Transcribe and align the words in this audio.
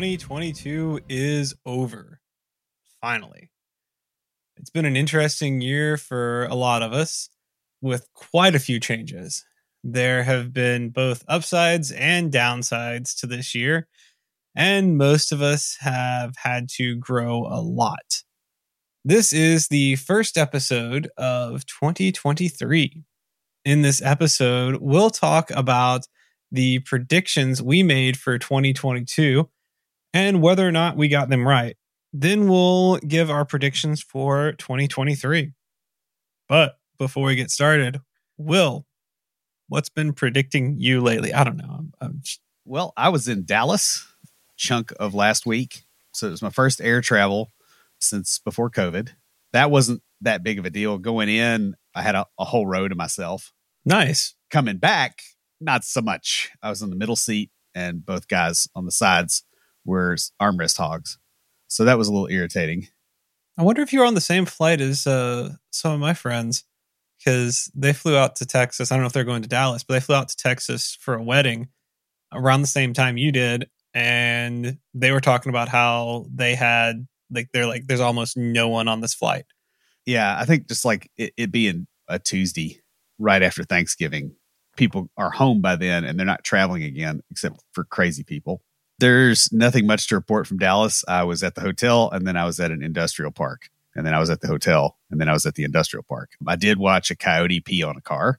2022 0.00 1.00
is 1.10 1.54
over. 1.66 2.22
Finally. 3.02 3.50
It's 4.56 4.70
been 4.70 4.86
an 4.86 4.96
interesting 4.96 5.60
year 5.60 5.98
for 5.98 6.46
a 6.46 6.54
lot 6.54 6.82
of 6.82 6.94
us 6.94 7.28
with 7.82 8.08
quite 8.14 8.54
a 8.54 8.60
few 8.60 8.80
changes. 8.80 9.44
There 9.84 10.22
have 10.22 10.54
been 10.54 10.88
both 10.88 11.22
upsides 11.28 11.92
and 11.92 12.32
downsides 12.32 13.14
to 13.20 13.26
this 13.26 13.54
year, 13.54 13.88
and 14.56 14.96
most 14.96 15.32
of 15.32 15.42
us 15.42 15.76
have 15.80 16.32
had 16.38 16.70
to 16.76 16.96
grow 16.96 17.40
a 17.40 17.60
lot. 17.60 18.22
This 19.04 19.34
is 19.34 19.68
the 19.68 19.96
first 19.96 20.38
episode 20.38 21.10
of 21.18 21.66
2023. 21.66 23.04
In 23.66 23.82
this 23.82 24.00
episode, 24.00 24.78
we'll 24.80 25.10
talk 25.10 25.50
about 25.50 26.06
the 26.50 26.78
predictions 26.78 27.60
we 27.60 27.82
made 27.82 28.16
for 28.16 28.38
2022 28.38 29.46
and 30.12 30.42
whether 30.42 30.66
or 30.66 30.72
not 30.72 30.96
we 30.96 31.08
got 31.08 31.28
them 31.28 31.46
right. 31.46 31.76
Then 32.12 32.48
we'll 32.48 32.96
give 32.98 33.30
our 33.30 33.44
predictions 33.44 34.02
for 34.02 34.52
2023. 34.52 35.52
But 36.48 36.78
before 36.98 37.24
we 37.24 37.36
get 37.36 37.50
started, 37.50 38.00
Will, 38.36 38.86
what's 39.68 39.88
been 39.88 40.12
predicting 40.12 40.76
you 40.78 41.00
lately? 41.00 41.32
I 41.32 41.44
don't 41.44 41.56
know. 41.56 41.76
I'm, 41.78 41.92
I'm 42.00 42.20
just... 42.22 42.40
Well, 42.64 42.92
I 42.96 43.08
was 43.08 43.28
in 43.28 43.44
Dallas 43.44 44.06
chunk 44.56 44.92
of 44.98 45.14
last 45.14 45.46
week. 45.46 45.84
So 46.12 46.26
it 46.26 46.30
was 46.30 46.42
my 46.42 46.50
first 46.50 46.80
air 46.80 47.00
travel 47.00 47.52
since 48.00 48.38
before 48.38 48.70
COVID. 48.70 49.10
That 49.52 49.70
wasn't 49.70 50.02
that 50.20 50.42
big 50.42 50.58
of 50.58 50.64
a 50.64 50.70
deal. 50.70 50.98
Going 50.98 51.28
in, 51.28 51.74
I 51.94 52.02
had 52.02 52.14
a, 52.14 52.26
a 52.38 52.44
whole 52.44 52.66
row 52.66 52.88
to 52.88 52.94
myself. 52.94 53.52
Nice. 53.84 54.34
Coming 54.50 54.78
back, 54.78 55.22
not 55.60 55.84
so 55.84 56.00
much. 56.00 56.50
I 56.62 56.68
was 56.68 56.82
in 56.82 56.90
the 56.90 56.96
middle 56.96 57.16
seat 57.16 57.50
and 57.74 58.04
both 58.04 58.28
guys 58.28 58.68
on 58.74 58.84
the 58.84 58.92
sides 58.92 59.44
were 59.90 60.16
armrest 60.40 60.78
hogs. 60.78 61.18
So 61.68 61.84
that 61.84 61.98
was 61.98 62.08
a 62.08 62.12
little 62.12 62.28
irritating. 62.28 62.88
I 63.58 63.62
wonder 63.62 63.82
if 63.82 63.92
you 63.92 64.00
were 64.00 64.06
on 64.06 64.14
the 64.14 64.20
same 64.20 64.46
flight 64.46 64.80
as 64.80 65.06
uh, 65.06 65.50
some 65.70 65.92
of 65.92 66.00
my 66.00 66.14
friends 66.14 66.64
because 67.18 67.70
they 67.74 67.92
flew 67.92 68.16
out 68.16 68.36
to 68.36 68.46
Texas. 68.46 68.90
I 68.90 68.94
don't 68.94 69.02
know 69.02 69.08
if 69.08 69.12
they're 69.12 69.24
going 69.24 69.42
to 69.42 69.48
Dallas, 69.48 69.84
but 69.84 69.94
they 69.94 70.00
flew 70.00 70.14
out 70.14 70.28
to 70.28 70.36
Texas 70.36 70.96
for 70.98 71.14
a 71.14 71.22
wedding 71.22 71.68
around 72.32 72.62
the 72.62 72.66
same 72.66 72.94
time 72.94 73.18
you 73.18 73.32
did. 73.32 73.68
And 73.92 74.78
they 74.94 75.10
were 75.10 75.20
talking 75.20 75.50
about 75.50 75.68
how 75.68 76.26
they 76.32 76.54
had, 76.54 77.06
like, 77.30 77.48
they're 77.52 77.66
like, 77.66 77.86
there's 77.86 78.00
almost 78.00 78.36
no 78.36 78.68
one 78.68 78.88
on 78.88 79.00
this 79.00 79.14
flight. 79.14 79.44
Yeah. 80.06 80.36
I 80.38 80.46
think 80.46 80.68
just 80.68 80.84
like 80.84 81.10
it, 81.18 81.34
it 81.36 81.52
being 81.52 81.86
a 82.08 82.18
Tuesday 82.18 82.80
right 83.18 83.42
after 83.42 83.64
Thanksgiving, 83.64 84.34
people 84.76 85.10
are 85.16 85.30
home 85.30 85.60
by 85.60 85.76
then 85.76 86.04
and 86.04 86.18
they're 86.18 86.24
not 86.24 86.44
traveling 86.44 86.84
again, 86.84 87.20
except 87.30 87.62
for 87.72 87.84
crazy 87.84 88.22
people 88.22 88.62
there's 89.00 89.52
nothing 89.52 89.86
much 89.86 90.08
to 90.08 90.14
report 90.14 90.46
from 90.46 90.58
Dallas. 90.58 91.04
I 91.08 91.24
was 91.24 91.42
at 91.42 91.54
the 91.54 91.60
hotel 91.60 92.10
and 92.10 92.26
then 92.26 92.36
I 92.36 92.44
was 92.44 92.60
at 92.60 92.70
an 92.70 92.82
industrial 92.82 93.32
park. 93.32 93.68
And 93.96 94.06
then 94.06 94.14
I 94.14 94.20
was 94.20 94.30
at 94.30 94.40
the 94.40 94.46
hotel 94.46 94.96
and 95.10 95.20
then 95.20 95.28
I 95.28 95.32
was 95.32 95.46
at 95.46 95.56
the 95.56 95.64
industrial 95.64 96.04
park. 96.08 96.30
I 96.46 96.56
did 96.56 96.78
watch 96.78 97.10
a 97.10 97.16
coyote 97.16 97.60
pee 97.60 97.82
on 97.82 97.96
a 97.96 98.00
car. 98.00 98.38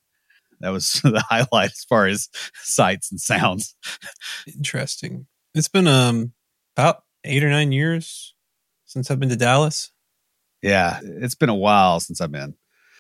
That 0.62 0.70
was 0.70 0.94
the 1.04 1.24
highlight 1.28 1.72
as 1.72 1.84
far 1.84 2.08
as 2.08 2.30
sights 2.56 3.12
and 3.12 3.20
sounds. 3.20 3.76
Interesting. 4.48 5.28
It's 5.54 5.68
been 5.68 5.88
um 5.88 6.34
about 6.78 7.04
eight 7.26 7.44
or 7.44 7.50
nine 7.50 7.72
years 7.72 8.34
since 8.86 9.12
I've 9.12 9.20
been 9.20 9.30
to 9.30 9.36
Dallas. 9.36 9.92
Yeah, 10.62 11.00
it's 11.04 11.36
been 11.36 11.50
a 11.50 11.56
while 11.56 12.00
since 12.00 12.22
I've 12.22 12.32
been. 12.32 12.56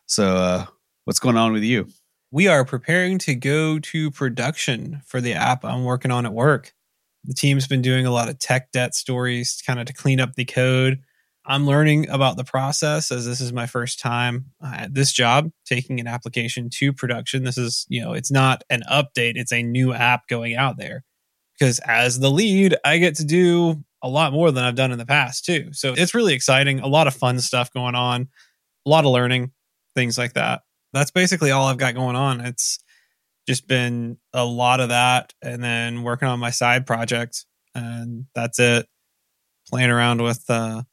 So 0.07 0.35
uh 0.35 0.66
what's 1.05 1.19
going 1.19 1.38
on 1.38 1.53
with 1.53 1.63
you? 1.63 1.88
We 2.31 2.47
are 2.47 2.66
preparing 2.66 3.17
to 3.19 3.35
go 3.35 3.79
to 3.79 4.11
production 4.11 5.01
for 5.05 5.22
the 5.22 5.33
app 5.33 5.63
I'm 5.63 5.83
working 5.83 6.11
on 6.11 6.25
at 6.25 6.33
work. 6.33 6.73
The 7.25 7.33
team's 7.33 7.67
been 7.67 7.81
doing 7.81 8.05
a 8.05 8.11
lot 8.11 8.29
of 8.29 8.39
tech 8.39 8.71
debt 8.71 8.95
stories 8.95 9.61
kind 9.65 9.79
of 9.79 9.85
to 9.87 9.93
clean 9.93 10.19
up 10.19 10.33
the 10.33 10.45
code. 10.45 10.99
I'm 11.45 11.65
learning 11.65 12.09
about 12.09 12.37
the 12.37 12.43
process 12.43 13.11
as 13.11 13.25
this 13.25 13.41
is 13.41 13.51
my 13.51 13.65
first 13.65 13.99
time 13.99 14.45
uh, 14.63 14.73
at 14.75 14.93
this 14.93 15.11
job 15.11 15.51
taking 15.65 15.99
an 15.99 16.07
application 16.07 16.69
to 16.75 16.93
production. 16.93 17.43
This 17.43 17.57
is, 17.57 17.85
you 17.89 18.01
know, 18.01 18.13
it's 18.13 18.31
not 18.31 18.63
an 18.69 18.83
update, 18.91 19.33
it's 19.35 19.51
a 19.51 19.63
new 19.63 19.93
app 19.93 20.27
going 20.27 20.55
out 20.55 20.77
there. 20.77 21.03
Because 21.57 21.79
as 21.79 22.19
the 22.19 22.29
lead, 22.29 22.75
I 22.85 22.97
get 22.97 23.15
to 23.15 23.25
do 23.25 23.83
a 24.03 24.09
lot 24.09 24.33
more 24.33 24.51
than 24.51 24.63
I've 24.63 24.75
done 24.75 24.91
in 24.91 24.97
the 24.97 25.05
past 25.05 25.45
too. 25.45 25.73
So 25.73 25.93
it's 25.95 26.15
really 26.15 26.33
exciting, 26.33 26.79
a 26.79 26.87
lot 26.87 27.07
of 27.07 27.13
fun 27.13 27.39
stuff 27.39 27.71
going 27.71 27.95
on, 27.95 28.29
a 28.85 28.89
lot 28.89 29.05
of 29.05 29.11
learning, 29.11 29.51
things 29.95 30.17
like 30.17 30.33
that. 30.33 30.61
That's 30.93 31.11
basically 31.11 31.51
all 31.51 31.67
I've 31.67 31.77
got 31.77 31.95
going 31.95 32.15
on. 32.15 32.41
It's 32.41 32.79
just 33.47 33.68
been 33.68 34.18
a 34.34 34.46
lot 34.46 34.79
of 34.79 34.90
that 34.90 35.34
and 35.41 35.63
then 35.63 36.03
working 36.03 36.28
on 36.28 36.40
my 36.40 36.52
side 36.52 36.85
project 36.85 37.46
and 37.74 38.25
that's 38.35 38.59
it. 38.59 38.88
Playing 39.69 39.90
around 39.90 40.22
with 40.22 40.44
uh 40.50 40.84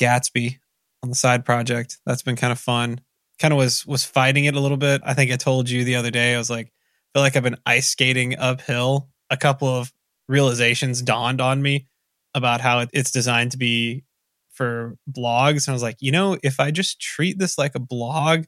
gatsby 0.00 0.58
on 1.02 1.08
the 1.08 1.14
side 1.14 1.44
project. 1.44 1.98
That's 2.06 2.22
been 2.22 2.36
kind 2.36 2.52
of 2.52 2.58
fun. 2.58 3.00
Kind 3.38 3.52
of 3.52 3.58
was 3.58 3.86
was 3.86 4.04
fighting 4.04 4.44
it 4.44 4.54
a 4.54 4.60
little 4.60 4.76
bit. 4.76 5.00
I 5.04 5.14
think 5.14 5.32
i 5.32 5.36
told 5.36 5.70
you 5.70 5.84
the 5.84 5.96
other 5.96 6.10
day 6.10 6.34
i 6.34 6.38
was 6.38 6.50
like 6.50 6.66
I 6.66 7.18
feel 7.18 7.22
like 7.22 7.36
i've 7.36 7.42
been 7.42 7.58
ice 7.66 7.88
skating 7.88 8.38
uphill. 8.38 9.08
A 9.30 9.36
couple 9.36 9.68
of 9.68 9.92
realizations 10.28 11.02
dawned 11.02 11.40
on 11.40 11.62
me 11.62 11.86
about 12.34 12.60
how 12.60 12.84
it's 12.92 13.10
designed 13.10 13.52
to 13.52 13.58
be 13.58 14.04
for 14.52 14.96
blogs 15.10 15.66
and 15.66 15.68
i 15.68 15.72
was 15.72 15.82
like 15.82 15.96
you 16.00 16.10
know 16.10 16.36
if 16.42 16.60
i 16.60 16.70
just 16.70 17.00
treat 17.00 17.38
this 17.38 17.56
like 17.56 17.74
a 17.74 17.80
blog 17.80 18.44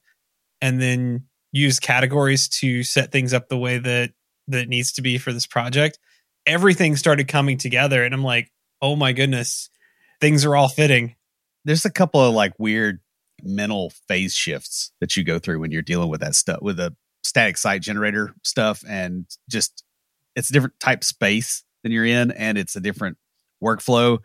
and 0.61 0.81
then 0.83 1.25
use 1.53 1.79
categories 1.79 2.49
to 2.49 2.83
set 2.83 3.13
things 3.13 3.35
up 3.35 3.49
the 3.49 3.59
way 3.59 3.79
that 3.79 4.13
that 4.49 4.69
needs 4.69 4.93
to 4.93 5.03
be 5.03 5.19
for 5.19 5.33
this 5.33 5.47
project 5.47 5.99
everything 6.47 6.97
started 6.97 7.29
coming 7.29 7.59
together 7.59 8.05
and 8.05 8.15
i'm 8.15 8.25
like 8.25 8.51
oh 8.83 8.97
my 8.97 9.13
goodness 9.13 9.71
things 10.21 10.45
are 10.45 10.55
all 10.55 10.69
fitting. 10.69 11.17
There's 11.65 11.85
a 11.85 11.91
couple 11.91 12.21
of 12.21 12.35
like 12.35 12.53
weird 12.59 13.01
mental 13.43 13.91
phase 14.07 14.35
shifts 14.35 14.93
that 15.01 15.17
you 15.17 15.25
go 15.25 15.39
through 15.39 15.61
when 15.61 15.71
you're 15.71 15.83
dealing 15.83 16.11
with 16.11 16.21
that 16.21 16.35
stuff 16.35 16.61
with 16.61 16.79
a 16.79 16.95
static 17.25 17.57
site 17.57 17.83
generator 17.83 18.35
stuff 18.43 18.83
and 18.87 19.27
just 19.49 19.85
it's 20.37 20.51
a 20.51 20.53
different 20.53 20.79
type 20.79 21.03
space 21.05 21.65
than 21.83 21.93
you're 21.93 22.07
in 22.07 22.31
and 22.33 22.59
it's 22.59 22.77
a 22.77 22.81
different 22.81 23.17
workflow. 23.63 24.19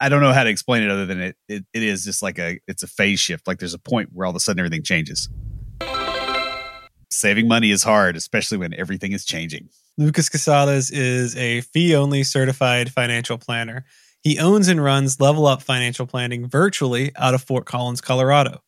I 0.00 0.08
don't 0.08 0.20
know 0.20 0.32
how 0.32 0.44
to 0.44 0.50
explain 0.50 0.82
it 0.82 0.90
other 0.90 1.06
than 1.06 1.20
it, 1.20 1.36
it, 1.48 1.64
it 1.72 1.82
is 1.82 2.04
just 2.04 2.22
like 2.22 2.38
a 2.38 2.58
it's 2.66 2.82
a 2.82 2.86
phase 2.86 3.20
shift 3.20 3.46
like 3.46 3.58
there's 3.58 3.74
a 3.74 3.78
point 3.78 4.10
where 4.12 4.26
all 4.26 4.30
of 4.30 4.36
a 4.36 4.40
sudden 4.40 4.58
everything 4.58 4.82
changes 4.82 5.28
saving 7.14 7.48
money 7.48 7.70
is 7.70 7.82
hard, 7.82 8.16
especially 8.16 8.58
when 8.58 8.74
everything 8.74 9.12
is 9.12 9.24
changing. 9.24 9.68
Lucas 9.96 10.28
Casarez 10.28 10.90
is 10.92 11.36
a 11.36 11.60
fee 11.60 11.94
only 11.94 12.24
certified 12.24 12.90
financial 12.90 13.38
planner. 13.38 13.84
He 14.22 14.38
owns 14.38 14.68
and 14.68 14.82
runs 14.82 15.20
Level 15.20 15.46
Up 15.46 15.62
Financial 15.62 16.06
Planning 16.06 16.48
virtually 16.48 17.12
out 17.16 17.34
of 17.34 17.42
Fort 17.42 17.66
Collins, 17.66 18.00
Colorado. 18.00 18.62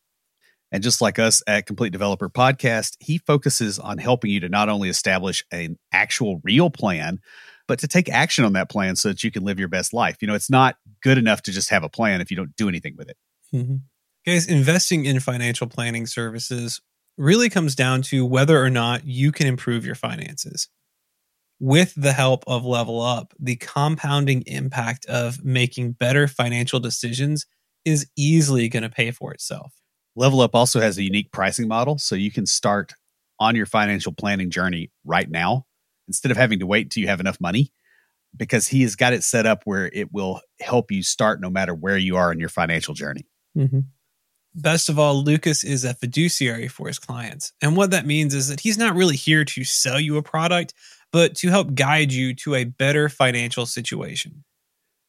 And 0.71 0.83
just 0.83 1.01
like 1.01 1.19
us 1.19 1.43
at 1.47 1.67
Complete 1.67 1.93
Developer 1.93 2.29
Podcast, 2.29 2.97
he 3.01 3.19
focuses 3.19 3.79
on 3.79 3.99
helping 3.99 4.31
you 4.31 4.41
to 4.41 4.49
not 4.49 4.69
only 4.69 4.89
establish 4.89 5.45
an 5.51 5.79
actual 5.93 6.41
real 6.45 6.71
plan, 6.71 7.21
but 7.69 7.79
to 7.81 7.89
take 7.89 8.09
action 8.09 8.45
on 8.45 8.53
that 8.53 8.69
plan 8.69 8.97
so 8.97 9.09
that 9.09 9.25
you 9.25 9.31
can 9.31 9.45
live 9.45 9.59
your 9.59 9.69
best 9.69 9.93
life. 9.93 10.17
You 10.21 10.29
know, 10.29 10.35
it's 10.35 10.51
not 10.51 10.77
good 11.03 11.19
enough 11.19 11.43
to 11.43 11.53
just 11.53 11.71
have 11.71 11.85
a 11.85 11.89
plan 11.89 12.21
if 12.21 12.31
you 12.31 12.37
don't 12.37 12.55
do 12.57 12.69
anything 12.69 12.95
with 12.97 13.09
it. 13.09 13.17
Mm-hmm. 13.55 13.77
Guys, 14.27 14.47
investing 14.47 15.05
in 15.05 15.21
financial 15.21 15.67
planning 15.67 16.07
services 16.07 16.81
really 17.17 17.49
comes 17.49 17.75
down 17.75 18.03
to 18.03 18.25
whether 18.25 18.63
or 18.63 18.71
not 18.71 19.07
you 19.07 19.33
can 19.33 19.47
improve 19.47 19.85
your 19.85 19.95
finances. 19.95 20.69
With 21.59 21.95
the 21.97 22.13
help 22.13 22.45
of 22.47 22.65
Level 22.65 23.01
Up, 23.01 23.33
the 23.39 23.57
compounding 23.57 24.43
impact 24.47 25.07
of 25.07 25.43
making 25.45 25.93
better 25.93 26.29
financial 26.29 26.81
decisions 26.81 27.47
is 27.85 28.11
easily 28.17 28.69
going 28.69 28.83
to 28.83 28.91
pay 28.91 29.11
for 29.11 29.33
itself. 29.33 29.73
Level 30.15 30.41
Up 30.41 30.55
also 30.55 30.81
has 30.81 30.99
a 30.99 31.03
unique 31.03 31.33
pricing 31.33 31.69
model, 31.69 31.99
so 31.99 32.15
you 32.15 32.31
can 32.31 32.45
start 32.45 32.95
on 33.39 33.57
your 33.57 33.67
financial 33.67 34.13
planning 34.13 34.51
journey 34.51 34.91
right 35.05 35.31
now 35.31 35.67
instead 36.09 36.31
of 36.31 36.37
having 36.37 36.59
to 36.59 36.67
wait 36.67 36.87
until 36.87 37.03
you 37.03 37.09
have 37.09 37.21
enough 37.21 37.41
money 37.41 37.73
because 38.37 38.69
he 38.69 38.83
has 38.83 38.97
got 38.97 39.13
it 39.13 39.25
set 39.25 39.47
up 39.47 39.63
where 39.65 39.91
it 39.93 40.13
will 40.13 40.41
help 40.61 40.91
you 40.91 41.03
start 41.03 41.41
no 41.41 41.51
matter 41.51 41.75
where 41.75 41.97
you 41.97 42.17
are 42.17 42.33
in 42.33 42.39
your 42.39 42.49
financial 42.49 42.95
journey. 42.95 43.27
Mm-hmm. 43.57 43.81
Best 44.59 44.89
of 44.89 44.99
all, 44.99 45.23
Lucas 45.23 45.63
is 45.63 45.85
a 45.85 45.93
fiduciary 45.93 46.67
for 46.67 46.87
his 46.87 46.99
clients. 46.99 47.53
And 47.61 47.77
what 47.77 47.91
that 47.91 48.07
means 48.07 48.35
is 48.35 48.49
that 48.49 48.61
he's 48.61 48.79
not 48.79 48.97
really 48.97 49.15
here 49.15 49.45
to 49.45 49.65
sell 49.65 50.01
you 50.01 50.17
a 50.17 50.23
product, 50.23 50.73
but 51.13 51.35
to 51.37 51.51
help 51.51 51.75
guide 51.75 52.11
you 52.11 52.35
to 52.37 52.55
a 52.55 52.65
better 52.65 53.11
financial 53.11 53.67
situation. 53.67 54.45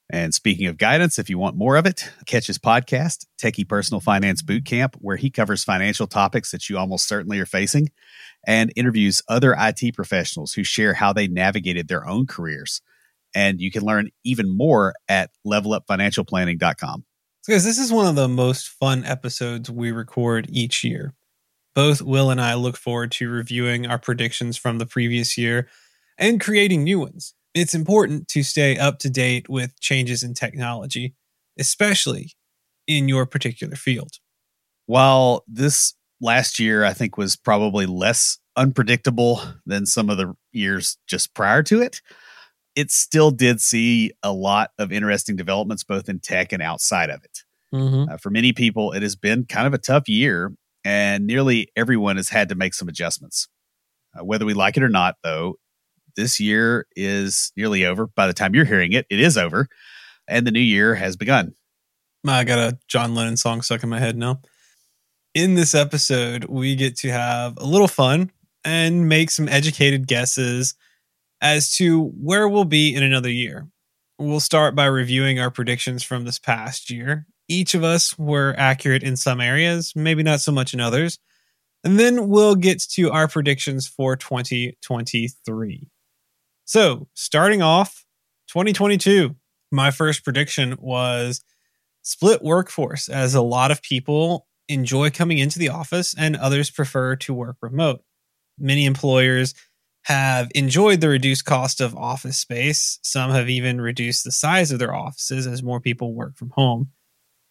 And 0.09 0.33
speaking 0.33 0.67
of 0.67 0.77
guidance, 0.77 1.17
if 1.17 1.29
you 1.29 1.37
want 1.37 1.55
more 1.55 1.77
of 1.77 1.85
it, 1.85 2.11
catch 2.25 2.47
his 2.47 2.57
podcast, 2.57 3.25
Techie 3.41 3.67
Personal 3.67 4.01
Finance 4.01 4.41
Boot 4.41 4.65
Camp, 4.65 4.97
where 4.99 5.15
he 5.15 5.29
covers 5.29 5.63
financial 5.63 6.07
topics 6.07 6.51
that 6.51 6.69
you 6.69 6.77
almost 6.77 7.07
certainly 7.07 7.39
are 7.39 7.45
facing 7.45 7.89
and 8.45 8.73
interviews 8.75 9.21
other 9.29 9.55
IT 9.57 9.95
professionals 9.95 10.53
who 10.53 10.65
share 10.65 10.93
how 10.93 11.13
they 11.13 11.27
navigated 11.27 11.87
their 11.87 12.05
own 12.05 12.27
careers. 12.27 12.81
And 13.33 13.61
you 13.61 13.71
can 13.71 13.83
learn 13.83 14.09
even 14.25 14.49
more 14.49 14.93
at 15.07 15.29
levelupfinancialplanning.com. 15.45 17.05
Because 17.47 17.63
this 17.63 17.79
is 17.79 17.93
one 17.93 18.05
of 18.05 18.15
the 18.15 18.27
most 18.27 18.67
fun 18.67 19.05
episodes 19.05 19.71
we 19.71 19.89
record 19.89 20.47
each 20.49 20.83
year. 20.83 21.13
Both 21.73 22.01
Will 22.01 22.29
and 22.29 22.41
I 22.41 22.55
look 22.55 22.75
forward 22.75 23.11
to 23.13 23.29
reviewing 23.29 23.87
our 23.87 23.97
predictions 23.97 24.57
from 24.57 24.79
the 24.79 24.85
previous 24.85 25.37
year 25.37 25.69
and 26.17 26.41
creating 26.41 26.83
new 26.83 26.99
ones. 26.99 27.35
It's 27.53 27.73
important 27.73 28.27
to 28.29 28.43
stay 28.43 28.77
up 28.77 28.99
to 28.99 29.09
date 29.09 29.47
with 29.47 29.79
changes 29.79 30.23
in 30.23 30.33
technology, 30.33 31.15
especially 31.57 32.33
in 32.85 33.07
your 33.07 33.25
particular 33.25 33.77
field. 33.77 34.15
While 34.85 35.45
this 35.47 35.93
last 36.19 36.59
year, 36.59 36.83
I 36.83 36.91
think, 36.91 37.17
was 37.17 37.37
probably 37.37 37.85
less 37.85 38.39
unpredictable 38.57 39.41
than 39.65 39.85
some 39.85 40.09
of 40.09 40.17
the 40.17 40.35
years 40.51 40.97
just 41.07 41.33
prior 41.33 41.63
to 41.63 41.81
it, 41.81 42.01
it 42.77 42.91
still 42.91 43.31
did 43.31 43.59
see 43.59 44.11
a 44.21 44.31
lot 44.31 44.69
of 44.77 44.91
interesting 44.91 45.35
developments 45.35 45.83
both 45.83 46.07
in 46.07 46.19
tech 46.19 46.53
and 46.53 46.61
outside 46.61 47.09
of 47.09 47.23
it. 47.23 47.39
Mm-hmm. 47.73 48.13
Uh, 48.13 48.17
for 48.17 48.29
many 48.29 48.53
people, 48.53 48.91
it 48.91 49.01
has 49.01 49.15
been 49.15 49.45
kind 49.45 49.65
of 49.65 49.73
a 49.73 49.79
tough 49.79 50.07
year, 50.07 50.53
and 50.85 51.25
nearly 51.25 51.69
everyone 51.75 52.17
has 52.17 52.29
had 52.29 52.49
to 52.49 52.55
make 52.55 52.75
some 52.75 52.87
adjustments. 52.87 53.47
Uh, 54.15 54.23
whether 54.23 54.45
we 54.45 54.53
like 54.53 54.77
it 54.77 54.83
or 54.83 54.89
not, 54.89 55.15
though, 55.23 55.55
this 56.15 56.39
year 56.39 56.85
is 56.95 57.51
nearly 57.57 57.83
over. 57.83 58.05
By 58.05 58.27
the 58.27 58.33
time 58.33 58.53
you're 58.53 58.63
hearing 58.63 58.93
it, 58.93 59.07
it 59.09 59.19
is 59.19 59.39
over, 59.39 59.67
and 60.27 60.45
the 60.45 60.51
new 60.51 60.59
year 60.59 60.93
has 60.93 61.17
begun. 61.17 61.55
I 62.27 62.43
got 62.43 62.59
a 62.59 62.77
John 62.87 63.15
Lennon 63.15 63.37
song 63.37 63.63
stuck 63.63 63.81
in 63.81 63.89
my 63.89 63.99
head 63.99 64.15
now. 64.15 64.41
In 65.33 65.55
this 65.55 65.73
episode, 65.73 66.45
we 66.45 66.75
get 66.75 66.95
to 66.97 67.09
have 67.09 67.57
a 67.57 67.65
little 67.65 67.87
fun 67.87 68.31
and 68.63 69.09
make 69.09 69.31
some 69.31 69.49
educated 69.49 70.05
guesses 70.05 70.75
as 71.41 71.75
to 71.75 72.05
where 72.21 72.47
we'll 72.47 72.65
be 72.65 72.95
in 72.95 73.03
another 73.03 73.29
year. 73.29 73.67
We'll 74.19 74.39
start 74.39 74.75
by 74.75 74.85
reviewing 74.85 75.39
our 75.39 75.51
predictions 75.51 76.03
from 76.03 76.25
this 76.25 76.39
past 76.39 76.89
year. 76.89 77.27
Each 77.47 77.75
of 77.75 77.83
us 77.83 78.17
were 78.17 78.55
accurate 78.57 79.03
in 79.03 79.15
some 79.15 79.39
areas, 79.39 79.93
maybe 79.95 80.23
not 80.23 80.41
so 80.41 80.51
much 80.51 80.73
in 80.73 80.79
others. 80.79 81.19
And 81.83 81.99
then 81.99 82.27
we'll 82.27 82.55
get 82.55 82.81
to 82.93 83.11
our 83.11 83.27
predictions 83.27 83.87
for 83.87 84.15
2023. 84.15 85.87
So, 86.65 87.07
starting 87.13 87.61
off 87.61 88.05
2022, 88.47 89.35
my 89.71 89.91
first 89.91 90.23
prediction 90.23 90.75
was 90.79 91.41
split 92.01 92.41
workforce, 92.41 93.07
as 93.09 93.35
a 93.35 93.41
lot 93.41 93.71
of 93.71 93.81
people 93.81 94.47
enjoy 94.67 95.09
coming 95.09 95.37
into 95.37 95.59
the 95.59 95.69
office 95.69 96.15
and 96.17 96.35
others 96.35 96.69
prefer 96.69 97.15
to 97.17 97.33
work 97.33 97.57
remote. 97.61 98.01
Many 98.57 98.85
employers 98.85 99.53
have 100.07 100.49
enjoyed 100.55 101.01
the 101.01 101.09
reduced 101.09 101.43
cost 101.43 101.81
of 101.81 101.93
office 101.93 102.37
space. 102.37 102.97
Some 103.03 103.29
have 103.31 103.49
even 103.49 103.81
reduced 103.81 104.23
the 104.23 104.31
size 104.31 104.71
of 104.71 104.79
their 104.79 104.95
offices 104.95 105.45
as 105.45 105.61
more 105.61 105.81
people 105.81 106.13
work 106.13 106.37
from 106.37 106.51
home. 106.51 106.91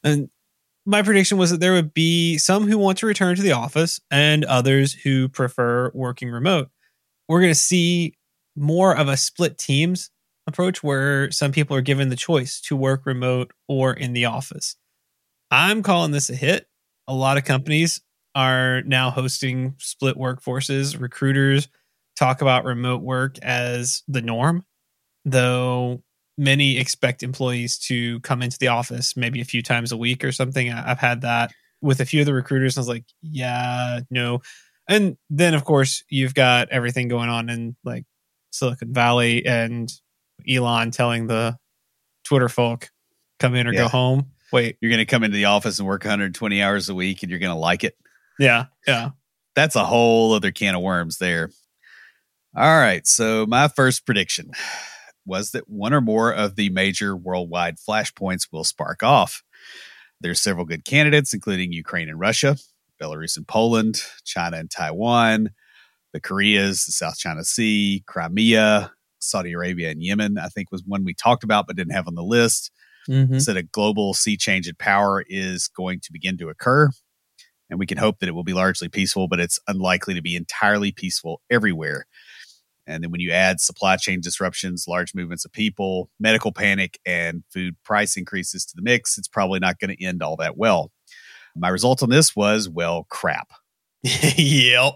And 0.03 0.31
my 0.87 1.03
prediction 1.03 1.37
was 1.37 1.51
that 1.51 1.61
there 1.61 1.75
would 1.75 1.93
be 1.93 2.39
some 2.39 2.67
who 2.67 2.79
want 2.79 2.97
to 2.99 3.07
return 3.07 3.37
to 3.37 3.43
the 3.43 3.53
office 3.53 4.01
and 4.11 4.43
others 4.47 4.95
who 4.95 5.29
prefer 5.29 5.91
working 5.93 6.31
remote. 6.31 6.71
We're 7.29 7.43
going 7.43 7.53
to 7.53 7.55
see 7.55 8.17
more 8.57 8.97
of 8.97 9.07
a 9.07 9.19
split 9.19 9.59
teams 9.59 10.11
approach 10.47 10.83
where 10.83 11.31
some 11.31 11.53
people 11.53 11.77
are 11.77 11.83
given 11.83 12.09
the 12.09 12.17
choice 12.17 12.59
to 12.63 12.75
work 12.75 13.05
remote 13.05 13.53
or 13.69 13.93
in 13.93 14.15
the 14.15 14.25
office. 14.25 14.77
I'm 15.51 15.83
calling 15.83 16.13
this 16.13 16.31
a 16.31 16.35
hit. 16.35 16.69
A 17.07 17.13
lot 17.13 17.37
of 17.37 17.45
companies 17.45 18.01
are 18.35 18.81
now 18.85 19.11
hosting 19.11 19.75
split 19.77 20.17
workforces. 20.17 20.99
Recruiters 20.99 21.69
talk 22.17 22.43
about 22.43 22.65
remote 22.65 23.03
work 23.03 23.39
as 23.39 24.03
the 24.09 24.23
norm, 24.23 24.65
though 25.25 26.03
many 26.39 26.79
expect 26.79 27.23
employees 27.23 27.79
to 27.79 28.21
come 28.21 28.43
into 28.43 28.59
the 28.59 28.69
office 28.69 29.17
maybe 29.17 29.41
a 29.41 29.45
few 29.45 29.63
times 29.63 29.93
a 29.93 29.97
week 29.97 30.25
or 30.25 30.33
something. 30.33 30.71
I've 30.71 30.99
had 30.99 31.23
that 31.23 31.53
with 31.81 32.01
a 32.01 32.07
few 32.07 32.21
of 32.21 32.27
the 32.27 32.35
recruiters. 32.35 32.77
I 32.77 32.81
was 32.81 32.89
like, 32.89 33.05
yeah, 33.23 34.01
no. 34.11 34.41
And 34.89 35.17
then, 35.31 35.55
of 35.55 35.65
course, 35.65 36.05
you've 36.09 36.35
got 36.35 36.69
everything 36.71 37.09
going 37.09 37.29
on 37.29 37.49
in 37.49 37.77
like 37.85 38.05
Silicon 38.51 38.93
Valley 38.93 39.45
and 39.45 39.91
Elon 40.49 40.91
telling 40.91 41.27
the 41.27 41.57
Twitter 42.25 42.49
folk, 42.49 42.91
come 43.41 43.55
in 43.55 43.67
or 43.67 43.73
yeah. 43.73 43.83
go 43.83 43.89
home. 43.89 44.31
Wait, 44.53 44.77
you're 44.81 44.91
going 44.91 45.05
to 45.05 45.11
come 45.11 45.25
into 45.25 45.37
the 45.37 45.47
office 45.47 45.79
and 45.79 45.89
work 45.89 46.05
120 46.05 46.63
hours 46.63 46.89
a 46.89 46.95
week 46.95 47.23
and 47.23 47.31
you're 47.31 47.41
going 47.41 47.53
to 47.53 47.59
like 47.59 47.83
it. 47.83 47.97
Yeah. 48.39 48.67
Yeah. 48.87 49.11
That's 49.55 49.75
a 49.75 49.85
whole 49.85 50.35
other 50.35 50.53
can 50.53 50.75
of 50.75 50.83
worms 50.83 51.19
there. 51.19 51.51
All 52.57 52.79
right. 52.79 53.07
So, 53.07 53.45
my 53.45 53.69
first 53.69 54.07
prediction 54.07 54.53
was 55.27 55.51
that 55.51 55.69
one 55.69 55.93
or 55.93 56.01
more 56.01 56.33
of 56.33 56.57
the 56.57 56.71
major 56.71 57.15
worldwide 57.15 57.77
flashpoints 57.77 58.49
will 58.51 58.65
spark 58.65 59.03
off. 59.03 59.43
There's 60.23 60.41
several 60.41 60.65
good 60.65 60.87
candidates, 60.87 61.35
including 61.35 61.73
Ukraine 61.73 62.09
and 62.09 62.19
Russia, 62.19 62.57
Belarus 62.99 63.37
and 63.37 63.47
Poland, 63.47 64.01
China 64.25 64.57
and 64.57 64.71
Taiwan, 64.71 65.51
the 66.15 66.21
Koreas, 66.21 66.87
the 66.87 66.93
South 66.93 67.19
China 67.19 67.45
Sea, 67.45 68.03
Crimea, 68.07 68.91
Saudi 69.19 69.53
Arabia, 69.53 69.91
and 69.91 70.03
Yemen, 70.03 70.39
I 70.39 70.49
think 70.49 70.73
was 70.73 70.83
one 70.87 71.05
we 71.05 71.13
talked 71.13 71.45
about 71.45 71.67
but 71.67 71.77
didn't 71.77 71.93
have 71.93 72.09
on 72.09 72.15
the 72.15 72.23
list. 72.23 72.71
Mm-hmm. 73.07 73.39
Said 73.39 73.59
a 73.59 73.65
global 73.65 74.15
sea 74.15 74.39
change 74.39 74.67
in 74.67 74.77
power 74.77 75.23
is 75.29 75.69
going 75.69 76.01
to 76.01 76.13
begin 76.13 76.39
to 76.39 76.49
occur. 76.49 76.89
And 77.69 77.79
we 77.79 77.87
can 77.87 77.99
hope 77.99 78.21
that 78.21 78.29
it 78.29 78.35
will 78.35 78.45
be 78.45 78.53
largely 78.53 78.89
peaceful, 78.89 79.29
but 79.29 79.41
it's 79.41 79.59
unlikely 79.69 80.15
to 80.15 80.23
be 80.23 80.37
entirely 80.37 80.93
peaceful 80.93 81.43
everywhere. 81.51 82.07
And 82.87 83.03
then 83.03 83.11
when 83.11 83.21
you 83.21 83.33
add 83.33 83.61
supply 83.61 83.97
chain 83.97 84.21
disruptions, 84.21 84.87
large 84.87 85.15
movements 85.15 85.45
of 85.45 85.53
people, 85.53 86.11
medical 86.21 86.53
panic, 86.53 86.99
and 87.05 87.43
food 87.53 87.77
price 87.85 88.17
increases 88.17 88.65
to 88.67 88.77
the 88.77 88.83
mix, 88.83 89.19
it's 89.19 89.29
probably 89.29 89.59
not 89.59 89.79
going 89.79 89.95
to 89.95 90.05
end 90.05 90.23
all 90.23 90.37
that 90.37 90.57
well. 90.57 90.93
My 91.57 91.69
result 91.69 92.03
on 92.03 92.11
this 92.11 92.37
was, 92.37 92.69
well, 92.69 93.07
crap. 93.09 93.51
yep. 94.03 94.95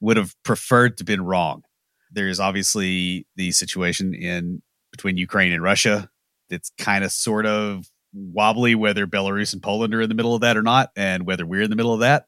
Would 0.00 0.16
have 0.16 0.34
preferred 0.42 0.96
to 0.98 1.04
been 1.04 1.22
wrong. 1.22 1.62
There's 2.10 2.40
obviously 2.40 3.26
the 3.36 3.52
situation 3.52 4.14
in 4.14 4.62
between 4.90 5.16
Ukraine 5.16 5.52
and 5.52 5.62
Russia 5.62 6.08
that's 6.48 6.70
kind 6.78 7.04
of 7.04 7.12
sort 7.12 7.46
of 7.46 7.86
wobbly 8.12 8.74
whether 8.74 9.06
Belarus 9.06 9.52
and 9.52 9.62
Poland 9.62 9.94
are 9.94 10.02
in 10.02 10.08
the 10.08 10.14
middle 10.14 10.34
of 10.34 10.42
that 10.42 10.56
or 10.56 10.62
not, 10.62 10.90
and 10.96 11.26
whether 11.26 11.46
we're 11.46 11.62
in 11.62 11.70
the 11.70 11.76
middle 11.76 11.94
of 11.94 12.00
that. 12.00 12.26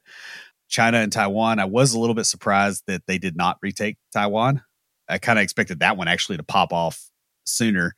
China 0.67 0.97
and 0.97 1.11
Taiwan, 1.11 1.59
I 1.59 1.65
was 1.65 1.93
a 1.93 1.99
little 1.99 2.15
bit 2.15 2.25
surprised 2.25 2.83
that 2.87 3.03
they 3.07 3.17
did 3.17 3.35
not 3.35 3.57
retake 3.61 3.97
Taiwan. 4.11 4.63
I 5.07 5.17
kind 5.17 5.39
of 5.39 5.43
expected 5.43 5.79
that 5.79 5.97
one 5.97 6.07
actually 6.07 6.37
to 6.37 6.43
pop 6.43 6.73
off 6.73 7.09
sooner. 7.45 7.93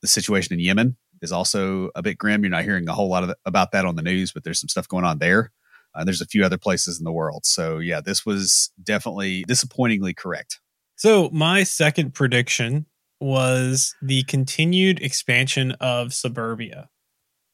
The 0.00 0.08
situation 0.08 0.54
in 0.54 0.60
Yemen 0.60 0.96
is 1.22 1.32
also 1.32 1.90
a 1.94 2.02
bit 2.02 2.18
grim. 2.18 2.42
You're 2.42 2.50
not 2.50 2.64
hearing 2.64 2.88
a 2.88 2.94
whole 2.94 3.08
lot 3.08 3.36
about 3.44 3.72
that 3.72 3.84
on 3.84 3.96
the 3.96 4.02
news, 4.02 4.32
but 4.32 4.44
there's 4.44 4.60
some 4.60 4.68
stuff 4.68 4.88
going 4.88 5.04
on 5.04 5.18
there. 5.18 5.52
Uh, 5.94 6.04
there's 6.04 6.20
a 6.20 6.26
few 6.26 6.44
other 6.44 6.58
places 6.58 6.98
in 6.98 7.04
the 7.04 7.12
world. 7.12 7.44
So, 7.44 7.78
yeah, 7.78 8.00
this 8.00 8.24
was 8.24 8.70
definitely 8.82 9.44
disappointingly 9.44 10.14
correct. 10.14 10.60
So, 10.96 11.28
my 11.30 11.64
second 11.64 12.14
prediction 12.14 12.86
was 13.20 13.94
the 14.02 14.24
continued 14.24 15.00
expansion 15.00 15.72
of 15.80 16.12
suburbia. 16.12 16.88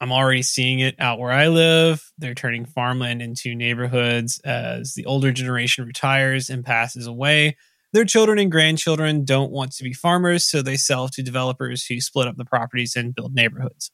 I'm 0.00 0.12
already 0.12 0.42
seeing 0.42 0.78
it 0.78 0.94
out 1.00 1.18
where 1.18 1.32
I 1.32 1.48
live. 1.48 2.10
They're 2.18 2.34
turning 2.34 2.64
farmland 2.64 3.20
into 3.20 3.54
neighborhoods 3.54 4.38
as 4.44 4.94
the 4.94 5.04
older 5.06 5.32
generation 5.32 5.84
retires 5.84 6.50
and 6.50 6.64
passes 6.64 7.06
away. 7.06 7.56
Their 7.92 8.04
children 8.04 8.38
and 8.38 8.50
grandchildren 8.50 9.24
don't 9.24 9.50
want 9.50 9.72
to 9.72 9.84
be 9.84 9.92
farmers, 9.92 10.44
so 10.44 10.60
they 10.60 10.76
sell 10.76 11.08
to 11.08 11.22
developers 11.22 11.86
who 11.86 12.00
split 12.00 12.28
up 12.28 12.36
the 12.36 12.44
properties 12.44 12.96
and 12.96 13.14
build 13.14 13.34
neighborhoods. 13.34 13.90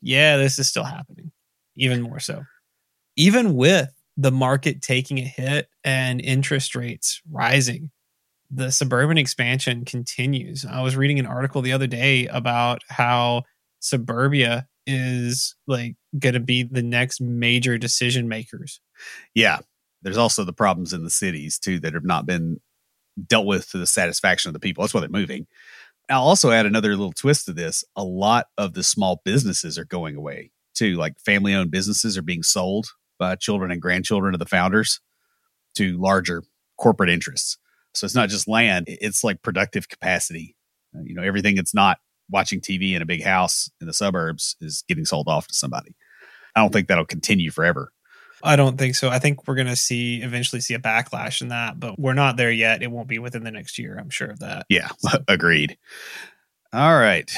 Yeah, 0.00 0.36
this 0.36 0.58
is 0.58 0.68
still 0.68 0.84
happening, 0.84 1.32
even 1.76 2.02
more 2.02 2.20
so 2.20 2.44
even 3.16 3.54
with 3.54 3.92
the 4.16 4.32
market 4.32 4.82
taking 4.82 5.18
a 5.18 5.22
hit 5.22 5.68
and 5.84 6.20
interest 6.20 6.74
rates 6.74 7.20
rising, 7.30 7.90
the 8.50 8.70
suburban 8.70 9.18
expansion 9.18 9.84
continues. 9.84 10.64
I 10.64 10.82
was 10.82 10.96
reading 10.96 11.18
an 11.18 11.26
article 11.26 11.62
the 11.62 11.72
other 11.72 11.86
day 11.86 12.26
about 12.26 12.82
how 12.88 13.42
suburbia 13.80 14.66
is 14.86 15.54
like 15.66 15.96
going 16.18 16.34
to 16.34 16.40
be 16.40 16.62
the 16.62 16.82
next 16.82 17.20
major 17.20 17.78
decision 17.78 18.28
makers. 18.28 18.80
Yeah. 19.34 19.60
There's 20.02 20.18
also 20.18 20.44
the 20.44 20.52
problems 20.52 20.92
in 20.92 21.04
the 21.04 21.10
cities 21.10 21.58
too 21.58 21.78
that 21.80 21.94
have 21.94 22.04
not 22.04 22.26
been 22.26 22.60
dealt 23.26 23.46
with 23.46 23.70
to 23.70 23.78
the 23.78 23.86
satisfaction 23.86 24.48
of 24.48 24.54
the 24.54 24.60
people. 24.60 24.82
That's 24.82 24.94
why 24.94 25.00
they're 25.00 25.08
moving. 25.08 25.46
I'll 26.08 26.22
also 26.22 26.50
add 26.50 26.66
another 26.66 26.90
little 26.90 27.12
twist 27.12 27.46
to 27.46 27.52
this. 27.52 27.84
A 27.96 28.04
lot 28.04 28.46
of 28.58 28.74
the 28.74 28.82
small 28.82 29.20
businesses 29.24 29.78
are 29.78 29.84
going 29.84 30.16
away 30.16 30.50
too. 30.74 30.96
Like 30.96 31.18
family 31.20 31.54
owned 31.54 31.70
businesses 31.70 32.18
are 32.18 32.22
being 32.22 32.42
sold 32.42 32.88
by 33.18 33.36
children 33.36 33.70
and 33.70 33.80
grandchildren 33.80 34.34
of 34.34 34.40
the 34.40 34.46
founders 34.46 35.00
to 35.76 35.96
larger 35.98 36.42
corporate 36.76 37.10
interests. 37.10 37.58
So 37.94 38.04
it's 38.04 38.14
not 38.14 38.30
just 38.30 38.48
land; 38.48 38.86
it's 38.88 39.22
like 39.22 39.42
productive 39.42 39.88
capacity. 39.88 40.56
Uh, 40.96 41.02
you 41.04 41.14
know, 41.14 41.22
everything 41.22 41.56
that's 41.56 41.74
not 41.74 41.98
watching 42.30 42.60
TV 42.60 42.94
in 42.94 43.02
a 43.02 43.06
big 43.06 43.22
house 43.22 43.70
in 43.80 43.86
the 43.86 43.92
suburbs 43.92 44.56
is 44.60 44.82
getting 44.88 45.04
sold 45.04 45.28
off 45.28 45.46
to 45.48 45.54
somebody. 45.54 45.94
I 46.56 46.60
don't 46.60 46.72
think 46.72 46.88
that'll 46.88 47.04
continue 47.04 47.50
forever. 47.50 47.92
I 48.42 48.56
don't 48.56 48.78
think 48.78 48.94
so. 48.94 49.08
I 49.08 49.18
think 49.18 49.46
we're 49.46 49.54
going 49.54 49.66
to 49.68 49.76
see 49.76 50.22
eventually 50.22 50.60
see 50.60 50.74
a 50.74 50.78
backlash 50.78 51.42
in 51.42 51.48
that, 51.48 51.78
but 51.78 51.98
we're 51.98 52.14
not 52.14 52.36
there 52.36 52.50
yet. 52.50 52.82
It 52.82 52.90
won't 52.90 53.08
be 53.08 53.18
within 53.18 53.44
the 53.44 53.50
next 53.50 53.78
year. 53.78 53.96
I'm 53.98 54.10
sure 54.10 54.30
of 54.30 54.40
that. 54.40 54.66
Yeah, 54.68 54.88
agreed. 55.28 55.78
All 56.72 56.98
right. 56.98 57.30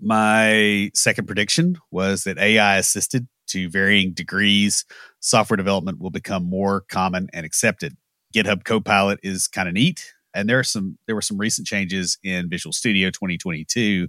My 0.00 0.90
second 0.94 1.26
prediction 1.26 1.78
was 1.90 2.24
that 2.24 2.38
AI 2.38 2.78
assisted 2.78 3.28
to 3.48 3.70
varying 3.70 4.12
degrees 4.12 4.84
software 5.20 5.56
development 5.56 6.00
will 6.00 6.10
become 6.10 6.44
more 6.44 6.80
common 6.88 7.28
and 7.32 7.46
accepted. 7.46 7.96
GitHub 8.34 8.64
Copilot 8.64 9.20
is 9.22 9.46
kind 9.46 9.68
of 9.68 9.74
neat, 9.74 10.12
and 10.34 10.48
there 10.48 10.58
are 10.58 10.64
some 10.64 10.98
there 11.06 11.14
were 11.14 11.22
some 11.22 11.38
recent 11.38 11.66
changes 11.66 12.18
in 12.24 12.48
Visual 12.48 12.72
Studio 12.72 13.10
2022 13.10 14.08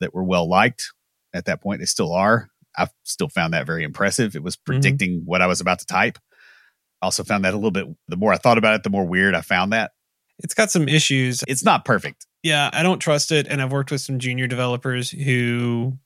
that 0.00 0.14
were 0.14 0.24
well 0.24 0.48
liked 0.48 0.92
at 1.34 1.46
that 1.46 1.60
point. 1.60 1.80
They 1.80 1.86
still 1.86 2.12
are. 2.12 2.48
I 2.76 2.88
still 3.04 3.28
found 3.28 3.54
that 3.54 3.66
very 3.66 3.84
impressive. 3.84 4.34
It 4.34 4.42
was 4.42 4.56
mm-hmm. 4.56 4.72
predicting 4.72 5.10
mm-hmm. 5.10 5.26
what 5.26 5.42
I 5.42 5.46
was 5.46 5.60
about 5.60 5.78
to 5.80 5.86
type. 5.86 6.18
Also 7.00 7.24
found 7.24 7.44
that 7.44 7.54
a 7.54 7.56
little 7.56 7.72
bit. 7.72 7.86
The 8.08 8.16
more 8.16 8.32
I 8.32 8.36
thought 8.36 8.58
about 8.58 8.74
it, 8.74 8.82
the 8.84 8.90
more 8.90 9.04
weird 9.04 9.34
I 9.34 9.40
found 9.40 9.72
that. 9.72 9.92
It's 10.38 10.54
got 10.54 10.70
some 10.70 10.88
issues. 10.88 11.42
It's 11.46 11.64
not 11.64 11.84
perfect. 11.84 12.26
Yeah, 12.42 12.70
I 12.72 12.82
don't 12.82 12.98
trust 12.98 13.30
it, 13.30 13.46
and 13.48 13.62
I've 13.62 13.72
worked 13.72 13.90
with 13.90 14.00
some 14.00 14.18
junior 14.18 14.46
developers 14.46 15.10
who 15.10 15.98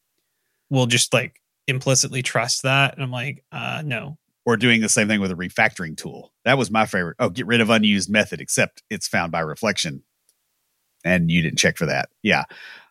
will 0.68 0.86
just 0.86 1.12
like 1.14 1.40
implicitly 1.66 2.22
trust 2.22 2.62
that, 2.62 2.94
and 2.94 3.02
I'm 3.02 3.10
like, 3.10 3.44
uh, 3.52 3.82
no. 3.84 4.18
Or 4.44 4.56
doing 4.56 4.80
the 4.80 4.88
same 4.88 5.08
thing 5.08 5.20
with 5.20 5.32
a 5.32 5.36
refactoring 5.36 5.96
tool. 5.96 6.32
That 6.44 6.58
was 6.58 6.70
my 6.70 6.86
favorite. 6.86 7.16
Oh, 7.18 7.30
get 7.30 7.46
rid 7.46 7.60
of 7.60 7.70
unused 7.70 8.10
method, 8.10 8.40
except 8.40 8.82
it's 8.90 9.08
found 9.08 9.32
by 9.32 9.40
reflection, 9.40 10.02
and 11.04 11.30
you 11.30 11.42
didn't 11.42 11.58
check 11.58 11.78
for 11.78 11.86
that. 11.86 12.10
Yeah, 12.22 12.44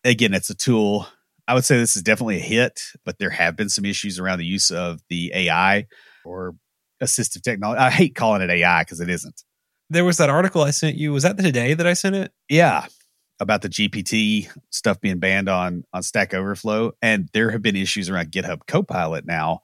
again, 0.04 0.34
it's 0.34 0.50
a 0.50 0.54
tool 0.54 1.06
I 1.48 1.54
would 1.54 1.64
say 1.64 1.76
this 1.76 1.96
is 1.96 2.02
definitely 2.02 2.36
a 2.36 2.40
hit, 2.40 2.80
but 3.04 3.18
there 3.18 3.30
have 3.30 3.56
been 3.56 3.68
some 3.68 3.84
issues 3.84 4.18
around 4.18 4.38
the 4.38 4.46
use 4.46 4.70
of 4.70 5.00
the 5.08 5.30
AI 5.34 5.86
or 6.24 6.54
assistive 7.02 7.42
technology. 7.42 7.78
I 7.78 7.90
hate 7.90 8.14
calling 8.14 8.42
it 8.42 8.50
AI 8.50 8.82
because 8.82 9.00
it 9.00 9.08
isn't. 9.08 9.42
There 9.88 10.04
was 10.04 10.16
that 10.16 10.30
article 10.30 10.62
I 10.62 10.70
sent 10.70 10.96
you. 10.96 11.12
Was 11.12 11.22
that 11.22 11.36
the 11.36 11.44
today 11.44 11.74
that 11.74 11.86
I 11.86 11.92
sent 11.92 12.16
it? 12.16 12.32
Yeah, 12.48 12.86
about 13.38 13.62
the 13.62 13.68
GPT 13.68 14.50
stuff 14.70 15.00
being 15.00 15.18
banned 15.18 15.48
on 15.48 15.84
on 15.92 16.02
Stack 16.02 16.34
Overflow, 16.34 16.92
and 17.00 17.28
there 17.32 17.50
have 17.50 17.62
been 17.62 17.76
issues 17.76 18.10
around 18.10 18.32
GitHub 18.32 18.66
Copilot 18.66 19.26
now 19.26 19.60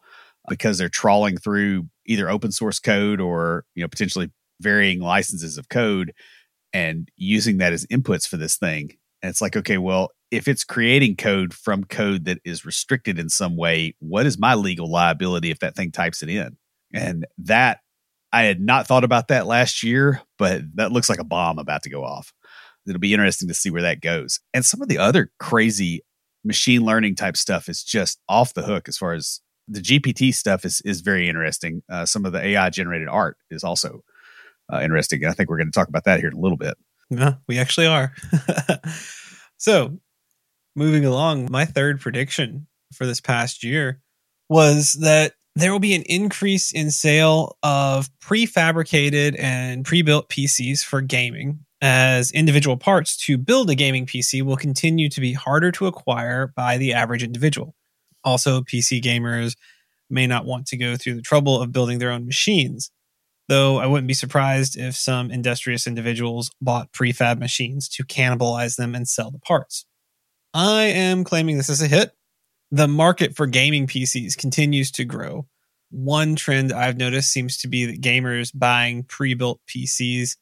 because 0.48 0.78
they're 0.78 0.88
trawling 0.88 1.36
through 1.36 1.88
either 2.06 2.28
open 2.28 2.52
source 2.52 2.78
code 2.78 3.20
or 3.20 3.64
you 3.74 3.82
know 3.82 3.88
potentially 3.88 4.30
varying 4.60 5.00
licenses 5.00 5.58
of 5.58 5.68
code 5.68 6.12
and 6.72 7.08
using 7.16 7.58
that 7.58 7.72
as 7.72 7.86
inputs 7.86 8.26
for 8.26 8.36
this 8.36 8.56
thing. 8.56 8.96
And 9.22 9.30
it's 9.30 9.40
like, 9.40 9.56
okay, 9.56 9.78
well, 9.78 10.10
if 10.32 10.48
it's 10.48 10.64
creating 10.64 11.14
code 11.14 11.52
from 11.52 11.84
code 11.84 12.24
that 12.24 12.38
is 12.42 12.64
restricted 12.64 13.18
in 13.18 13.28
some 13.28 13.54
way, 13.54 13.94
what 13.98 14.24
is 14.24 14.38
my 14.38 14.54
legal 14.54 14.90
liability 14.90 15.50
if 15.50 15.58
that 15.58 15.76
thing 15.76 15.92
types 15.92 16.22
it 16.22 16.30
in? 16.30 16.56
And 16.94 17.26
that 17.36 17.80
I 18.32 18.44
had 18.44 18.58
not 18.58 18.86
thought 18.86 19.04
about 19.04 19.28
that 19.28 19.46
last 19.46 19.82
year, 19.82 20.22
but 20.38 20.62
that 20.76 20.90
looks 20.90 21.10
like 21.10 21.18
a 21.18 21.24
bomb 21.24 21.58
about 21.58 21.82
to 21.82 21.90
go 21.90 22.02
off. 22.02 22.32
It'll 22.88 22.98
be 22.98 23.12
interesting 23.12 23.46
to 23.48 23.54
see 23.54 23.70
where 23.70 23.82
that 23.82 24.00
goes. 24.00 24.40
And 24.54 24.64
some 24.64 24.80
of 24.80 24.88
the 24.88 24.96
other 24.96 25.30
crazy 25.38 26.00
machine 26.42 26.82
learning 26.82 27.14
type 27.16 27.36
stuff 27.36 27.68
is 27.68 27.84
just 27.84 28.18
off 28.26 28.54
the 28.54 28.62
hook 28.62 28.88
as 28.88 28.96
far 28.96 29.12
as 29.12 29.40
the 29.68 29.80
GPT 29.80 30.34
stuff 30.34 30.64
is 30.64 30.80
is 30.80 31.02
very 31.02 31.28
interesting. 31.28 31.82
Uh, 31.90 32.06
some 32.06 32.24
of 32.24 32.32
the 32.32 32.44
AI 32.44 32.70
generated 32.70 33.06
art 33.06 33.36
is 33.50 33.62
also 33.62 34.02
uh, 34.72 34.80
interesting. 34.80 35.26
I 35.26 35.32
think 35.32 35.50
we're 35.50 35.58
going 35.58 35.70
to 35.70 35.78
talk 35.78 35.88
about 35.88 36.04
that 36.04 36.20
here 36.20 36.30
in 36.30 36.36
a 36.36 36.40
little 36.40 36.56
bit. 36.56 36.78
Yeah, 37.10 37.34
we 37.46 37.58
actually 37.58 37.86
are. 37.86 38.14
so 39.58 39.98
moving 40.74 41.04
along, 41.04 41.48
my 41.50 41.64
third 41.64 42.00
prediction 42.00 42.66
for 42.92 43.06
this 43.06 43.20
past 43.20 43.62
year 43.64 44.00
was 44.48 44.94
that 44.94 45.32
there 45.54 45.70
will 45.72 45.78
be 45.78 45.94
an 45.94 46.02
increase 46.06 46.72
in 46.72 46.90
sale 46.90 47.56
of 47.62 48.08
prefabricated 48.20 49.36
and 49.38 49.84
pre-built 49.84 50.28
PCs 50.28 50.82
for 50.82 51.00
gaming 51.00 51.60
as 51.82 52.30
individual 52.30 52.76
parts 52.76 53.16
to 53.26 53.36
build 53.36 53.68
a 53.68 53.74
gaming 53.74 54.06
PC 54.06 54.42
will 54.42 54.56
continue 54.56 55.08
to 55.10 55.20
be 55.20 55.32
harder 55.32 55.72
to 55.72 55.86
acquire 55.86 56.52
by 56.56 56.78
the 56.78 56.94
average 56.94 57.22
individual. 57.22 57.74
Also, 58.24 58.60
PC 58.62 59.02
gamers 59.02 59.56
may 60.08 60.26
not 60.26 60.44
want 60.44 60.66
to 60.66 60.76
go 60.76 60.96
through 60.96 61.14
the 61.14 61.22
trouble 61.22 61.60
of 61.60 61.72
building 61.72 61.98
their 61.98 62.12
own 62.12 62.24
machines, 62.24 62.90
though 63.48 63.78
I 63.78 63.86
wouldn't 63.86 64.08
be 64.08 64.14
surprised 64.14 64.78
if 64.78 64.94
some 64.94 65.30
industrious 65.30 65.86
individuals 65.86 66.50
bought 66.60 66.92
prefab 66.92 67.38
machines 67.38 67.88
to 67.90 68.04
cannibalize 68.04 68.76
them 68.76 68.94
and 68.94 69.08
sell 69.08 69.30
the 69.30 69.40
parts. 69.40 69.84
I 70.54 70.82
am 70.84 71.24
claiming 71.24 71.56
this 71.56 71.68
is 71.68 71.82
a 71.82 71.88
hit. 71.88 72.12
The 72.70 72.88
market 72.88 73.36
for 73.36 73.46
gaming 73.46 73.86
PCs 73.86 74.36
continues 74.36 74.90
to 74.92 75.04
grow. 75.04 75.46
One 75.90 76.36
trend 76.36 76.72
I've 76.72 76.96
noticed 76.96 77.30
seems 77.30 77.58
to 77.58 77.68
be 77.68 77.84
that 77.86 78.00
gamers 78.00 78.50
buying 78.54 79.02
pre 79.04 79.34
built 79.34 79.60
PCs 79.68 80.36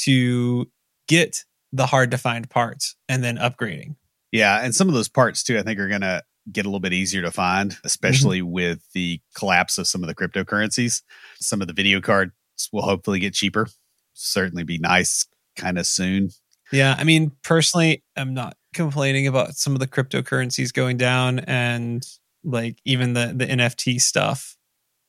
to 0.00 0.70
get 1.08 1.44
the 1.72 1.86
hard 1.86 2.10
to 2.10 2.18
find 2.18 2.48
parts 2.48 2.94
and 3.08 3.24
then 3.24 3.38
upgrading. 3.38 3.96
Yeah. 4.30 4.62
And 4.62 4.74
some 4.74 4.88
of 4.88 4.94
those 4.94 5.08
parts, 5.08 5.42
too, 5.42 5.58
I 5.58 5.62
think 5.62 5.78
are 5.78 5.88
going 5.88 6.02
to 6.02 6.22
get 6.50 6.66
a 6.66 6.68
little 6.68 6.80
bit 6.80 6.92
easier 6.92 7.22
to 7.22 7.30
find, 7.30 7.76
especially 7.84 8.40
mm-hmm. 8.40 8.50
with 8.50 8.86
the 8.92 9.20
collapse 9.34 9.78
of 9.78 9.86
some 9.86 10.02
of 10.02 10.08
the 10.08 10.14
cryptocurrencies. 10.14 11.02
Some 11.40 11.60
of 11.60 11.68
the 11.68 11.74
video 11.74 12.00
cards 12.00 12.32
will 12.72 12.82
hopefully 12.82 13.18
get 13.18 13.34
cheaper. 13.34 13.68
Certainly 14.14 14.64
be 14.64 14.78
nice 14.78 15.26
kind 15.56 15.78
of 15.78 15.86
soon. 15.86 16.30
Yeah. 16.70 16.94
I 16.98 17.04
mean, 17.04 17.32
personally, 17.42 18.02
I'm 18.16 18.34
not 18.34 18.56
complaining 18.72 19.26
about 19.26 19.54
some 19.54 19.74
of 19.74 19.80
the 19.80 19.86
cryptocurrencies 19.86 20.72
going 20.72 20.96
down 20.96 21.40
and 21.40 22.06
like 22.44 22.78
even 22.84 23.12
the 23.12 23.32
the 23.34 23.46
NFT 23.46 24.00
stuff. 24.00 24.56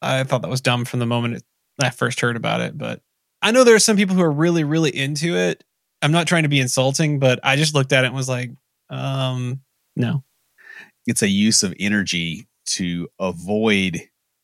I 0.02 0.24
thought 0.24 0.42
that 0.42 0.52
was 0.52 0.62
dumb 0.62 0.86
from 0.86 1.00
the 1.00 1.06
moment 1.06 1.36
it, 1.36 1.44
I 1.80 1.90
first 1.90 2.20
heard 2.20 2.36
about 2.36 2.62
it, 2.62 2.78
but 2.78 3.02
I 3.42 3.52
know 3.52 3.64
there 3.64 3.76
are 3.76 3.80
some 3.80 3.98
people 3.98 4.16
who 4.16 4.22
are 4.22 4.32
really 4.32 4.64
really 4.64 4.96
into 4.96 5.36
it. 5.36 5.64
I'm 6.02 6.12
not 6.12 6.28
trying 6.28 6.44
to 6.44 6.50
be 6.50 6.60
insulting, 6.60 7.20
but 7.20 7.40
I 7.44 7.56
just 7.56 7.74
looked 7.74 7.94
at 7.94 8.04
it 8.04 8.08
and 8.08 8.16
was 8.16 8.30
like, 8.30 8.52
um, 8.90 9.62
no. 9.96 10.24
It's 11.08 11.22
a 11.22 11.30
use 11.30 11.64
of 11.64 11.74
energy 11.80 12.48
to 12.66 13.08
avoid 13.20 14.02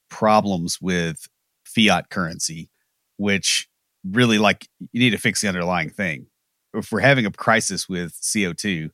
problems 0.09 0.81
with 0.81 1.27
fiat 1.65 2.09
currency, 2.09 2.69
which 3.17 3.67
really 4.03 4.38
like 4.38 4.67
you 4.91 4.99
need 4.99 5.11
to 5.11 5.17
fix 5.17 5.41
the 5.41 5.47
underlying 5.47 5.89
thing. 5.89 6.27
If 6.73 6.91
we're 6.91 6.99
having 6.99 7.25
a 7.25 7.31
crisis 7.31 7.89
with 7.89 8.13
CO2, 8.13 8.91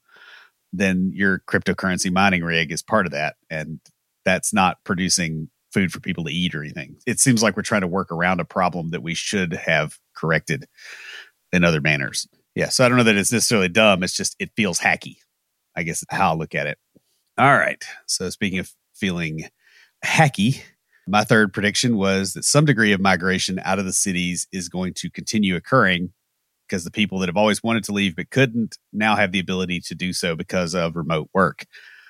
then 0.77 1.11
your 1.13 1.39
cryptocurrency 1.47 2.11
mining 2.11 2.43
rig 2.43 2.71
is 2.71 2.81
part 2.81 3.05
of 3.05 3.11
that. 3.11 3.35
And 3.49 3.79
that's 4.23 4.53
not 4.53 4.77
producing 4.83 5.49
food 5.71 5.91
for 5.91 5.99
people 5.99 6.23
to 6.23 6.31
eat 6.31 6.55
or 6.55 6.63
anything. 6.63 6.95
It 7.05 7.19
seems 7.19 7.43
like 7.43 7.55
we're 7.55 7.63
trying 7.63 7.81
to 7.81 7.87
work 7.87 8.11
around 8.11 8.39
a 8.39 8.45
problem 8.45 8.91
that 8.91 9.03
we 9.03 9.13
should 9.13 9.53
have 9.53 9.99
corrected 10.15 10.67
in 11.51 11.63
other 11.63 11.81
manners. 11.81 12.27
Yeah. 12.55 12.69
So 12.69 12.85
I 12.85 12.89
don't 12.89 12.97
know 12.97 13.03
that 13.03 13.17
it's 13.17 13.31
necessarily 13.31 13.69
dumb. 13.69 14.01
It's 14.01 14.15
just, 14.15 14.35
it 14.39 14.51
feels 14.55 14.79
hacky, 14.79 15.17
I 15.75 15.83
guess, 15.83 16.03
how 16.09 16.31
I 16.31 16.35
look 16.35 16.55
at 16.55 16.67
it. 16.67 16.77
All 17.37 17.57
right. 17.57 17.83
So 18.07 18.29
speaking 18.29 18.59
of 18.59 18.71
feeling 18.93 19.49
hacky, 20.05 20.61
my 21.07 21.23
third 21.23 21.53
prediction 21.53 21.97
was 21.97 22.33
that 22.33 22.45
some 22.45 22.65
degree 22.65 22.93
of 22.93 23.01
migration 23.01 23.59
out 23.63 23.77
of 23.77 23.85
the 23.85 23.93
cities 23.93 24.47
is 24.51 24.69
going 24.69 24.93
to 24.95 25.11
continue 25.11 25.55
occurring 25.55 26.13
because 26.67 26.83
the 26.83 26.91
people 26.91 27.19
that 27.19 27.29
have 27.29 27.37
always 27.37 27.63
wanted 27.63 27.83
to 27.85 27.91
leave 27.91 28.15
but 28.15 28.29
couldn't 28.29 28.77
now 28.91 29.15
have 29.15 29.31
the 29.31 29.39
ability 29.39 29.79
to 29.81 29.95
do 29.95 30.13
so 30.13 30.35
because 30.35 30.73
of 30.73 30.95
remote 30.95 31.29
work 31.33 31.65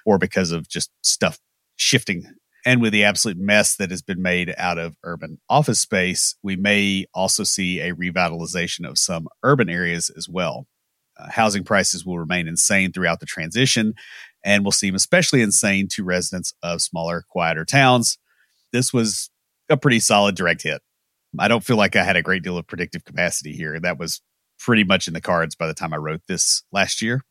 or 0.06 0.18
because 0.18 0.52
of 0.52 0.68
just 0.68 0.92
stuff 1.02 1.40
shifting. 1.76 2.26
And 2.66 2.82
with 2.82 2.94
the 2.94 3.04
absolute 3.04 3.38
mess 3.38 3.76
that 3.76 3.92
has 3.92 4.02
been 4.02 4.22
made 4.22 4.54
out 4.58 4.80
of 4.80 4.96
urban 5.04 5.40
office 5.50 5.80
space, 5.80 6.36
we 6.42 6.56
may 6.56 7.06
also 7.14 7.44
see 7.44 7.80
a 7.80 7.94
revitalization 7.94 8.88
of 8.90 8.98
some 8.98 9.28
urban 9.44 9.70
areas 9.70 10.10
as 10.16 10.28
well. 10.28 10.68
Uh, 11.18 11.30
housing 11.30 11.64
prices 11.64 12.06
will 12.06 12.20
remain 12.20 12.48
insane 12.48 12.92
throughout 12.92 13.20
the 13.20 13.26
transition 13.26 13.94
and 14.44 14.66
will 14.66 14.72
seem 14.72 14.96
especially 14.96 15.42
insane 15.42 15.88
to 15.90 16.04
residents 16.04 16.54
of 16.62 16.82
smaller, 16.82 17.24
quieter 17.30 17.66
towns. 17.66 18.18
This 18.74 18.92
was 18.92 19.30
a 19.70 19.78
pretty 19.78 20.00
solid 20.00 20.36
direct 20.36 20.64
hit. 20.64 20.82
I 21.40 21.48
don't 21.48 21.64
feel 21.64 21.78
like 21.78 21.96
I 21.96 22.04
had 22.04 22.16
a 22.16 22.22
great 22.22 22.44
deal 22.44 22.58
of 22.58 22.68
predictive 22.68 23.06
capacity 23.06 23.54
here. 23.54 23.80
That 23.80 24.00
was 24.00 24.22
pretty 24.60 24.84
much 24.84 25.08
in 25.08 25.14
the 25.14 25.22
cards 25.22 25.56
by 25.56 25.68
the 25.68 25.74
time 25.74 25.94
I 25.94 25.98
wrote 25.98 26.22
this 26.28 26.64
last 26.72 27.02
year. 27.02 27.22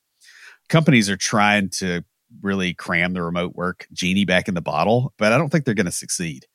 Companies 0.68 1.10
are 1.10 1.16
trying 1.16 1.68
to 1.70 2.04
really 2.42 2.74
cram 2.74 3.12
the 3.12 3.22
remote 3.22 3.54
work 3.54 3.86
genie 3.92 4.24
back 4.24 4.48
in 4.48 4.54
the 4.54 4.60
bottle, 4.60 5.12
but 5.18 5.32
I 5.32 5.38
don't 5.38 5.50
think 5.50 5.64
they're 5.64 5.74
going 5.74 5.86
to 5.86 5.92
succeed. 5.92 6.46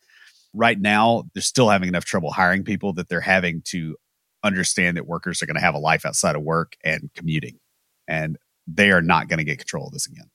Right 0.54 0.80
now, 0.80 1.24
they're 1.34 1.42
still 1.42 1.70
having 1.70 1.90
enough 1.90 2.06
trouble 2.06 2.32
hiring 2.32 2.64
people 2.64 2.94
that 2.94 3.08
they're 3.08 3.22
having 3.22 3.62
to 3.66 3.96
understand 4.44 4.98
that 4.98 5.08
workers 5.08 5.42
are 5.42 5.46
going 5.46 5.56
to 5.56 5.62
have 5.62 5.76
a 5.76 5.80
life 5.80 6.06
outside 6.06 6.36
of 6.36 6.42
work 6.42 6.76
and 6.84 7.10
commuting. 7.16 7.60
And 8.08 8.38
they 8.68 8.92
are 8.92 9.02
not 9.02 9.28
going 9.28 9.38
to 9.38 9.44
get 9.44 9.60
control 9.60 9.88
of 9.88 9.94
this 9.94 10.08
again. 10.08 10.30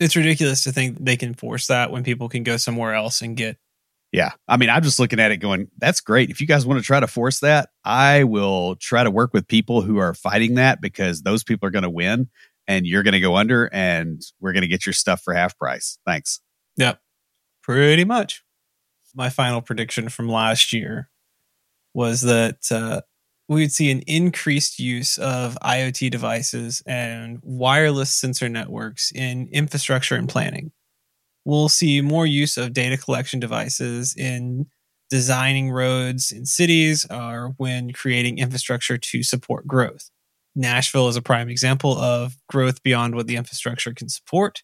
It's 0.00 0.16
ridiculous 0.16 0.64
to 0.64 0.72
think 0.72 0.98
they 1.02 1.16
can 1.16 1.34
force 1.34 1.68
that 1.68 1.90
when 1.90 2.02
people 2.02 2.28
can 2.28 2.42
go 2.42 2.56
somewhere 2.56 2.94
else 2.94 3.22
and 3.22 3.36
get 3.36 3.56
yeah. 4.14 4.30
I 4.46 4.56
mean, 4.56 4.70
I'm 4.70 4.84
just 4.84 5.00
looking 5.00 5.18
at 5.18 5.32
it 5.32 5.38
going, 5.38 5.68
that's 5.78 6.00
great. 6.00 6.30
If 6.30 6.40
you 6.40 6.46
guys 6.46 6.64
want 6.64 6.78
to 6.78 6.86
try 6.86 7.00
to 7.00 7.08
force 7.08 7.40
that, 7.40 7.70
I 7.84 8.22
will 8.22 8.76
try 8.76 9.02
to 9.02 9.10
work 9.10 9.34
with 9.34 9.48
people 9.48 9.82
who 9.82 9.98
are 9.98 10.14
fighting 10.14 10.54
that 10.54 10.80
because 10.80 11.22
those 11.22 11.42
people 11.42 11.66
are 11.66 11.72
going 11.72 11.82
to 11.82 11.90
win 11.90 12.28
and 12.68 12.86
you're 12.86 13.02
going 13.02 13.14
to 13.14 13.20
go 13.20 13.34
under 13.34 13.68
and 13.72 14.22
we're 14.38 14.52
going 14.52 14.62
to 14.62 14.68
get 14.68 14.86
your 14.86 14.92
stuff 14.92 15.20
for 15.22 15.34
half 15.34 15.58
price. 15.58 15.98
Thanks. 16.06 16.40
Yep. 16.76 17.00
Pretty 17.60 18.04
much. 18.04 18.44
My 19.16 19.30
final 19.30 19.60
prediction 19.60 20.08
from 20.08 20.28
last 20.28 20.72
year 20.72 21.10
was 21.92 22.20
that 22.20 22.70
uh, 22.70 23.00
we'd 23.48 23.72
see 23.72 23.90
an 23.90 24.02
increased 24.06 24.78
use 24.78 25.18
of 25.18 25.58
IoT 25.60 26.12
devices 26.12 26.84
and 26.86 27.40
wireless 27.42 28.12
sensor 28.12 28.48
networks 28.48 29.10
in 29.10 29.48
infrastructure 29.50 30.14
and 30.14 30.28
planning. 30.28 30.70
We'll 31.44 31.68
see 31.68 32.00
more 32.00 32.26
use 32.26 32.56
of 32.56 32.72
data 32.72 32.96
collection 32.96 33.40
devices 33.40 34.14
in 34.16 34.66
designing 35.10 35.70
roads 35.70 36.32
in 36.32 36.46
cities 36.46 37.06
or 37.10 37.54
when 37.58 37.92
creating 37.92 38.38
infrastructure 38.38 38.98
to 38.98 39.22
support 39.22 39.66
growth. 39.66 40.10
Nashville 40.56 41.08
is 41.08 41.16
a 41.16 41.22
prime 41.22 41.48
example 41.48 41.98
of 41.98 42.36
growth 42.48 42.82
beyond 42.82 43.14
what 43.14 43.26
the 43.26 43.36
infrastructure 43.36 43.92
can 43.92 44.08
support. 44.08 44.62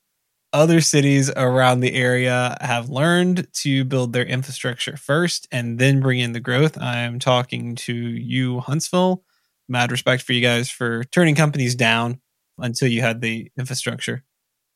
Other 0.53 0.81
cities 0.81 1.31
around 1.37 1.81
the 1.81 1.95
area 1.95 2.57
have 2.61 2.89
learned 2.89 3.47
to 3.63 3.85
build 3.85 4.13
their 4.13 4.25
infrastructure 4.25 4.97
first 4.97 5.47
and 5.53 5.79
then 5.79 6.01
bring 6.01 6.19
in 6.19 6.33
the 6.33 6.41
growth. 6.41 6.81
I'm 6.81 7.19
talking 7.19 7.77
to 7.77 7.95
you, 7.95 8.61
Huntsville. 8.61 9.23
Mad 9.69 9.93
respect 9.93 10.23
for 10.23 10.33
you 10.33 10.41
guys 10.41 10.69
for 10.69 11.05
turning 11.05 11.37
companies 11.37 11.77
down 11.77 12.21
until 12.59 12.89
you 12.89 13.01
had 13.01 13.21
the 13.21 13.51
infrastructure. 13.57 14.25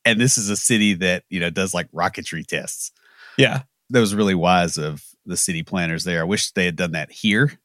And 0.05 0.21
this 0.21 0.37
is 0.37 0.49
a 0.49 0.55
city 0.55 0.93
that, 0.95 1.23
you 1.29 1.39
know, 1.39 1.49
does 1.49 1.73
like 1.73 1.91
rocketry 1.91 2.45
tests. 2.45 2.91
Yeah. 3.37 3.63
That 3.89 3.99
was 3.99 4.15
really 4.15 4.35
wise 4.35 4.77
of 4.77 5.03
the 5.25 5.37
city 5.37 5.63
planners 5.63 6.03
there. 6.03 6.21
I 6.21 6.25
wish 6.25 6.51
they 6.51 6.65
had 6.65 6.75
done 6.75 6.91
that 6.91 7.11
here 7.11 7.59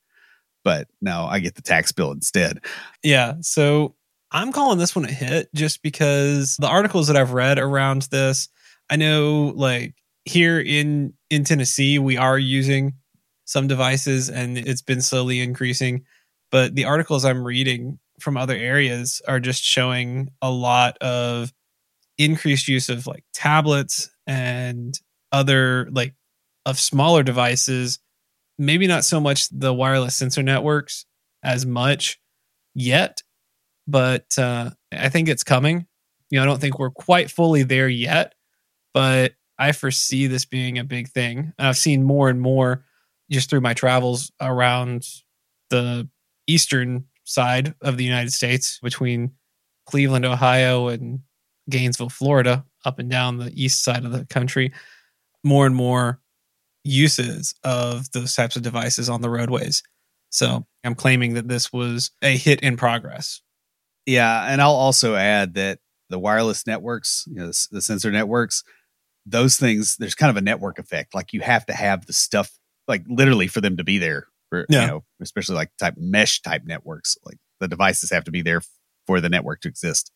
but 0.64 0.88
no, 1.00 1.26
I 1.26 1.38
get 1.38 1.54
the 1.54 1.62
tax 1.62 1.92
bill 1.92 2.12
instead. 2.12 2.61
Yeah. 3.02 3.35
So 3.40 3.94
I'm 4.30 4.52
calling 4.52 4.78
this 4.78 4.94
one 4.94 5.04
a 5.04 5.12
hit 5.12 5.49
just 5.54 5.82
because 5.82 6.56
the 6.59 6.68
articles 6.68 7.09
that 7.09 7.16
I've 7.16 7.32
read 7.32 7.59
around 7.59 8.02
this, 8.11 8.49
I 8.88 8.97
know 8.97 9.52
like 9.54 9.94
here 10.25 10.61
in 10.61 11.14
in 11.30 11.44
Tennessee 11.44 11.99
we 11.99 12.16
are 12.16 12.38
using 12.38 12.94
some 13.44 13.66
devices 13.66 14.28
and 14.28 14.56
it's 14.59 14.82
been 14.82 15.00
slowly 15.00 15.40
increasing, 15.40 16.04
but 16.50 16.75
the 16.75 16.85
articles 16.85 17.25
I'm 17.25 17.44
reading 17.44 17.99
from 18.20 18.37
other 18.37 18.54
areas 18.54 19.23
are 19.26 19.40
just 19.40 19.62
showing 19.62 20.30
a 20.42 20.50
lot 20.50 20.99
of 20.99 21.52
increased 22.21 22.69
use 22.69 22.89
of 22.89 23.07
like 23.07 23.25
tablets 23.35 24.11
and 24.27 24.95
other 25.33 25.89
like 25.91 26.15
of 26.67 26.79
smaller 26.79 27.23
devices 27.23 27.99
maybe 28.61 28.87
not 28.87 29.05
so 29.05 29.19
much 29.19 29.49
the 29.49 29.73
wireless 29.73 30.15
sensor 30.15 30.43
networks 30.43 31.07
as 31.43 31.65
much 31.65 32.21
yet, 32.75 33.23
but 33.89 34.39
uh, 34.39 34.71
I 34.93 35.09
think 35.09 35.29
it's 35.29 35.43
coming. 35.43 35.87
You 36.29 36.39
know, 36.39 36.43
I 36.43 36.47
don't 36.47 36.61
think 36.61 36.79
we're 36.79 36.91
quite 36.91 37.31
fully 37.31 37.62
there 37.62 37.89
yet, 37.89 38.35
but 38.93 39.33
I 39.59 39.73
foresee 39.73 40.27
this 40.27 40.45
being 40.45 40.79
a 40.79 40.85
big 40.85 41.09
thing. 41.09 41.55
And 41.59 41.69
I've 41.69 41.79
seen 41.79 42.03
more 42.03 42.29
and 42.29 42.41
more 42.41 42.85
just 43.31 43.49
through 43.49 43.62
my 43.62 43.73
travels 43.73 44.31
around 44.41 45.07
the 45.71 46.09
eastern 46.47 47.07
side 47.25 47.75
of 47.81 47.97
the 47.97 48.05
United 48.05 48.33
States 48.33 48.79
between 48.83 49.33
Cleveland, 49.87 50.27
Ohio, 50.27 50.89
and 50.89 51.21
Gainesville, 51.69 52.09
Florida, 52.09 52.64
up 52.85 52.99
and 52.99 53.11
down 53.11 53.37
the 53.37 53.52
east 53.55 53.85
side 53.85 54.05
of 54.05 54.12
the 54.12 54.25
country. 54.26 54.73
More 55.45 55.67
and 55.67 55.75
more 55.75 56.21
uses 56.85 57.55
of 57.64 58.11
those 58.12 58.35
types 58.35 58.57
of 58.57 58.62
devices 58.62 59.09
on 59.09 59.21
the 59.21 59.31
roadways. 59.31 59.83
So 60.31 60.67
I'm 60.85 60.95
claiming 60.95 61.35
that 61.35 61.49
this 61.49 61.73
was 61.73 62.11
a 62.23 62.37
hit 62.37 62.61
in 62.61 62.76
progress. 62.76 63.43
Yeah, 64.07 64.47
and 64.50 64.62
I'll 64.62 64.71
also 64.71 65.14
add 65.14 65.55
that 65.55 65.79
the 66.09 66.19
wireless 66.19 66.67
networks, 66.67 67.25
you 67.29 67.37
know, 67.37 67.47
the, 67.49 67.67
the 67.71 67.83
sensor 67.83 68.11
networks, 68.11 68.64
those 69.26 69.57
things, 69.57 69.97
there's 69.99 70.14
kind 70.14 70.31
of 70.31 70.37
a 70.37 70.40
network 70.40 70.79
effect. 70.79 71.14
Like 71.14 71.33
you 71.33 71.40
have 71.40 71.66
to 71.66 71.73
have 71.73 72.07
the 72.07 72.12
stuff, 72.12 72.51
like 72.88 73.05
literally, 73.09 73.46
for 73.46 73.61
them 73.61 73.77
to 73.77 73.85
be 73.85 73.99
there. 73.99 74.27
For, 74.49 74.66
yeah. 74.68 74.83
You 74.83 74.87
know, 74.87 75.05
especially 75.23 75.55
like 75.57 75.70
type 75.79 75.94
mesh 75.96 76.42
type 76.42 76.62
networks, 76.64 77.16
like 77.25 77.38
the 77.61 77.68
devices 77.68 78.11
have 78.11 78.25
to 78.25 78.31
be 78.31 78.42
there 78.42 78.62
for 79.07 79.20
the 79.20 79.29
network 79.29 79.61
to 79.61 79.68
exist. 79.68 80.11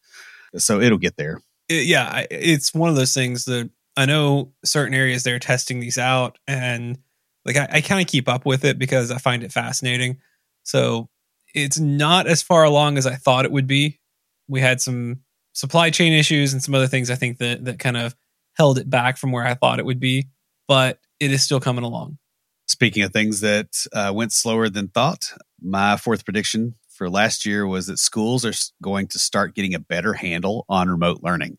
So 0.57 0.81
it'll 0.81 0.99
get 0.99 1.17
there. 1.17 1.41
It, 1.69 1.87
yeah, 1.87 2.27
it's 2.31 2.75
one 2.75 2.91
of 2.91 2.97
those 2.97 3.15
things 3.15 3.47
that 3.47 3.71
I 3.97 4.07
know 4.07 4.53
certain 4.65 4.95
areas 4.95 5.23
they're 5.23 5.39
testing 5.39 5.81
these 5.81 5.99
out, 5.99 6.39
and 6.47 6.99
like 7.45 7.57
I, 7.57 7.69
I 7.71 7.81
kind 7.81 8.01
of 8.01 8.07
keep 8.07 8.29
up 8.29 8.45
with 8.45 8.65
it 8.65 8.79
because 8.79 9.11
I 9.11 9.19
find 9.19 9.43
it 9.43 9.53
fascinating. 9.53 10.19
So 10.63 11.09
it's 11.55 11.79
not 11.79 12.27
as 12.27 12.43
far 12.43 12.65
along 12.65 12.99
as 12.99 13.07
I 13.07 13.15
thought 13.15 13.45
it 13.45 13.53
would 13.53 13.67
be. 13.67 14.01
We 14.49 14.61
had 14.61 14.81
some 14.81 15.21
supply 15.53 15.91
chain 15.91 16.13
issues 16.13 16.53
and 16.53 16.63
some 16.63 16.75
other 16.75 16.89
things 16.89 17.11
I 17.11 17.15
think 17.15 17.39
that 17.39 17.65
that 17.65 17.79
kind 17.79 17.97
of 17.97 18.15
held 18.57 18.79
it 18.79 18.91
back 18.91 19.17
from 19.17 19.33
where 19.33 19.47
I 19.47 19.55
thought 19.55 19.79
it 19.79 19.85
would 19.85 20.01
be, 20.01 20.29
but 20.69 20.99
it 21.21 21.31
is 21.31 21.43
still 21.43 21.61
coming 21.61 21.85
along. 21.85 22.19
Speaking 22.67 23.03
of 23.03 23.13
things 23.13 23.41
that 23.41 23.69
uh, 23.93 24.13
went 24.15 24.33
slower 24.33 24.69
than 24.69 24.89
thought, 24.89 25.33
my 25.61 25.97
fourth 25.97 26.25
prediction 26.25 26.75
for 26.95 27.11
last 27.11 27.45
year 27.45 27.67
was 27.67 27.87
that 27.89 27.99
schools 27.99 28.45
are 28.45 28.53
going 28.83 29.09
to 29.09 29.19
start 29.19 29.55
getting 29.55 29.75
a 29.75 29.81
better 29.81 30.15
handle 30.15 30.65
on 30.69 30.89
remote 30.89 31.21
learning. 31.23 31.59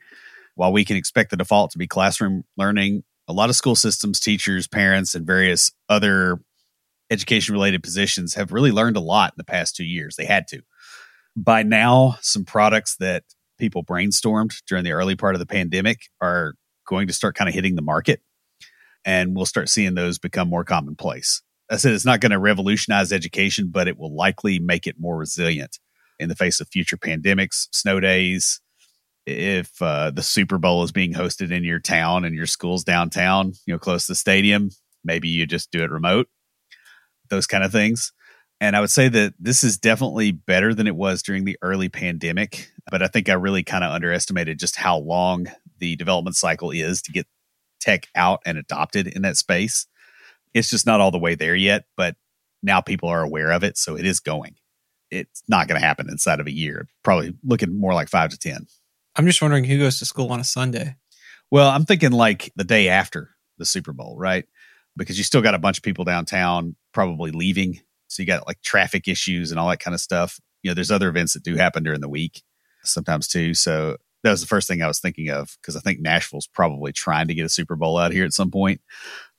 While 0.56 0.72
we 0.72 0.86
can 0.86 0.96
expect 0.96 1.30
the 1.30 1.38
default 1.38 1.72
to 1.72 1.78
be 1.78 1.88
classroom 1.88 2.44
learning, 2.58 3.04
a 3.28 3.34
lot 3.34 3.50
of 3.50 3.56
school 3.56 3.76
systems, 3.76 4.20
teachers, 4.20 4.68
parents, 4.68 5.14
and 5.14 5.28
various 5.28 5.72
other 5.90 6.40
education 7.12 7.54
related 7.54 7.84
positions 7.84 8.36
have 8.36 8.52
really 8.52 8.72
learned 8.72 8.98
a 8.98 9.02
lot 9.02 9.34
in 9.34 9.38
the 9.38 9.44
past 9.44 9.76
two 9.76 9.84
years. 9.84 10.16
They 10.16 10.26
had 10.26 10.48
to. 10.48 10.62
By 11.36 11.64
now, 11.64 12.18
some 12.22 12.46
products 12.46 12.96
that 12.98 13.24
people 13.58 13.84
brainstormed 13.84 14.56
during 14.68 14.84
the 14.84 14.94
early 14.94 15.16
part 15.16 15.36
of 15.36 15.40
the 15.40 15.46
pandemic 15.46 16.04
are 16.22 16.54
going 16.88 17.08
to 17.08 17.14
start 17.14 17.36
kind 17.36 17.50
of 17.50 17.54
hitting 17.54 17.76
the 17.76 17.82
market, 17.82 18.22
and 19.04 19.36
we'll 19.36 19.46
start 19.46 19.70
seeing 19.70 19.96
those 19.96 20.18
become 20.18 20.48
more 20.48 20.64
commonplace. 20.64 21.42
I 21.70 21.78
said 21.78 21.94
it's 21.94 22.06
not 22.06 22.20
going 22.20 22.32
to 22.32 22.40
revolutionize 22.40 23.12
education, 23.12 23.70
but 23.72 23.88
it 23.88 23.98
will 23.98 24.16
likely 24.16 24.60
make 24.60 24.86
it 24.86 24.96
more 25.00 25.18
resilient 25.18 25.80
in 26.20 26.30
the 26.30 26.36
face 26.36 26.60
of 26.60 26.68
future 26.68 26.98
pandemics, 26.98 27.68
snow 27.72 28.00
days, 28.00 28.62
if 29.26 29.82
uh, 29.82 30.12
the 30.12 30.22
Super 30.22 30.58
Bowl 30.58 30.84
is 30.84 30.92
being 30.92 31.14
hosted 31.14 31.52
in 31.52 31.64
your 31.64 31.80
town 31.80 32.26
and 32.26 32.36
your 32.36 32.46
school's 32.46 32.84
downtown, 32.84 33.54
you 33.66 33.74
know, 33.74 33.80
close 33.80 34.06
to 34.06 34.12
the 34.12 34.16
stadium, 34.16 34.70
maybe 35.04 35.28
you 35.28 35.46
just 35.46 35.72
do 35.72 35.84
it 35.84 35.92
remote, 35.92 36.28
those 37.30 37.48
kind 37.48 37.64
of 37.64 37.72
things. 37.72 38.14
And 38.62 38.76
I 38.76 38.80
would 38.80 38.92
say 38.92 39.10
that 39.10 39.34
this 39.40 39.64
is 39.64 39.78
definitely 39.78 40.32
better 40.32 40.74
than 40.74 40.88
it 40.88 40.96
was 40.96 41.22
during 41.22 41.44
the 41.44 41.58
early 41.62 41.90
pandemic. 41.90 42.72
But 42.90 43.02
I 43.02 43.08
think 43.08 43.28
I 43.28 43.34
really 43.34 43.64
kind 43.64 43.84
of 43.84 43.92
underestimated 43.92 44.60
just 44.60 44.76
how 44.76 44.98
long 44.98 45.48
the 45.80 45.96
development 45.96 46.36
cycle 46.36 46.72
is 46.72 47.02
to 47.02 47.12
get 47.12 47.28
tech 47.82 48.08
out 48.16 48.42
and 48.46 48.58
adopted 48.58 49.08
in 49.08 49.24
that 49.24 49.38
space. 49.38 49.88
It's 50.56 50.70
just 50.70 50.88
not 50.88 51.02
all 51.02 51.12
the 51.12 51.20
way 51.20 51.36
there 51.36 51.54
yet, 51.54 51.84
but 51.98 52.16
now 52.64 52.82
people 52.82 53.10
are 53.10 53.22
aware 53.22 53.52
of 53.52 53.64
it. 53.64 53.78
So 53.78 53.98
it 53.98 54.06
is 54.06 54.20
going. 54.22 54.56
It's 55.12 55.44
not 55.48 55.68
going 55.68 55.80
to 55.80 55.86
happen 55.86 56.10
inside 56.10 56.40
of 56.40 56.48
a 56.48 56.52
year, 56.52 56.88
probably 57.04 57.36
looking 57.44 57.80
more 57.80 57.94
like 57.94 58.10
five 58.10 58.32
to 58.32 58.38
10. 58.40 58.66
I'm 59.16 59.28
just 59.28 59.42
wondering 59.42 59.66
who 59.66 59.78
goes 59.78 60.00
to 60.00 60.06
school 60.06 60.32
on 60.32 60.40
a 60.40 60.46
Sunday. 60.46 60.96
Well, 61.52 61.70
I'm 61.70 61.86
thinking 61.86 62.12
like 62.12 62.52
the 62.56 62.64
day 62.64 62.88
after 62.88 63.36
the 63.58 63.66
Super 63.66 63.94
Bowl, 63.94 64.16
right? 64.18 64.46
Because 64.98 65.18
you 65.18 65.24
still 65.24 65.42
got 65.42 65.56
a 65.56 65.60
bunch 65.60 65.78
of 65.78 65.84
people 65.84 66.06
downtown 66.06 66.76
probably 66.94 67.32
leaving. 67.32 67.82
So 68.08 68.24
you 68.24 68.28
got 68.28 68.48
like 68.48 68.62
traffic 68.62 69.08
issues 69.08 69.52
and 69.52 69.60
all 69.60 69.70
that 69.70 69.80
kind 69.82 69.94
of 69.94 70.02
stuff. 70.02 70.40
You 70.64 70.72
know, 70.72 70.76
there's 70.76 70.92
other 70.92 71.10
events 71.10 71.34
that 71.34 71.44
do 71.44 71.56
happen 71.56 71.84
during 71.84 72.02
the 72.02 72.10
week 72.10 72.42
sometimes 72.84 73.28
too. 73.28 73.54
So 73.54 73.98
that 74.26 74.32
was 74.32 74.42
the 74.42 74.48
first 74.48 74.68
thing 74.68 74.82
I 74.82 74.88
was 74.88 75.00
thinking 75.00 75.30
of 75.30 75.56
because 75.62 75.76
I 75.76 75.80
think 75.80 76.02
Nashville's 76.02 76.48
probably 76.48 76.92
trying 76.92 77.28
to 77.28 77.34
get 77.34 77.46
a 77.46 77.50
Super 77.50 77.76
Bowl 77.76 77.98
out 77.98 78.12
here 78.12 78.26
at 78.26 78.34
some 78.34 78.52
point. 78.52 78.82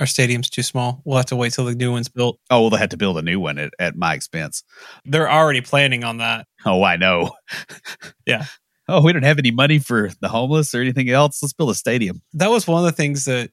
Our 0.00 0.06
stadium's 0.06 0.48
too 0.48 0.62
small. 0.62 1.02
We'll 1.04 1.18
have 1.18 1.26
to 1.26 1.36
wait 1.36 1.52
till 1.52 1.66
the 1.66 1.74
new 1.74 1.92
one's 1.92 2.08
built. 2.08 2.38
Oh, 2.50 2.62
well, 2.62 2.70
they 2.70 2.78
had 2.78 2.90
to 2.92 2.96
build 2.96 3.18
a 3.18 3.22
new 3.22 3.38
one 3.38 3.58
at, 3.58 3.72
at 3.78 3.96
my 3.96 4.14
expense. 4.14 4.64
They're 5.04 5.30
already 5.30 5.60
planning 5.60 6.04
on 6.04 6.18
that. 6.18 6.46
Oh, 6.64 6.82
I 6.82 6.96
know. 6.96 7.32
yeah 8.26 8.46
oh, 8.88 9.02
we 9.02 9.12
don't 9.12 9.24
have 9.24 9.38
any 9.38 9.50
money 9.50 9.78
for 9.78 10.10
the 10.20 10.28
homeless 10.28 10.74
or 10.74 10.80
anything 10.80 11.10
else. 11.10 11.42
Let's 11.42 11.52
build 11.52 11.70
a 11.70 11.74
stadium. 11.74 12.22
That 12.34 12.50
was 12.50 12.66
one 12.66 12.78
of 12.78 12.84
the 12.84 12.96
things 12.96 13.24
that 13.24 13.50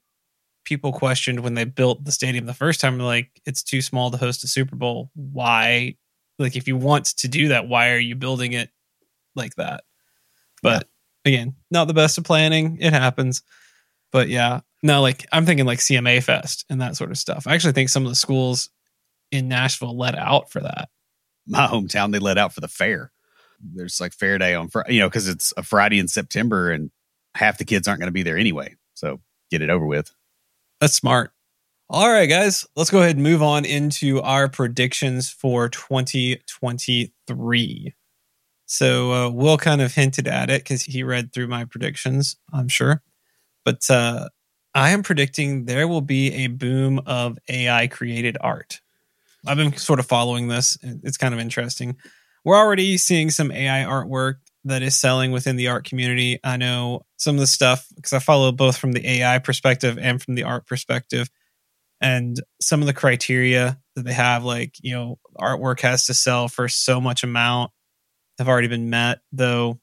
people 0.65 0.93
questioned 0.93 1.41
when 1.41 1.55
they 1.55 1.65
built 1.65 2.03
the 2.03 2.11
stadium 2.11 2.45
the 2.45 2.53
first 2.53 2.79
time. 2.79 2.99
Like, 2.99 3.29
it's 3.45 3.63
too 3.63 3.81
small 3.81 4.11
to 4.11 4.17
host 4.17 4.43
a 4.43 4.47
Super 4.47 4.75
Bowl. 4.75 5.09
Why? 5.15 5.95
Like, 6.39 6.55
if 6.55 6.67
you 6.67 6.77
want 6.77 7.05
to 7.05 7.27
do 7.27 7.49
that, 7.49 7.67
why 7.67 7.91
are 7.91 7.99
you 7.99 8.15
building 8.15 8.53
it 8.53 8.69
like 9.35 9.55
that? 9.55 9.83
But 10.61 10.83
yeah. 10.83 10.92
Again, 11.25 11.55
not 11.71 11.87
the 11.87 11.93
best 11.93 12.17
of 12.17 12.23
planning. 12.23 12.77
It 12.79 12.93
happens. 12.93 13.41
But 14.11 14.29
yeah, 14.29 14.61
no, 14.81 15.01
like 15.01 15.25
I'm 15.31 15.45
thinking 15.45 15.65
like 15.65 15.79
CMA 15.79 16.23
Fest 16.23 16.65
and 16.69 16.81
that 16.81 16.95
sort 16.95 17.11
of 17.11 17.17
stuff. 17.17 17.47
I 17.47 17.55
actually 17.55 17.73
think 17.73 17.89
some 17.89 18.03
of 18.03 18.09
the 18.09 18.15
schools 18.15 18.69
in 19.31 19.47
Nashville 19.47 19.97
let 19.97 20.17
out 20.17 20.51
for 20.51 20.61
that. 20.61 20.89
My 21.47 21.67
hometown, 21.67 22.11
they 22.11 22.19
let 22.19 22.37
out 22.37 22.53
for 22.53 22.61
the 22.61 22.67
fair 22.67 23.11
there's 23.73 24.01
like 24.01 24.13
fair 24.13 24.37
day 24.37 24.53
on 24.55 24.69
Friday, 24.69 24.93
you 24.95 24.99
know, 24.99 25.09
because 25.09 25.27
it's 25.27 25.53
a 25.57 25.63
Friday 25.63 25.97
in 25.99 26.07
September 26.07 26.71
and 26.71 26.91
half 27.35 27.57
the 27.57 27.65
kids 27.65 27.85
aren't 27.87 27.99
going 27.99 28.07
to 28.07 28.13
be 28.13 28.23
there 28.23 28.37
anyway. 28.37 28.75
So 28.93 29.19
get 29.49 29.61
it 29.61 29.69
over 29.69 29.85
with. 29.85 30.13
That's 30.79 30.95
smart. 30.95 31.31
All 31.89 32.09
right, 32.09 32.27
guys, 32.27 32.65
let's 32.75 32.89
go 32.89 33.01
ahead 33.01 33.17
and 33.17 33.23
move 33.23 33.43
on 33.43 33.65
into 33.65 34.21
our 34.21 34.47
predictions 34.49 35.29
for 35.29 35.69
2023. 35.69 37.93
So 38.73 39.13
uh, 39.13 39.29
Will 39.29 39.57
kind 39.57 39.83
of 39.83 39.93
hinted 39.93 40.27
at 40.27 40.49
it 40.49 40.63
because 40.63 40.81
he 40.81 41.03
read 41.03 41.31
through 41.31 41.45
my 41.45 41.63
predictions, 41.63 42.37
I'm 42.51 42.67
sure. 42.67 43.03
But 43.63 43.87
uh, 43.87 44.29
I 44.73 44.89
am 44.89 45.03
predicting 45.03 45.65
there 45.65 45.87
will 45.87 46.01
be 46.01 46.33
a 46.33 46.47
boom 46.47 46.99
of 47.05 47.37
AI 47.47 47.85
created 47.85 48.35
art. 48.41 48.81
I've 49.45 49.57
been 49.57 49.77
sort 49.77 49.99
of 49.99 50.07
following 50.07 50.47
this. 50.47 50.75
It's 50.81 51.17
kind 51.17 51.35
of 51.35 51.39
interesting. 51.39 51.97
We're 52.43 52.57
already 52.57 52.97
seeing 52.97 53.29
some 53.29 53.51
AI 53.51 53.85
artwork 53.87 54.37
that 54.65 54.81
is 54.81 54.99
selling 54.99 55.31
within 55.31 55.55
the 55.55 55.67
art 55.67 55.85
community. 55.85 56.39
I 56.43 56.57
know 56.57 57.05
some 57.17 57.35
of 57.35 57.41
the 57.41 57.47
stuff 57.47 57.85
because 57.95 58.13
I 58.13 58.17
follow 58.17 58.51
both 58.51 58.77
from 58.77 58.93
the 58.93 59.07
AI 59.07 59.37
perspective 59.37 59.99
and 60.01 60.19
from 60.19 60.33
the 60.33 60.45
art 60.45 60.65
perspective. 60.65 61.29
And 62.01 62.41
some 62.59 62.81
of 62.81 62.87
the 62.87 62.93
criteria 62.93 63.79
that 63.95 64.03
they 64.03 64.13
have, 64.13 64.43
like, 64.43 64.77
you 64.81 64.95
know, 64.95 65.19
artwork 65.39 65.81
has 65.81 66.07
to 66.07 66.15
sell 66.15 66.47
for 66.47 66.67
so 66.67 66.99
much 66.99 67.23
amount, 67.23 67.69
have 68.43 68.49
already 68.49 68.67
been 68.67 68.89
met. 68.89 69.19
Though, 69.31 69.79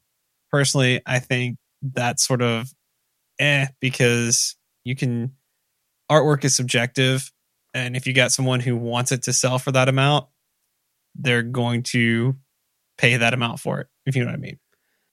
personally, 0.51 1.01
I 1.05 1.19
think 1.19 1.57
that's 1.81 2.25
sort 2.25 2.41
of 2.41 2.71
eh, 3.39 3.67
because 3.79 4.55
you 4.83 4.95
can, 4.95 5.33
artwork 6.11 6.43
is 6.43 6.55
subjective. 6.55 7.31
And 7.73 7.95
if 7.95 8.05
you 8.05 8.13
got 8.13 8.31
someone 8.31 8.59
who 8.59 8.75
wants 8.75 9.11
it 9.11 9.23
to 9.23 9.33
sell 9.33 9.57
for 9.59 9.71
that 9.71 9.89
amount, 9.89 10.27
they're 11.15 11.43
going 11.43 11.83
to 11.83 12.35
pay 12.97 13.17
that 13.17 13.33
amount 13.33 13.59
for 13.59 13.79
it, 13.79 13.87
if 14.05 14.15
you 14.15 14.23
know 14.23 14.29
what 14.29 14.35
I 14.35 14.41
mean. 14.41 14.59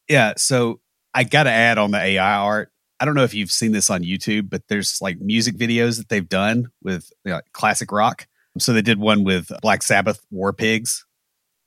Yeah. 0.08 0.34
So 0.36 0.80
I 1.14 1.24
got 1.24 1.44
to 1.44 1.50
add 1.50 1.78
on 1.78 1.90
the 1.90 1.98
AI 1.98 2.36
art. 2.36 2.70
I 3.00 3.04
don't 3.04 3.14
know 3.14 3.24
if 3.24 3.34
you've 3.34 3.50
seen 3.50 3.72
this 3.72 3.90
on 3.90 4.02
YouTube, 4.02 4.50
but 4.50 4.62
there's 4.68 4.98
like 5.00 5.20
music 5.20 5.56
videos 5.56 5.98
that 5.98 6.08
they've 6.08 6.28
done 6.28 6.66
with 6.82 7.10
you 7.24 7.32
know, 7.32 7.40
classic 7.52 7.92
rock. 7.92 8.26
So 8.58 8.72
they 8.72 8.82
did 8.82 8.98
one 8.98 9.22
with 9.22 9.52
Black 9.62 9.84
Sabbath 9.84 10.20
War 10.30 10.52
Pigs, 10.52 11.06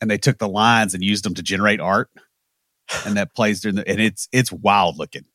and 0.01 0.09
they 0.09 0.17
took 0.17 0.39
the 0.39 0.49
lines 0.49 0.93
and 0.93 1.03
used 1.03 1.23
them 1.23 1.35
to 1.35 1.43
generate 1.43 1.79
art, 1.79 2.09
and 3.05 3.15
that 3.15 3.33
plays 3.33 3.61
during 3.61 3.75
the 3.75 3.87
and 3.87 4.01
it's 4.01 4.27
it's 4.31 4.51
wild 4.51 4.97
looking. 4.97 5.25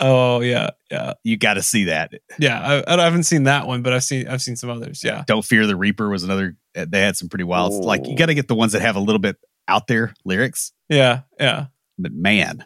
Oh 0.00 0.40
yeah, 0.40 0.70
yeah. 0.90 1.14
You 1.24 1.36
got 1.36 1.54
to 1.54 1.62
see 1.62 1.84
that. 1.84 2.12
Yeah, 2.38 2.82
I, 2.86 2.94
I, 2.94 3.04
haven't 3.04 3.24
seen 3.24 3.44
that 3.44 3.66
one, 3.66 3.82
but 3.82 3.92
I've 3.92 4.04
seen 4.04 4.28
I've 4.28 4.42
seen 4.42 4.56
some 4.56 4.70
others. 4.70 5.02
Yeah. 5.02 5.24
Don't 5.26 5.44
fear 5.44 5.66
the 5.66 5.76
Reaper 5.76 6.08
was 6.08 6.22
another. 6.22 6.56
Uh, 6.76 6.86
they 6.88 7.00
had 7.00 7.16
some 7.16 7.28
pretty 7.28 7.44
wild. 7.44 7.72
Ooh. 7.72 7.86
Like 7.86 8.06
you 8.06 8.16
got 8.16 8.26
to 8.26 8.34
get 8.34 8.46
the 8.46 8.54
ones 8.54 8.72
that 8.72 8.82
have 8.82 8.96
a 8.96 9.00
little 9.00 9.18
bit 9.18 9.36
out 9.66 9.88
there 9.88 10.14
lyrics. 10.24 10.72
Yeah, 10.88 11.22
yeah. 11.40 11.66
But 11.98 12.12
man, 12.12 12.64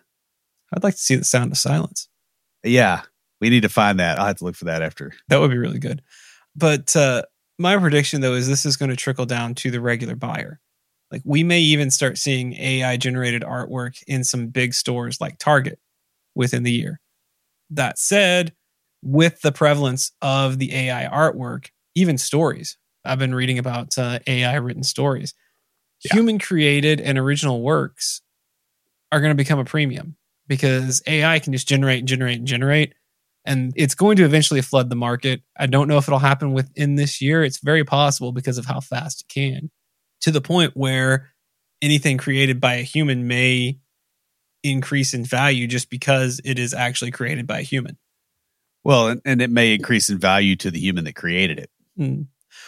I'd 0.75 0.85
like 0.85 0.95
to 0.95 1.01
see 1.01 1.17
the 1.17 1.25
sound 1.25 1.53
of 1.53 1.59
silence. 1.59 2.09
Yeah, 2.63 3.03
we 3.41 3.49
need 3.49 3.63
to 3.63 3.69
find 3.71 3.99
that. 3.99 4.19
I'll 4.19 4.27
have 4.27 4.37
to 4.37 4.45
look 4.45 4.57
for 4.57 4.67
that 4.67 4.83
after. 4.83 5.13
That 5.29 5.41
would 5.41 5.51
be 5.51 5.59
really 5.59 5.79
good. 5.79 6.03
But 6.55 6.95
uh, 6.95 7.23
my 7.59 7.77
prediction, 7.79 8.21
though, 8.21 8.35
is 8.35 8.47
this 8.47 8.67
is 8.67 8.77
going 8.77 8.91
to 8.91 8.97
trickle 8.97 9.27
down 9.27 9.55
to 9.57 9.71
the 9.71 9.81
regular 9.81 10.17
buyer. 10.17 10.61
Like 11.13 11.23
we 11.25 11.45
may 11.45 11.61
even 11.61 11.91
start 11.91 12.17
seeing 12.17 12.55
AI 12.55 12.97
generated 12.97 13.43
artwork 13.43 14.03
in 14.07 14.25
some 14.25 14.49
big 14.49 14.73
stores 14.73 15.21
like 15.21 15.39
Target 15.39 15.79
within 16.35 16.63
the 16.63 16.73
year. 16.73 17.01
That 17.71 17.99
said, 17.99 18.55
with 19.03 19.43
the 19.43 19.53
prevalence 19.53 20.13
of 20.23 20.59
the 20.59 20.75
AI 20.75 21.09
artwork, 21.13 21.69
even 21.95 22.17
stories, 22.17 22.79
I've 23.05 23.19
been 23.19 23.35
reading 23.35 23.59
about 23.59 23.99
uh, 23.99 24.21
AI 24.27 24.55
written 24.57 24.83
stories. 24.83 25.35
Yeah. 26.05 26.15
Human 26.15 26.39
created 26.39 27.01
and 27.01 27.19
original 27.19 27.63
works 27.63 28.23
are 29.11 29.21
going 29.21 29.31
to 29.31 29.37
become 29.37 29.59
a 29.59 29.65
premium 29.65 30.17
because 30.49 31.03
AI 31.07 31.39
can 31.39 31.53
just 31.53 31.69
generate, 31.69 32.01
and 32.01 32.09
generate, 32.09 32.39
and 32.39 32.47
generate. 32.47 32.95
And 33.45 33.73
it's 33.77 33.95
going 33.95 34.17
to 34.17 34.25
eventually 34.25 34.63
flood 34.63 34.89
the 34.89 34.97
market. 34.97 35.43
I 35.59 35.67
don't 35.67 35.89
know 35.89 35.99
if 35.99 36.09
it'll 36.09 36.21
happen 36.21 36.53
within 36.53 36.95
this 36.95 37.21
year. 37.21 37.45
It's 37.45 37.59
very 37.59 37.85
possible 37.85 38.33
because 38.33 38.57
of 38.57 38.67
how 38.67 38.81
fast 38.81 39.23
it 39.23 39.33
can, 39.33 39.71
to 40.23 40.31
the 40.31 40.41
point 40.41 40.73
where 40.75 41.31
anything 41.81 42.19
created 42.19 42.61
by 42.61 42.75
a 42.75 42.83
human 42.83 43.27
may 43.27 43.79
increase 44.63 45.15
in 45.15 45.25
value 45.25 45.67
just 45.67 45.91
because 45.91 46.41
it 46.45 46.59
is 46.59 46.73
actually 46.73 47.11
created 47.11 47.47
by 47.47 47.59
a 47.59 47.63
human. 47.63 47.99
Well, 48.85 49.09
and, 49.09 49.21
and 49.25 49.43
it 49.43 49.51
may 49.51 49.75
increase 49.75 50.09
in 50.09 50.19
value 50.19 50.57
to 50.57 50.71
the 50.71 50.81
human 50.81 51.05
that 51.05 51.15
created 51.15 51.59
it. 51.59 51.71
Mm. 51.99 52.27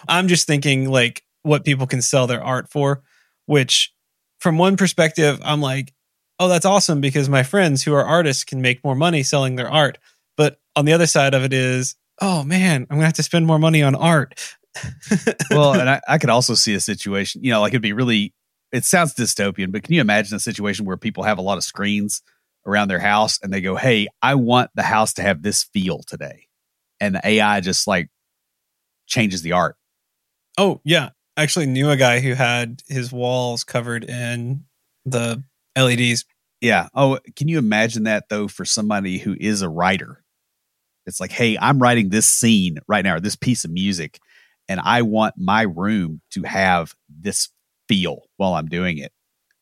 I'm 0.08 0.28
just 0.28 0.46
thinking 0.46 0.90
like 0.90 1.22
what 1.42 1.64
people 1.64 1.86
can 1.86 2.02
sell 2.02 2.26
their 2.26 2.42
art 2.42 2.70
for, 2.70 3.02
which 3.46 3.92
from 4.40 4.58
one 4.58 4.76
perspective, 4.76 5.40
I'm 5.44 5.60
like, 5.60 5.92
oh, 6.38 6.48
that's 6.48 6.66
awesome 6.66 7.00
because 7.00 7.28
my 7.28 7.42
friends 7.42 7.82
who 7.82 7.94
are 7.94 8.04
artists 8.04 8.44
can 8.44 8.60
make 8.60 8.84
more 8.84 8.94
money 8.94 9.22
selling 9.22 9.56
their 9.56 9.70
art. 9.70 9.98
But 10.36 10.58
on 10.76 10.84
the 10.84 10.92
other 10.92 11.06
side 11.06 11.34
of 11.34 11.44
it 11.44 11.52
is, 11.52 11.96
oh 12.20 12.42
man, 12.44 12.86
I'm 12.90 12.96
gonna 12.96 13.04
have 13.04 13.14
to 13.14 13.22
spend 13.22 13.46
more 13.46 13.58
money 13.58 13.82
on 13.82 13.94
art. 13.94 14.38
well, 15.50 15.74
and 15.74 15.88
I, 15.88 16.00
I 16.08 16.18
could 16.18 16.30
also 16.30 16.54
see 16.54 16.74
a 16.74 16.80
situation, 16.80 17.42
you 17.44 17.50
know, 17.50 17.60
like 17.60 17.72
it'd 17.72 17.82
be 17.82 17.92
really, 17.92 18.34
it 18.72 18.84
sounds 18.84 19.14
dystopian, 19.14 19.72
but 19.72 19.82
can 19.82 19.94
you 19.94 20.00
imagine 20.00 20.36
a 20.36 20.40
situation 20.40 20.84
where 20.84 20.96
people 20.96 21.24
have 21.24 21.38
a 21.38 21.42
lot 21.42 21.58
of 21.58 21.64
screens 21.64 22.22
around 22.66 22.88
their 22.88 22.98
house 22.98 23.38
and 23.42 23.52
they 23.52 23.60
go, 23.60 23.76
hey, 23.76 24.08
I 24.22 24.34
want 24.34 24.70
the 24.74 24.82
house 24.82 25.12
to 25.14 25.22
have 25.22 25.42
this 25.42 25.64
feel 25.64 26.02
today. 26.02 26.46
And 27.00 27.14
the 27.14 27.26
AI 27.26 27.60
just 27.60 27.86
like 27.86 28.08
changes 29.06 29.42
the 29.42 29.52
art. 29.52 29.76
Oh, 30.56 30.80
yeah. 30.84 31.10
I 31.36 31.42
actually 31.42 31.66
knew 31.66 31.90
a 31.90 31.96
guy 31.96 32.20
who 32.20 32.34
had 32.34 32.82
his 32.88 33.12
walls 33.12 33.64
covered 33.64 34.04
in 34.04 34.64
the 35.04 35.42
LEDs. 35.76 36.24
Yeah. 36.60 36.88
Oh, 36.94 37.18
can 37.36 37.48
you 37.48 37.58
imagine 37.58 38.04
that 38.04 38.28
though 38.28 38.48
for 38.48 38.64
somebody 38.64 39.18
who 39.18 39.36
is 39.38 39.60
a 39.62 39.68
writer? 39.68 40.22
It's 41.06 41.20
like, 41.20 41.32
hey, 41.32 41.58
I'm 41.58 41.80
writing 41.80 42.08
this 42.08 42.26
scene 42.26 42.78
right 42.88 43.04
now, 43.04 43.16
or 43.16 43.20
this 43.20 43.36
piece 43.36 43.64
of 43.64 43.70
music, 43.70 44.18
and 44.68 44.80
I 44.80 45.02
want 45.02 45.34
my 45.36 45.62
room 45.62 46.20
to 46.30 46.42
have 46.42 46.94
this 47.08 47.48
feel 47.88 48.22
while 48.36 48.54
I'm 48.54 48.66
doing 48.66 48.98
it 48.98 49.12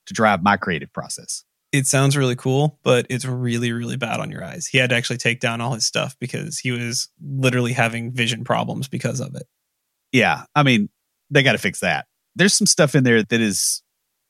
to 0.06 0.14
drive 0.14 0.42
my 0.42 0.56
creative 0.56 0.92
process. 0.92 1.44
It 1.72 1.86
sounds 1.86 2.16
really 2.16 2.36
cool, 2.36 2.78
but 2.82 3.06
it's 3.08 3.24
really, 3.24 3.72
really 3.72 3.96
bad 3.96 4.20
on 4.20 4.30
your 4.30 4.44
eyes. 4.44 4.66
He 4.66 4.78
had 4.78 4.90
to 4.90 4.96
actually 4.96 5.16
take 5.16 5.40
down 5.40 5.60
all 5.60 5.72
his 5.72 5.86
stuff 5.86 6.16
because 6.20 6.58
he 6.58 6.70
was 6.70 7.08
literally 7.20 7.72
having 7.72 8.12
vision 8.12 8.44
problems 8.44 8.88
because 8.88 9.20
of 9.20 9.34
it. 9.34 9.46
Yeah. 10.12 10.44
I 10.54 10.64
mean, 10.64 10.90
they 11.30 11.42
got 11.42 11.52
to 11.52 11.58
fix 11.58 11.80
that. 11.80 12.06
There's 12.36 12.52
some 12.52 12.66
stuff 12.66 12.94
in 12.94 13.04
there 13.04 13.22
that 13.22 13.40
is 13.40 13.82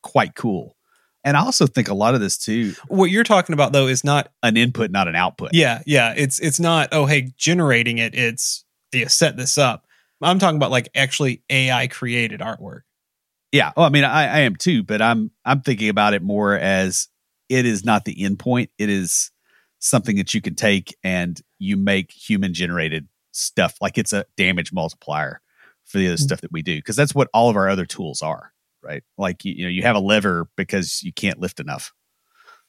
quite 0.02 0.37
cool. 0.37 0.76
And 1.24 1.37
I 1.37 1.40
also 1.40 1.66
think 1.66 1.88
a 1.88 1.94
lot 1.94 2.14
of 2.14 2.20
this 2.20 2.37
too. 2.38 2.74
What 2.88 3.11
you're 3.11 3.24
talking 3.24 3.52
about 3.54 3.72
though 3.72 3.87
is 3.87 4.04
not 4.04 4.28
an 4.42 4.56
input, 4.56 4.90
not 4.90 5.08
an 5.08 5.14
output. 5.14 5.50
Yeah, 5.52 5.82
yeah. 5.87 6.14
It's 6.16 6.40
it's 6.40 6.58
not, 6.58 6.88
oh 6.92 7.06
hey, 7.06 7.32
generating 7.37 7.98
it, 7.98 8.14
it's 8.14 8.64
you 8.92 9.08
set 9.08 9.37
this 9.37 9.56
up. 9.58 9.87
I'm 10.28 10.38
talking 10.38 10.56
about 10.56 10.70
like 10.70 10.88
actually 10.94 11.42
AI 11.50 11.87
created 11.88 12.40
artwork. 12.40 12.82
Yeah. 13.50 13.72
Oh, 13.76 13.82
I 13.82 13.90
mean, 13.90 14.04
I, 14.04 14.26
I 14.26 14.38
am 14.40 14.56
too, 14.56 14.82
but 14.82 15.02
I'm 15.02 15.30
I'm 15.44 15.61
thinking 15.61 15.88
about 15.88 16.14
it 16.14 16.22
more 16.22 16.54
as 16.54 17.08
it 17.48 17.66
is 17.66 17.85
not 17.85 18.04
the 18.04 18.14
endpoint. 18.14 18.68
It 18.78 18.88
is 18.88 19.30
something 19.78 20.16
that 20.16 20.32
you 20.32 20.40
can 20.40 20.54
take 20.54 20.96
and 21.02 21.40
you 21.58 21.76
make 21.76 22.12
human 22.12 22.54
generated 22.54 23.08
stuff. 23.32 23.76
Like 23.80 23.98
it's 23.98 24.12
a 24.12 24.24
damage 24.37 24.72
multiplier 24.72 25.40
for 25.85 25.98
the 25.98 26.06
other 26.06 26.14
mm-hmm. 26.14 26.22
stuff 26.22 26.40
that 26.40 26.52
we 26.52 26.62
do. 26.62 26.76
Because 26.76 26.96
that's 26.96 27.14
what 27.14 27.28
all 27.35 27.50
of 27.50 27.56
our 27.56 27.68
other 27.68 27.85
tools 27.85 28.22
are 28.22 28.52
right? 28.82 29.02
Like 29.16 29.44
you, 29.44 29.54
you 29.54 29.64
know, 29.64 29.70
you 29.70 29.82
have 29.82 29.96
a 29.96 30.00
lever 30.00 30.48
because 30.56 31.02
you 31.02 31.12
can't 31.12 31.38
lift 31.38 31.61
enough, 31.61 31.92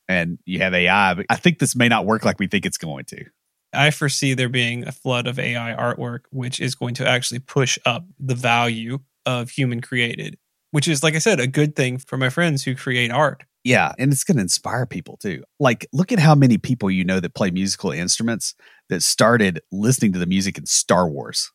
and 0.07 0.37
you 0.45 0.59
have 0.59 0.73
AI. 0.73 1.15
But 1.15 1.25
I 1.29 1.35
think 1.35 1.59
this 1.59 1.75
may 1.75 1.87
not 1.87 2.05
work 2.05 2.23
like 2.23 2.39
we 2.39 2.47
think 2.47 2.65
it's 2.65 2.77
going 2.77 3.05
to. 3.05 3.25
I 3.73 3.91
foresee 3.91 4.33
there 4.33 4.49
being 4.49 4.87
a 4.87 4.91
flood 4.91 5.27
of 5.27 5.39
AI 5.39 5.75
artwork, 5.75 6.21
which 6.31 6.59
is 6.59 6.75
going 6.75 6.93
to 6.95 7.07
actually 7.07 7.39
push 7.39 7.77
up 7.85 8.05
the 8.19 8.35
value 8.35 8.99
of 9.25 9.49
human 9.49 9.81
created, 9.81 10.37
which 10.71 10.87
is, 10.87 11.03
like 11.03 11.15
I 11.15 11.19
said, 11.19 11.39
a 11.39 11.47
good 11.47 11.75
thing 11.75 11.97
for 11.97 12.17
my 12.17 12.29
friends 12.29 12.63
who 12.63 12.75
create 12.75 13.11
art. 13.11 13.43
Yeah, 13.63 13.93
and 13.97 14.11
it's 14.11 14.25
going 14.25 14.35
to 14.37 14.41
inspire 14.41 14.85
people 14.85 15.17
too. 15.17 15.43
Like, 15.59 15.87
look 15.93 16.11
at 16.11 16.19
how 16.19 16.35
many 16.35 16.57
people 16.57 16.91
you 16.91 17.05
know 17.05 17.19
that 17.19 17.33
play 17.33 17.49
musical 17.49 17.91
instruments 17.91 18.55
that 18.89 19.01
started 19.01 19.61
listening 19.71 20.11
to 20.13 20.19
the 20.19 20.25
music 20.25 20.57
in 20.57 20.65
Star 20.65 21.07
Wars, 21.07 21.51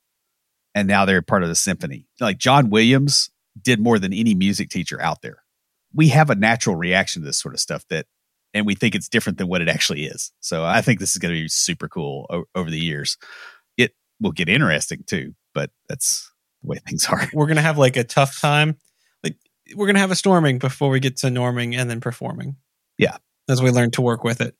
and 0.74 0.88
now 0.88 1.04
they're 1.04 1.20
part 1.20 1.42
of 1.42 1.50
the 1.50 1.54
symphony. 1.54 2.06
Like 2.18 2.38
John 2.38 2.70
Williams 2.70 3.30
did 3.60 3.80
more 3.80 3.98
than 3.98 4.14
any 4.14 4.34
music 4.34 4.70
teacher 4.70 5.00
out 5.02 5.20
there. 5.20 5.42
We 5.92 6.08
have 6.08 6.30
a 6.30 6.34
natural 6.34 6.76
reaction 6.76 7.22
to 7.22 7.26
this 7.26 7.38
sort 7.38 7.54
of 7.54 7.60
stuff 7.60 7.84
that, 7.90 8.06
and 8.54 8.66
we 8.66 8.74
think 8.74 8.94
it's 8.94 9.08
different 9.08 9.38
than 9.38 9.48
what 9.48 9.60
it 9.60 9.68
actually 9.68 10.04
is. 10.04 10.32
So 10.40 10.64
I 10.64 10.80
think 10.80 11.00
this 11.00 11.12
is 11.12 11.18
going 11.18 11.34
to 11.34 11.40
be 11.42 11.48
super 11.48 11.88
cool 11.88 12.26
o- 12.30 12.44
over 12.54 12.70
the 12.70 12.78
years. 12.78 13.16
It 13.76 13.94
will 14.20 14.32
get 14.32 14.48
interesting 14.48 15.04
too, 15.06 15.34
but 15.54 15.70
that's 15.88 16.30
the 16.62 16.68
way 16.68 16.78
things 16.86 17.06
are. 17.06 17.28
We're 17.32 17.46
going 17.46 17.56
to 17.56 17.62
have 17.62 17.78
like 17.78 17.96
a 17.96 18.04
tough 18.04 18.40
time. 18.40 18.76
Like 19.22 19.36
we're 19.74 19.86
going 19.86 19.96
to 19.96 20.00
have 20.00 20.10
a 20.10 20.16
storming 20.16 20.58
before 20.58 20.90
we 20.90 21.00
get 21.00 21.16
to 21.18 21.28
norming 21.28 21.76
and 21.76 21.90
then 21.90 22.00
performing. 22.00 22.56
Yeah. 22.96 23.18
As 23.48 23.62
we 23.62 23.70
learn 23.70 23.90
to 23.92 24.02
work 24.02 24.24
with 24.24 24.40
it. 24.40 24.54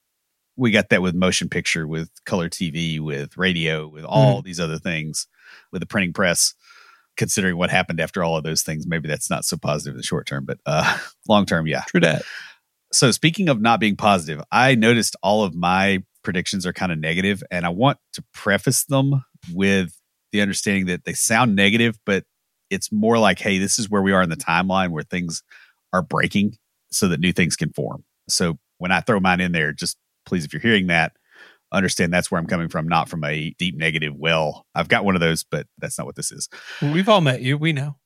We 0.57 0.71
got 0.71 0.89
that 0.89 1.03
with 1.03 1.15
motion 1.15 1.49
picture, 1.49 1.87
with 1.87 2.11
color 2.25 2.49
TV, 2.49 2.99
with 2.99 3.37
radio, 3.37 3.87
with 3.87 4.05
all 4.05 4.41
mm. 4.41 4.45
these 4.45 4.59
other 4.59 4.79
things, 4.79 5.29
with 5.71 5.81
the 5.81 5.87
printing 5.87 6.13
press 6.13 6.55
considering 7.19 7.57
what 7.57 7.69
happened 7.69 8.01
after 8.01 8.23
all 8.23 8.37
of 8.37 8.45
those 8.45 8.63
things, 8.63 8.87
maybe 8.87 9.09
that's 9.09 9.29
not 9.29 9.45
so 9.45 9.57
positive 9.59 9.93
in 9.93 9.97
the 9.99 10.03
short 10.03 10.27
term, 10.27 10.47
but 10.47 10.59
uh, 10.65 10.99
long 11.29 11.45
term, 11.45 11.67
yeah. 11.67 11.83
True 11.89 12.01
that. 12.01 12.23
So 12.93 13.11
speaking 13.11 13.49
of 13.49 13.61
not 13.61 13.81
being 13.81 13.97
positive, 13.97 14.43
I 14.51 14.75
noticed 14.75 15.17
all 15.23 15.45
of 15.45 15.55
my 15.55 16.03
predictions 16.23 16.67
are 16.67 16.73
kind 16.73 16.93
of 16.93 16.99
negative, 16.99 17.43
and 17.51 17.67
I 17.67 17.69
want 17.69 17.99
to 18.15 18.25
preface 18.33 18.85
them 18.85 19.25
with 19.53 19.93
the 20.33 20.41
understanding 20.41 20.87
that 20.87 21.05
they 21.05 21.13
sound 21.13 21.55
negative, 21.55 21.99
but 22.05 22.25
it's 22.71 22.93
more 22.93 23.19
like, 23.19 23.39
hey, 23.39 23.59
this 23.59 23.79
is 23.79 23.89
where 23.89 24.03
we 24.03 24.13
are 24.13 24.23
in 24.23 24.29
the 24.29 24.37
timeline 24.37 24.91
where 24.91 25.03
things 25.03 25.43
are 25.93 26.03
breaking 26.03 26.57
so 26.91 27.09
that 27.09 27.21
new 27.21 27.33
things 27.33 27.57
can 27.57 27.73
form. 27.73 28.05
So 28.29 28.59
when 28.79 28.93
I 28.93 29.01
throw 29.01 29.21
mine 29.21 29.41
in 29.41 29.53
there, 29.53 29.73
just 29.73 29.97
please, 30.27 30.45
if 30.45 30.53
you're 30.53 30.61
hearing 30.61 30.89
that, 30.89 31.13
understand 31.73 32.13
that's 32.13 32.31
where 32.31 32.41
I'm 32.41 32.47
coming 32.47 32.69
from, 32.69 32.89
not 32.89 33.09
from 33.09 33.25
a 33.25 33.55
deep 33.59 33.77
negative. 33.77 34.15
Well, 34.17 34.67
I've 34.75 34.89
got 34.89 35.05
one 35.05 35.15
of 35.15 35.21
those, 35.21 35.45
but 35.45 35.67
that's 35.79 35.99
not 35.99 36.07
what 36.07 36.17
this 36.17 36.33
is. 36.33 36.49
We've 36.83 37.09
all 37.09 37.21
met 37.21 37.43
you. 37.43 37.59
We 37.59 37.73
know. 37.73 37.97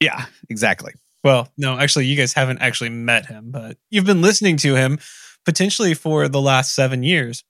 Yeah, 0.00 0.26
exactly. 0.48 0.92
Well, 1.24 1.48
no, 1.56 1.78
actually, 1.78 2.06
you 2.06 2.16
guys 2.16 2.32
haven't 2.32 2.58
actually 2.58 2.90
met 2.90 3.26
him, 3.26 3.50
but 3.50 3.78
you've 3.90 4.06
been 4.06 4.22
listening 4.22 4.56
to 4.58 4.74
him 4.74 4.98
potentially 5.44 5.94
for 5.94 6.28
the 6.28 6.40
last 6.40 6.74
seven 6.74 7.02
years. 7.02 7.44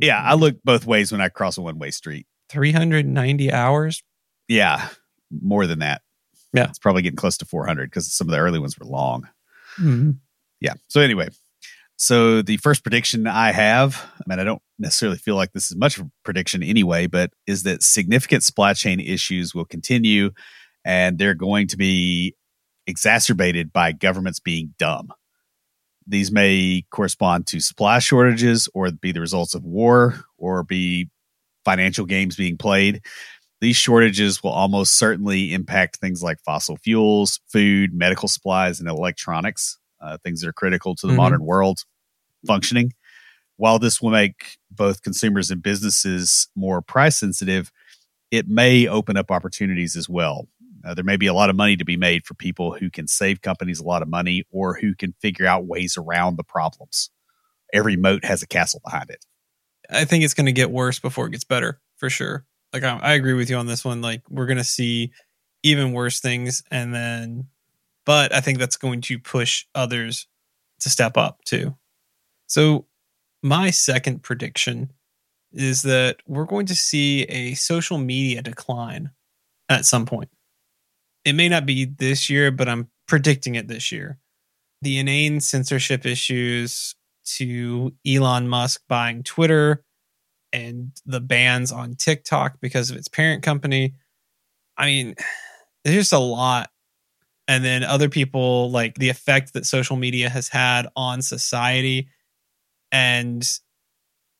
Yeah, 0.00 0.20
I 0.20 0.34
look 0.34 0.56
both 0.64 0.86
ways 0.86 1.12
when 1.12 1.20
I 1.20 1.28
cross 1.28 1.56
a 1.58 1.62
one 1.62 1.78
way 1.78 1.90
street. 1.90 2.26
390 2.48 3.52
hours? 3.52 4.02
Yeah, 4.48 4.88
more 5.30 5.66
than 5.66 5.80
that. 5.80 6.02
Yeah. 6.52 6.68
It's 6.68 6.78
probably 6.78 7.02
getting 7.02 7.16
close 7.16 7.36
to 7.38 7.44
400 7.44 7.90
because 7.90 8.12
some 8.12 8.26
of 8.26 8.32
the 8.32 8.38
early 8.38 8.58
ones 8.58 8.78
were 8.78 8.86
long. 8.86 9.28
Mm-hmm. 9.78 10.12
Yeah. 10.60 10.74
So, 10.88 11.00
anyway, 11.00 11.28
so 11.96 12.42
the 12.42 12.56
first 12.56 12.82
prediction 12.82 13.26
I 13.26 13.52
have, 13.52 14.04
I 14.14 14.22
mean, 14.26 14.40
I 14.40 14.44
don't 14.44 14.62
necessarily 14.78 15.18
feel 15.18 15.36
like 15.36 15.52
this 15.52 15.70
is 15.70 15.76
much 15.76 15.98
of 15.98 16.06
a 16.06 16.10
prediction 16.24 16.62
anyway, 16.62 17.06
but 17.06 17.32
is 17.46 17.64
that 17.64 17.82
significant 17.82 18.42
supply 18.42 18.72
chain 18.72 19.00
issues 19.00 19.54
will 19.54 19.66
continue 19.66 20.30
and 20.84 21.18
they're 21.18 21.34
going 21.34 21.66
to 21.68 21.76
be 21.76 22.34
exacerbated 22.88 23.72
by 23.72 23.92
governments 23.92 24.40
being 24.40 24.74
dumb. 24.78 25.12
These 26.06 26.32
may 26.32 26.86
correspond 26.90 27.46
to 27.48 27.60
supply 27.60 27.98
shortages 27.98 28.68
or 28.72 28.90
be 28.90 29.12
the 29.12 29.20
results 29.20 29.54
of 29.54 29.62
war 29.62 30.24
or 30.38 30.64
be 30.64 31.10
financial 31.66 32.06
games 32.06 32.34
being 32.34 32.56
played. 32.56 33.02
These 33.60 33.76
shortages 33.76 34.42
will 34.42 34.52
almost 34.52 34.98
certainly 34.98 35.52
impact 35.52 35.96
things 35.96 36.22
like 36.22 36.40
fossil 36.40 36.78
fuels, 36.78 37.40
food, 37.48 37.92
medical 37.92 38.26
supplies, 38.26 38.80
and 38.80 38.88
electronics, 38.88 39.78
uh, 40.00 40.16
things 40.24 40.40
that 40.40 40.48
are 40.48 40.52
critical 40.54 40.94
to 40.96 41.06
the 41.06 41.12
mm-hmm. 41.12 41.20
modern 41.20 41.44
world 41.44 41.84
functioning. 42.46 42.94
While 43.56 43.78
this 43.78 44.00
will 44.00 44.10
make 44.10 44.56
both 44.70 45.02
consumers 45.02 45.50
and 45.50 45.62
businesses 45.62 46.48
more 46.56 46.80
price 46.80 47.18
sensitive, 47.18 47.70
it 48.30 48.48
may 48.48 48.86
open 48.86 49.16
up 49.18 49.30
opportunities 49.30 49.94
as 49.94 50.08
well. 50.08 50.48
Uh, 50.84 50.94
there 50.94 51.04
may 51.04 51.16
be 51.16 51.26
a 51.26 51.34
lot 51.34 51.50
of 51.50 51.56
money 51.56 51.76
to 51.76 51.84
be 51.84 51.96
made 51.96 52.24
for 52.26 52.34
people 52.34 52.74
who 52.74 52.90
can 52.90 53.06
save 53.06 53.42
companies 53.42 53.80
a 53.80 53.84
lot 53.84 54.02
of 54.02 54.08
money 54.08 54.44
or 54.50 54.78
who 54.78 54.94
can 54.94 55.14
figure 55.20 55.46
out 55.46 55.66
ways 55.66 55.96
around 55.96 56.36
the 56.36 56.44
problems. 56.44 57.10
Every 57.72 57.96
moat 57.96 58.24
has 58.24 58.42
a 58.42 58.46
castle 58.46 58.80
behind 58.84 59.10
it. 59.10 59.24
I 59.90 60.04
think 60.04 60.24
it's 60.24 60.34
going 60.34 60.46
to 60.46 60.52
get 60.52 60.70
worse 60.70 60.98
before 60.98 61.26
it 61.26 61.30
gets 61.30 61.44
better, 61.44 61.80
for 61.96 62.10
sure. 62.10 62.44
Like 62.72 62.84
I, 62.84 62.98
I 62.98 63.12
agree 63.14 63.34
with 63.34 63.50
you 63.50 63.56
on 63.56 63.66
this 63.66 63.84
one. 63.84 64.02
Like 64.02 64.22
we're 64.28 64.46
going 64.46 64.58
to 64.58 64.64
see 64.64 65.12
even 65.62 65.92
worse 65.92 66.20
things, 66.20 66.62
and 66.70 66.94
then, 66.94 67.48
but 68.06 68.32
I 68.32 68.40
think 68.40 68.58
that's 68.58 68.76
going 68.76 69.00
to 69.02 69.18
push 69.18 69.64
others 69.74 70.26
to 70.80 70.88
step 70.90 71.16
up 71.16 71.42
too. 71.44 71.76
So 72.46 72.86
my 73.42 73.70
second 73.70 74.22
prediction 74.22 74.92
is 75.52 75.82
that 75.82 76.18
we're 76.26 76.44
going 76.44 76.66
to 76.66 76.76
see 76.76 77.22
a 77.24 77.54
social 77.54 77.98
media 77.98 78.42
decline 78.42 79.10
at 79.68 79.84
some 79.84 80.06
point. 80.06 80.28
It 81.24 81.34
may 81.34 81.48
not 81.48 81.66
be 81.66 81.84
this 81.84 82.30
year, 82.30 82.50
but 82.50 82.68
I'm 82.68 82.88
predicting 83.06 83.54
it 83.54 83.68
this 83.68 83.92
year. 83.92 84.18
The 84.82 84.98
inane 84.98 85.40
censorship 85.40 86.06
issues 86.06 86.94
to 87.36 87.92
Elon 88.06 88.48
Musk 88.48 88.82
buying 88.88 89.22
Twitter 89.22 89.84
and 90.52 90.92
the 91.04 91.20
bans 91.20 91.72
on 91.72 91.94
TikTok 91.94 92.60
because 92.60 92.90
of 92.90 92.96
its 92.96 93.08
parent 93.08 93.42
company. 93.42 93.94
I 94.76 94.86
mean, 94.86 95.14
there's 95.84 95.96
just 95.96 96.12
a 96.12 96.18
lot. 96.18 96.70
And 97.46 97.64
then 97.64 97.82
other 97.82 98.10
people 98.10 98.70
like 98.70 98.96
the 98.96 99.08
effect 99.08 99.54
that 99.54 99.64
social 99.64 99.96
media 99.96 100.28
has 100.28 100.48
had 100.48 100.86
on 100.94 101.22
society 101.22 102.08
and 102.92 103.42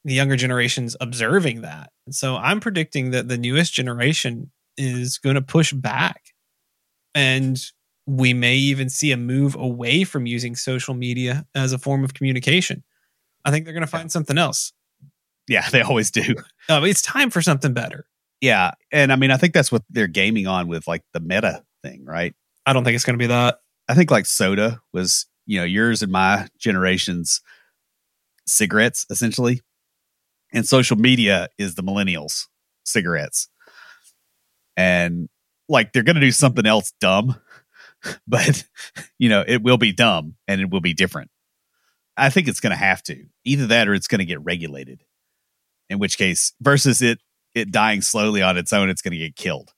the 0.04 0.14
younger 0.14 0.36
generations 0.36 0.94
observing 1.00 1.62
that. 1.62 1.90
So 2.10 2.36
I'm 2.36 2.60
predicting 2.60 3.10
that 3.12 3.28
the 3.28 3.38
newest 3.38 3.72
generation 3.72 4.50
is 4.76 5.18
going 5.18 5.34
to 5.34 5.42
push 5.42 5.72
back. 5.72 6.27
And 7.14 7.58
we 8.06 8.32
may 8.32 8.56
even 8.56 8.88
see 8.88 9.12
a 9.12 9.16
move 9.16 9.54
away 9.54 10.04
from 10.04 10.26
using 10.26 10.56
social 10.56 10.94
media 10.94 11.46
as 11.54 11.72
a 11.72 11.78
form 11.78 12.04
of 12.04 12.14
communication. 12.14 12.82
I 13.44 13.50
think 13.50 13.64
they're 13.64 13.74
going 13.74 13.82
to 13.82 13.86
find 13.86 14.10
something 14.10 14.38
else. 14.38 14.72
Yeah, 15.46 15.68
they 15.70 15.82
always 15.82 16.10
do. 16.10 16.34
Uh, 16.68 16.82
it's 16.84 17.02
time 17.02 17.30
for 17.30 17.42
something 17.42 17.72
better. 17.72 18.06
Yeah. 18.40 18.72
And 18.92 19.12
I 19.12 19.16
mean, 19.16 19.30
I 19.30 19.36
think 19.36 19.52
that's 19.52 19.72
what 19.72 19.82
they're 19.90 20.06
gaming 20.06 20.46
on 20.46 20.68
with 20.68 20.86
like 20.86 21.02
the 21.12 21.20
meta 21.20 21.64
thing, 21.82 22.04
right? 22.04 22.34
I 22.66 22.72
don't 22.72 22.84
think 22.84 22.94
it's 22.94 23.04
going 23.04 23.18
to 23.18 23.22
be 23.22 23.28
that. 23.28 23.60
I 23.88 23.94
think 23.94 24.10
like 24.10 24.26
soda 24.26 24.80
was, 24.92 25.26
you 25.46 25.58
know, 25.58 25.64
yours 25.64 26.02
and 26.02 26.12
my 26.12 26.48
generation's 26.58 27.40
cigarettes 28.46 29.06
essentially. 29.10 29.60
And 30.52 30.66
social 30.66 30.96
media 30.96 31.48
is 31.58 31.74
the 31.74 31.82
millennials 31.82 32.46
cigarettes. 32.84 33.48
And 34.76 35.28
like 35.68 35.92
they're 35.92 36.02
going 36.02 36.16
to 36.16 36.20
do 36.20 36.32
something 36.32 36.66
else 36.66 36.92
dumb, 37.00 37.40
but 38.26 38.64
you 39.18 39.28
know, 39.28 39.44
it 39.46 39.62
will 39.62 39.78
be 39.78 39.92
dumb 39.92 40.36
and 40.46 40.60
it 40.60 40.70
will 40.70 40.80
be 40.80 40.94
different. 40.94 41.30
I 42.16 42.30
think 42.30 42.48
it's 42.48 42.60
going 42.60 42.72
to 42.72 42.76
have 42.76 43.02
to. 43.04 43.24
Either 43.44 43.68
that 43.68 43.88
or 43.88 43.94
it's 43.94 44.08
going 44.08 44.18
to 44.18 44.24
get 44.24 44.44
regulated. 44.44 45.04
In 45.88 45.98
which 45.98 46.18
case, 46.18 46.52
versus 46.60 47.00
it 47.00 47.18
it 47.54 47.70
dying 47.70 48.02
slowly 48.02 48.42
on 48.42 48.58
its 48.58 48.72
own, 48.72 48.90
it's 48.90 49.02
going 49.02 49.12
to 49.12 49.18
get 49.18 49.36
killed. 49.36 49.72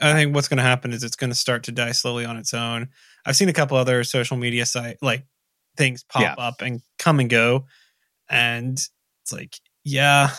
I 0.00 0.12
think 0.14 0.34
what's 0.34 0.48
going 0.48 0.58
to 0.58 0.62
happen 0.62 0.92
is 0.92 1.02
it's 1.02 1.16
going 1.16 1.30
to 1.30 1.36
start 1.36 1.64
to 1.64 1.72
die 1.72 1.92
slowly 1.92 2.24
on 2.24 2.36
its 2.36 2.54
own. 2.54 2.88
I've 3.26 3.36
seen 3.36 3.48
a 3.48 3.52
couple 3.52 3.76
other 3.76 4.02
social 4.04 4.36
media 4.36 4.64
site 4.64 4.96
like 5.02 5.26
things 5.76 6.04
pop 6.04 6.22
yeah. 6.22 6.34
up 6.38 6.62
and 6.62 6.80
come 6.98 7.20
and 7.20 7.28
go, 7.28 7.66
and 8.28 8.72
it's 8.74 9.32
like, 9.32 9.58
yeah, 9.84 10.30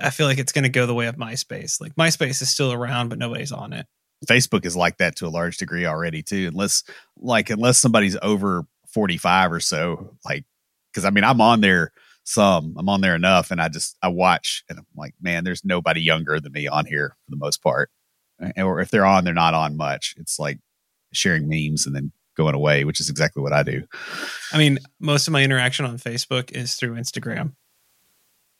I 0.00 0.10
feel 0.10 0.26
like 0.26 0.38
it's 0.38 0.52
going 0.52 0.64
to 0.64 0.68
go 0.68 0.86
the 0.86 0.94
way 0.94 1.06
of 1.06 1.16
MySpace. 1.16 1.80
Like 1.80 1.94
MySpace 1.94 2.42
is 2.42 2.50
still 2.50 2.72
around, 2.72 3.08
but 3.08 3.18
nobody's 3.18 3.52
on 3.52 3.72
it. 3.72 3.86
Facebook 4.26 4.64
is 4.64 4.76
like 4.76 4.98
that 4.98 5.16
to 5.16 5.26
a 5.26 5.28
large 5.28 5.58
degree 5.58 5.86
already 5.86 6.22
too. 6.22 6.48
Unless 6.48 6.84
like 7.18 7.50
unless 7.50 7.78
somebody's 7.78 8.16
over 8.22 8.64
45 8.88 9.52
or 9.52 9.60
so, 9.60 10.16
like 10.24 10.44
because 10.92 11.04
I 11.04 11.10
mean 11.10 11.24
I'm 11.24 11.40
on 11.40 11.60
there 11.60 11.92
some, 12.24 12.74
I'm 12.78 12.88
on 12.88 13.02
there 13.02 13.14
enough, 13.14 13.50
and 13.50 13.60
I 13.60 13.68
just 13.68 13.96
I 14.02 14.08
watch 14.08 14.64
and 14.68 14.78
I'm 14.78 14.86
like, 14.96 15.14
man, 15.20 15.44
there's 15.44 15.64
nobody 15.64 16.00
younger 16.00 16.40
than 16.40 16.52
me 16.52 16.66
on 16.66 16.86
here 16.86 17.16
for 17.24 17.30
the 17.30 17.36
most 17.36 17.62
part. 17.62 17.90
Or 18.56 18.80
if 18.80 18.90
they're 18.90 19.06
on, 19.06 19.24
they're 19.24 19.34
not 19.34 19.54
on 19.54 19.76
much. 19.76 20.14
It's 20.18 20.38
like 20.38 20.58
sharing 21.12 21.48
memes 21.48 21.86
and 21.86 21.94
then 21.94 22.12
going 22.36 22.54
away, 22.54 22.84
which 22.84 23.00
is 23.00 23.08
exactly 23.08 23.42
what 23.42 23.52
I 23.52 23.62
do. 23.62 23.84
I 24.52 24.58
mean, 24.58 24.78
most 24.98 25.28
of 25.28 25.32
my 25.32 25.42
interaction 25.42 25.84
on 25.84 25.98
Facebook 25.98 26.50
is 26.50 26.74
through 26.74 26.94
Instagram. 26.94 27.52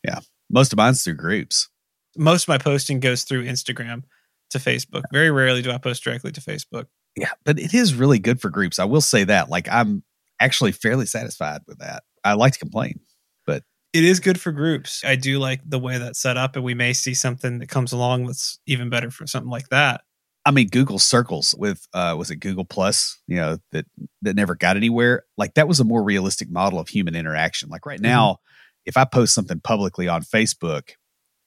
Yeah. 0.05 0.21
Most 0.55 0.73
of 0.73 0.77
mine's 0.77 1.03
through 1.03 1.15
groups. 1.15 1.69
Most 2.17 2.45
of 2.45 2.49
my 2.49 2.59
posting 2.59 3.01
goes 3.01 3.25
through 3.25 3.45
Instagram 3.45 4.05
to 4.51 4.59
Facebook. 4.59 5.03
Very 5.13 5.33
rarely 5.33 5.63
do 5.63 5.73
I 5.73 5.79
post 5.79 6.05
directly 6.05 6.31
to 6.31 6.41
Facebook. 6.41 6.87
Yeah, 7.17 7.33
but 7.45 7.59
it 7.59 7.75
is 7.75 7.93
really 7.93 8.21
good 8.21 8.41
for 8.41 8.51
groups. 8.51 8.79
I 8.79 8.85
will 8.85 9.01
say 9.01 9.25
that. 9.25 9.51
Like 9.51 9.69
I'm 9.69 10.05
actually 10.41 10.71
fairly 10.71 11.07
satisfied 11.07 11.63
with 11.67 11.79
that. 11.79 12.05
I 12.23 12.35
like 12.35 12.53
to 12.53 12.59
complain, 12.61 13.01
but 13.47 13.65
it 13.93 14.05
is 14.05 14.21
good 14.21 14.41
for 14.41 14.53
groups. 14.53 15.05
I 15.05 15.17
do 15.17 15.41
like 15.41 15.61
the 15.69 15.81
way 15.81 15.99
that's 15.99 16.23
set 16.23 16.37
up, 16.37 16.55
and 16.55 16.65
we 16.65 16.75
may 16.75 16.93
see 16.93 17.15
something 17.15 17.59
that 17.59 17.69
comes 17.69 17.93
along 17.93 18.27
that's 18.27 18.61
even 18.65 18.91
better 18.91 19.11
for 19.11 19.27
something 19.27 19.51
like 19.51 19.71
that. 19.71 20.03
I 20.47 20.53
mean, 20.53 20.69
Google 20.69 21.01
Circles 21.01 21.55
with 21.59 21.85
uh, 21.95 22.15
was 22.17 22.31
it 22.31 22.37
Google 22.37 22.65
Plus? 22.65 23.21
You 23.27 23.37
know 23.37 23.59
that 23.73 23.87
that 24.23 24.37
never 24.37 24.55
got 24.55 24.77
anywhere. 24.77 25.25
Like 25.37 25.55
that 25.55 25.67
was 25.67 25.81
a 25.81 25.85
more 25.85 26.05
realistic 26.05 26.49
model 26.49 26.79
of 26.79 26.89
human 26.89 27.17
interaction. 27.17 27.71
Like 27.71 27.87
right 27.87 27.99
mm-hmm. 27.99 28.11
now, 28.11 28.39
if 28.87 28.97
I 28.97 29.05
post 29.05 29.35
something 29.35 29.61
publicly 29.61 30.09
on 30.09 30.23
Facebook 30.23 30.91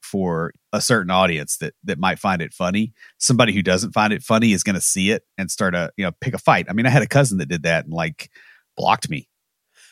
for 0.02 0.54
a 0.72 0.80
certain 0.80 1.12
audience 1.12 1.58
that 1.58 1.74
that 1.84 2.00
might 2.00 2.20
find 2.20 2.42
it 2.42 2.54
funny, 2.54 2.94
somebody 3.18 3.54
who 3.54 3.62
doesn't 3.62 3.94
find 3.94 4.14
it 4.14 4.24
funny 4.24 4.54
is 4.54 4.64
going 4.64 4.76
to 4.76 4.82
see 4.82 5.12
it 5.12 5.24
and 5.38 5.52
start 5.52 5.76
a 5.76 5.92
you 5.98 6.06
know 6.06 6.12
pick 6.22 6.34
a 6.34 6.40
fight. 6.40 6.68
I 6.70 6.74
mean, 6.74 6.86
I 6.86 6.90
had 6.90 7.04
a 7.04 7.08
cousin 7.08 7.38
that 7.40 7.50
did 7.50 7.64
that 7.64 7.86
and 7.86 7.94
like 7.94 8.30
blocked 8.76 9.10
me. 9.10 9.30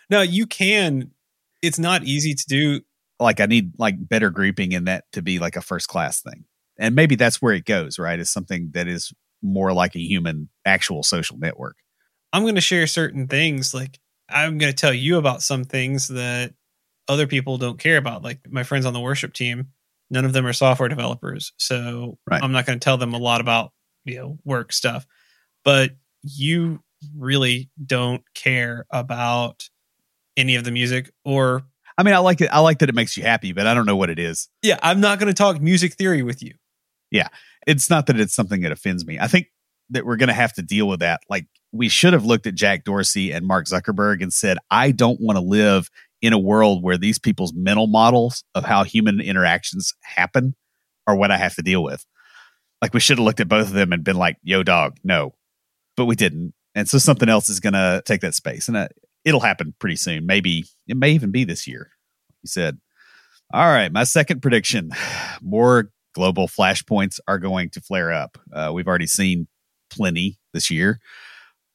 No, 0.10 0.22
you 0.22 0.46
can. 0.46 1.12
It's 1.62 1.80
not 1.80 2.04
easy 2.04 2.34
to 2.34 2.46
do. 2.48 2.82
Like 3.20 3.40
I 3.40 3.46
need 3.46 3.74
like 3.80 3.96
better 3.98 4.30
grouping 4.30 4.72
in 4.72 4.86
that 4.86 5.06
to 5.14 5.22
be 5.22 5.40
like 5.40 5.56
a 5.56 5.62
first 5.62 5.88
class 5.88 6.22
thing 6.22 6.46
and 6.78 6.96
maybe 6.96 7.16
that's 7.16 7.42
where 7.42 7.54
it 7.54 7.66
goes 7.66 8.00
right 8.00 8.20
is 8.20 8.30
something 8.30 8.70
that 8.74 8.88
is 8.88 9.14
more 9.42 9.74
like 9.74 9.96
a 9.96 10.00
human 10.00 10.50
actual 10.66 11.04
social 11.04 11.38
network 11.38 11.78
i'm 12.34 12.44
going 12.44 12.56
to 12.56 12.62
share 12.62 12.88
certain 12.88 13.28
things 13.28 13.74
like 13.74 14.00
i'm 14.30 14.58
going 14.58 14.72
to 14.72 14.78
tell 14.78 14.94
you 14.94 15.18
about 15.18 15.42
some 15.42 15.64
things 15.64 16.08
that 16.08 16.54
other 17.08 17.28
people 17.28 17.58
don't 17.58 17.80
care 17.80 17.98
about 17.98 18.24
like 18.24 18.40
my 18.50 18.64
friends 18.64 18.86
on 18.86 18.94
the 18.94 19.00
worship 19.00 19.34
team 19.34 19.68
none 20.10 20.26
of 20.26 20.34
them 20.34 20.46
are 20.46 20.54
software 20.54 20.90
developers 20.90 21.54
so 21.58 22.18
right. 22.30 22.44
i'm 22.44 22.52
not 22.52 22.66
going 22.66 22.80
to 22.80 22.84
tell 22.84 22.98
them 22.98 23.14
a 23.14 23.20
lot 23.20 23.42
about 23.42 23.72
you 24.04 24.16
know 24.16 24.38
work 24.44 24.72
stuff 24.72 25.06
but 25.64 25.92
you 26.24 26.80
really 27.16 27.70
don't 27.84 28.24
care 28.34 28.86
about 28.90 29.70
any 30.38 30.56
of 30.56 30.64
the 30.64 30.72
music 30.72 31.12
or 31.24 31.64
I 31.98 32.04
mean, 32.04 32.14
I 32.14 32.18
like 32.18 32.42
it. 32.42 32.50
I 32.52 32.60
like 32.60 32.80
that 32.80 32.90
it 32.90 32.96
makes 32.96 33.16
you 33.16 33.24
happy, 33.24 33.54
but 33.54 33.68
I 33.68 33.74
don't 33.74 33.86
know 33.86 33.96
what 33.96 34.10
it 34.10 34.20
is. 34.20 34.50
Yeah, 34.62 34.78
I'm 34.84 35.00
not 35.00 35.18
going 35.18 35.28
to 35.28 35.34
talk 35.34 35.62
music 35.62 35.94
theory 35.94 36.24
with 36.24 36.44
you. 36.44 36.54
Yeah. 37.12 37.30
It's 37.66 37.90
not 37.90 38.08
that 38.08 38.20
it's 38.20 38.36
something 38.36 38.62
that 38.62 38.72
offends 38.72 39.06
me. 39.06 39.18
I 39.20 39.28
think 39.28 39.48
that 39.92 40.06
we're 40.06 40.18
going 40.18 40.28
to 40.28 40.34
have 40.34 40.54
to 40.54 40.62
deal 40.62 40.88
with 40.88 41.00
that. 41.00 41.22
Like 41.30 41.46
we 41.72 41.90
should 41.90 42.14
have 42.14 42.26
looked 42.26 42.48
at 42.48 42.56
Jack 42.56 42.84
Dorsey 42.84 43.32
and 43.32 43.46
Mark 43.46 43.66
Zuckerberg 43.66 44.22
and 44.22 44.34
said, 44.34 44.58
I 44.70 44.92
don't 44.92 45.22
want 45.22 45.38
to 45.38 45.42
live 45.42 45.90
in 46.26 46.34
a 46.34 46.40
world 46.40 46.82
where 46.82 46.98
these 46.98 47.20
people's 47.20 47.54
mental 47.54 47.86
models 47.86 48.44
of 48.56 48.66
how 48.66 48.84
human 48.84 49.22
interactions 49.22 49.94
happen 50.02 50.56
are 51.06 51.16
what 51.16 51.30
I 51.30 51.38
have 51.38 51.54
to 51.56 51.62
deal 51.62 51.84
with. 51.84 52.04
Like 52.82 52.96
we 52.96 53.00
should 53.00 53.20
have 53.20 53.26
looked 53.26 53.40
at 53.42 53.48
both 53.48 53.68
of 53.68 53.74
them 53.74 53.94
and 53.94 54.04
been 54.04 54.16
like, 54.16 54.38
yo, 54.42 54.64
dog, 54.64 54.98
no. 55.04 55.36
But 55.96 56.06
we 56.06 56.16
didn't. 56.16 56.56
And 56.74 56.90
so 56.90 56.98
something 56.98 57.30
else 57.30 57.48
is 57.48 57.60
going 57.60 57.74
to 57.74 58.02
take 58.06 58.22
that 58.22 58.34
space. 58.34 58.68
And 58.68 58.76
uh, 58.76 58.88
it'll 59.24 59.40
happen 59.40 59.76
pretty 59.78 59.98
soon. 59.98 60.26
Maybe 60.26 60.66
it 60.88 60.98
may 60.98 61.12
even 61.12 61.32
be 61.32 61.44
this 61.44 61.68
year. 61.68 61.92
He 62.42 62.48
said, 62.48 62.80
All 63.54 63.68
right, 63.68 63.92
my 63.92 64.04
second 64.04 64.42
prediction 64.42 64.92
more 65.44 65.92
global 66.16 66.48
flashpoints 66.48 67.20
are 67.28 67.38
going 67.38 67.70
to 67.70 67.82
flare 67.82 68.12
up. 68.12 68.40
Uh, 68.52 68.72
we've 68.74 68.88
already 68.88 69.06
seen 69.06 69.48
plenty 69.92 70.40
this 70.54 70.72
year. 70.72 71.00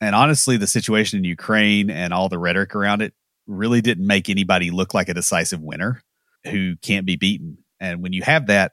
And 0.00 0.16
honestly, 0.16 0.56
the 0.56 0.66
situation 0.66 1.18
in 1.18 1.24
Ukraine 1.24 1.88
and 1.88 2.12
all 2.12 2.28
the 2.28 2.38
rhetoric 2.38 2.74
around 2.74 3.00
it 3.00 3.14
really 3.46 3.80
didn't 3.80 4.06
make 4.06 4.28
anybody 4.28 4.70
look 4.70 4.94
like 4.94 5.08
a 5.08 5.14
decisive 5.14 5.60
winner 5.60 6.02
who 6.44 6.76
can't 6.76 7.06
be 7.06 7.16
beaten. 7.16 7.58
And 7.80 8.02
when 8.02 8.12
you 8.12 8.22
have 8.22 8.46
that, 8.46 8.72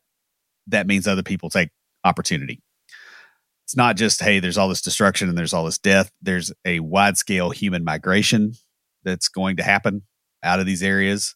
that 0.67 0.87
means 0.87 1.07
other 1.07 1.23
people 1.23 1.49
take 1.49 1.69
opportunity. 2.03 2.61
It's 3.65 3.75
not 3.75 3.97
just, 3.97 4.21
hey, 4.21 4.39
there's 4.39 4.57
all 4.57 4.69
this 4.69 4.81
destruction 4.81 5.27
and 5.27 5.37
there's 5.37 5.53
all 5.53 5.65
this 5.65 5.77
death. 5.77 6.09
There's 6.21 6.53
a 6.63 6.79
wide 6.79 7.17
scale 7.17 7.49
human 7.49 7.83
migration 7.83 8.53
that's 9.03 9.27
going 9.27 9.57
to 9.57 9.63
happen 9.63 10.03
out 10.41 10.59
of 10.59 10.65
these 10.65 10.83
areas. 10.83 11.35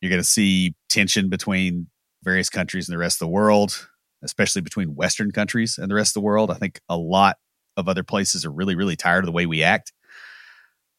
You're 0.00 0.10
going 0.10 0.20
to 0.20 0.28
see 0.28 0.74
tension 0.90 1.30
between 1.30 1.86
various 2.22 2.50
countries 2.50 2.86
and 2.86 2.94
the 2.94 2.98
rest 2.98 3.16
of 3.16 3.26
the 3.26 3.32
world, 3.32 3.88
especially 4.22 4.60
between 4.60 4.94
Western 4.94 5.30
countries 5.30 5.78
and 5.78 5.90
the 5.90 5.94
rest 5.94 6.10
of 6.10 6.20
the 6.20 6.26
world. 6.26 6.50
I 6.50 6.54
think 6.54 6.80
a 6.88 6.98
lot 6.98 7.36
of 7.78 7.88
other 7.88 8.02
places 8.02 8.44
are 8.44 8.52
really, 8.52 8.74
really 8.74 8.96
tired 8.96 9.24
of 9.24 9.26
the 9.26 9.32
way 9.32 9.46
we 9.46 9.62
act 9.62 9.93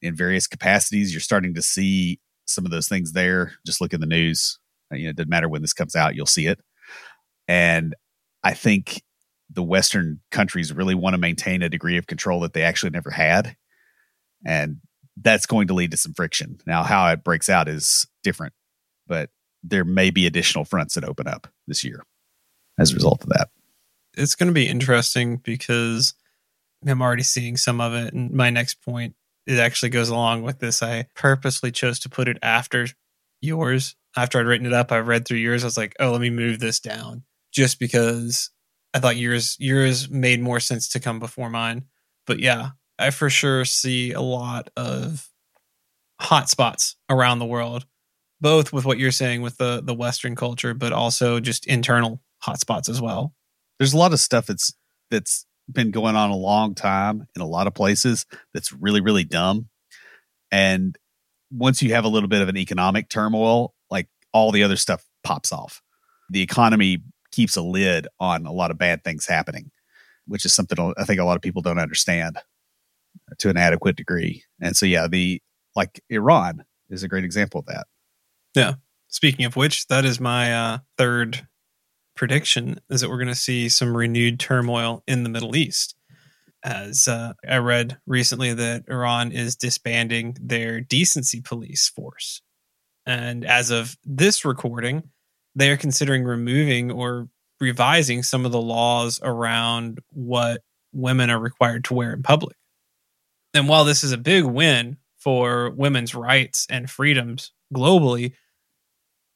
in 0.06 0.15
various 0.15 0.48
capacities. 0.48 1.12
You're 1.12 1.22
starting 1.22 1.54
to 1.56 1.62
see 1.62 2.20
some 2.46 2.65
of 2.65 2.72
those 2.72 2.88
things 2.88 3.12
there. 3.13 3.54
Just 3.65 3.82
look 3.82 3.94
in 3.94 4.02
the 4.02 4.08
news. 4.08 4.60
Uh, 4.91 4.96
you 4.96 5.06
know, 5.06 5.10
it 5.10 5.15
doesn't 5.15 5.30
matter 5.30 5.50
when 5.50 5.62
this 5.62 5.74
comes 5.74 5.96
out, 5.96 6.15
you'll 6.15 6.26
see 6.26 6.48
it. 6.48 6.60
And 7.48 7.96
I 8.44 8.54
think 8.54 9.02
the 9.50 9.63
Western 9.63 10.20
countries 10.32 10.74
really 10.74 10.96
want 10.96 11.13
to 11.13 11.20
maintain 11.20 11.62
a 11.62 11.70
degree 11.70 11.98
of 11.98 12.08
control 12.08 12.39
that 12.41 12.54
they 12.54 12.63
actually 12.63 12.91
never 12.91 13.12
had. 13.12 13.56
And 14.46 14.78
that's 15.18 15.46
going 15.46 15.68
to 15.68 15.74
lead 15.74 15.91
to 15.91 15.98
some 15.98 16.13
friction. 16.13 16.60
Now, 16.65 16.84
how 16.84 17.08
it 17.08 17.24
breaks 17.24 17.50
out 17.50 17.68
is 17.68 18.06
different, 18.24 18.54
but 19.08 19.30
there 19.63 19.86
may 19.86 20.12
be 20.12 20.28
additional 20.28 20.65
fronts 20.65 20.96
that 20.96 21.04
open 21.04 21.28
up 21.28 21.48
this 21.68 21.84
year 21.84 22.04
as 22.78 22.91
a 22.91 22.96
result 22.96 23.24
of 23.24 23.30
that. 23.30 23.50
It's 24.15 24.36
going 24.36 24.48
to 24.48 24.54
be 24.54 24.68
interesting 24.68 25.38
because 25.38 26.13
I'm 26.86 27.02
already 27.02 27.24
seeing 27.24 27.58
some 27.58 27.82
of 27.82 27.94
it. 27.94 28.13
And 28.13 28.32
my 28.32 28.50
next 28.50 28.84
point, 28.84 29.15
it 29.47 29.60
actually 29.60 29.89
goes 29.89 30.10
along 30.10 30.43
with 30.43 30.60
this. 30.60 30.81
I 30.81 31.08
purposely 31.15 31.71
chose 31.71 31.99
to 31.99 32.10
put 32.10 32.27
it 32.27 32.38
after 32.41 32.88
yours. 33.41 33.95
After 34.17 34.39
I'd 34.39 34.45
written 34.45 34.65
it 34.65 34.73
up, 34.73 34.91
I 34.91 34.99
read 34.99 35.27
through 35.27 35.39
yours. 35.39 35.63
I 35.63 35.67
was 35.67 35.77
like, 35.77 35.95
oh, 35.99 36.12
let 36.12 36.21
me 36.21 36.29
move 36.29 36.60
this 36.60 36.79
down 36.79 37.23
just 37.51 37.79
because 37.79 38.49
I 38.93 38.99
thought 38.99 39.17
yours 39.17 39.58
yours 39.60 40.10
made 40.10 40.41
more 40.41 40.60
sense 40.60 40.88
to 40.89 40.99
come 40.99 41.19
before 41.19 41.49
mine. 41.49 41.86
But 42.25 42.39
yeah, 42.39 42.69
I 42.97 43.10
for 43.10 43.29
sure 43.29 43.65
see 43.65 44.13
a 44.13 44.21
lot 44.21 44.69
of 44.77 45.29
hot 46.19 46.49
spots 46.49 46.95
around 47.10 47.39
the 47.39 47.45
world, 47.45 47.86
both 48.39 48.71
with 48.71 48.86
what 48.86 48.97
you're 48.97 49.12
saying 49.12 49.41
with 49.41 49.58
the 49.58 49.81
the 49.84 49.93
Western 49.93 50.36
culture, 50.36 50.73
but 50.73 50.93
also 50.93 51.39
just 51.39 51.67
internal 51.67 52.21
hotspots 52.43 52.89
as 52.89 53.01
well. 53.01 53.34
There's 53.79 53.93
a 53.93 53.97
lot 53.97 54.13
of 54.13 54.19
stuff 54.19 54.45
that's 54.47 54.73
that's 55.12 55.45
been 55.71 55.91
going 55.91 56.15
on 56.15 56.30
a 56.30 56.36
long 56.36 56.75
time 56.75 57.28
in 57.36 57.41
a 57.41 57.47
lot 57.47 57.67
of 57.67 57.73
places 57.73 58.25
that's 58.54 58.71
really, 58.71 59.01
really 59.01 59.23
dumb. 59.23 59.69
And 60.51 60.97
once 61.51 61.82
you 61.82 61.93
have 61.93 62.06
a 62.06 62.10
little 62.10 62.30
bit 62.30 62.41
of 62.41 62.49
an 62.49 62.58
economic 62.58 63.10
turmoil, 63.10 63.73
like 63.89 64.08
all 64.34 64.51
the 64.51 64.63
other 64.63 64.75
stuff 64.75 65.06
pops 65.23 65.51
off. 65.51 65.82
The 66.30 66.41
economy 66.41 67.04
keeps 67.32 67.56
a 67.56 67.62
lid 67.62 68.08
on 68.19 68.45
a 68.45 68.51
lot 68.51 68.71
of 68.71 68.78
bad 68.78 69.04
things 69.04 69.25
happening, 69.25 69.71
which 70.28 70.45
is 70.45 70.54
something 70.54 70.93
I 70.97 71.04
think 71.04 71.19
a 71.19 71.25
lot 71.25 71.36
of 71.36 71.41
people 71.41 71.62
don't 71.62 71.80
understand 71.80 72.39
to 73.39 73.49
an 73.49 73.58
adequate 73.58 73.95
degree. 73.95 74.43
And 74.62 74.75
so, 74.75 74.86
yeah, 74.86 75.08
the 75.08 75.41
like 75.75 76.01
Iran 76.10 76.63
is 76.89 77.04
a 77.04 77.08
great 77.08 77.23
example 77.23 77.60
of 77.60 77.65
that. 77.67 77.88
Yeah. 78.56 78.75
Speaking 79.08 79.45
of 79.45 79.56
which, 79.56 79.88
that 79.88 80.06
is 80.06 80.19
my 80.19 80.54
uh, 80.54 80.78
third 80.97 81.47
prediction 82.15 82.80
is 82.89 83.01
that 83.01 83.10
we're 83.10 83.17
going 83.17 83.28
to 83.28 83.36
see 83.36 83.69
some 83.69 83.95
renewed 83.95 84.39
turmoil 84.39 85.04
in 85.08 85.23
the 85.23 85.30
Middle 85.30 85.56
East. 85.56 85.95
As 86.63 87.08
uh, 87.08 87.34
I 87.47 87.58
read 87.58 87.97
recently 88.08 88.54
that 88.54 88.86
Iran 88.89 89.32
is 89.32 89.56
disbanding 89.56 90.36
their 90.41 90.82
decency 90.82 91.41
police 91.41 91.89
force. 91.89 92.41
And 93.06 93.45
as 93.45 93.69
of 93.69 93.95
this 94.04 94.43
recording, 94.43 95.04
they 95.54 95.69
are 95.69 95.78
considering 95.78 96.23
removing 96.23 96.91
or 96.91 97.30
revising 97.60 98.23
some 98.23 98.45
of 98.45 98.51
the 98.51 98.62
laws 98.62 99.19
around 99.21 99.99
what 100.10 100.62
women 100.91 101.30
are 101.30 101.39
required 101.39 101.84
to 101.86 101.93
wear 101.93 102.13
in 102.13 102.23
public. 102.23 102.58
And 103.54 103.69
while 103.69 103.86
this 103.86 104.04
is 104.04 104.12
a 104.12 104.17
big 104.17 104.43
win 104.43 104.97
for 105.17 105.69
women's 105.69 106.15
rights 106.15 106.65
and 106.69 106.89
freedoms 106.89 107.51
globally, 107.73 108.34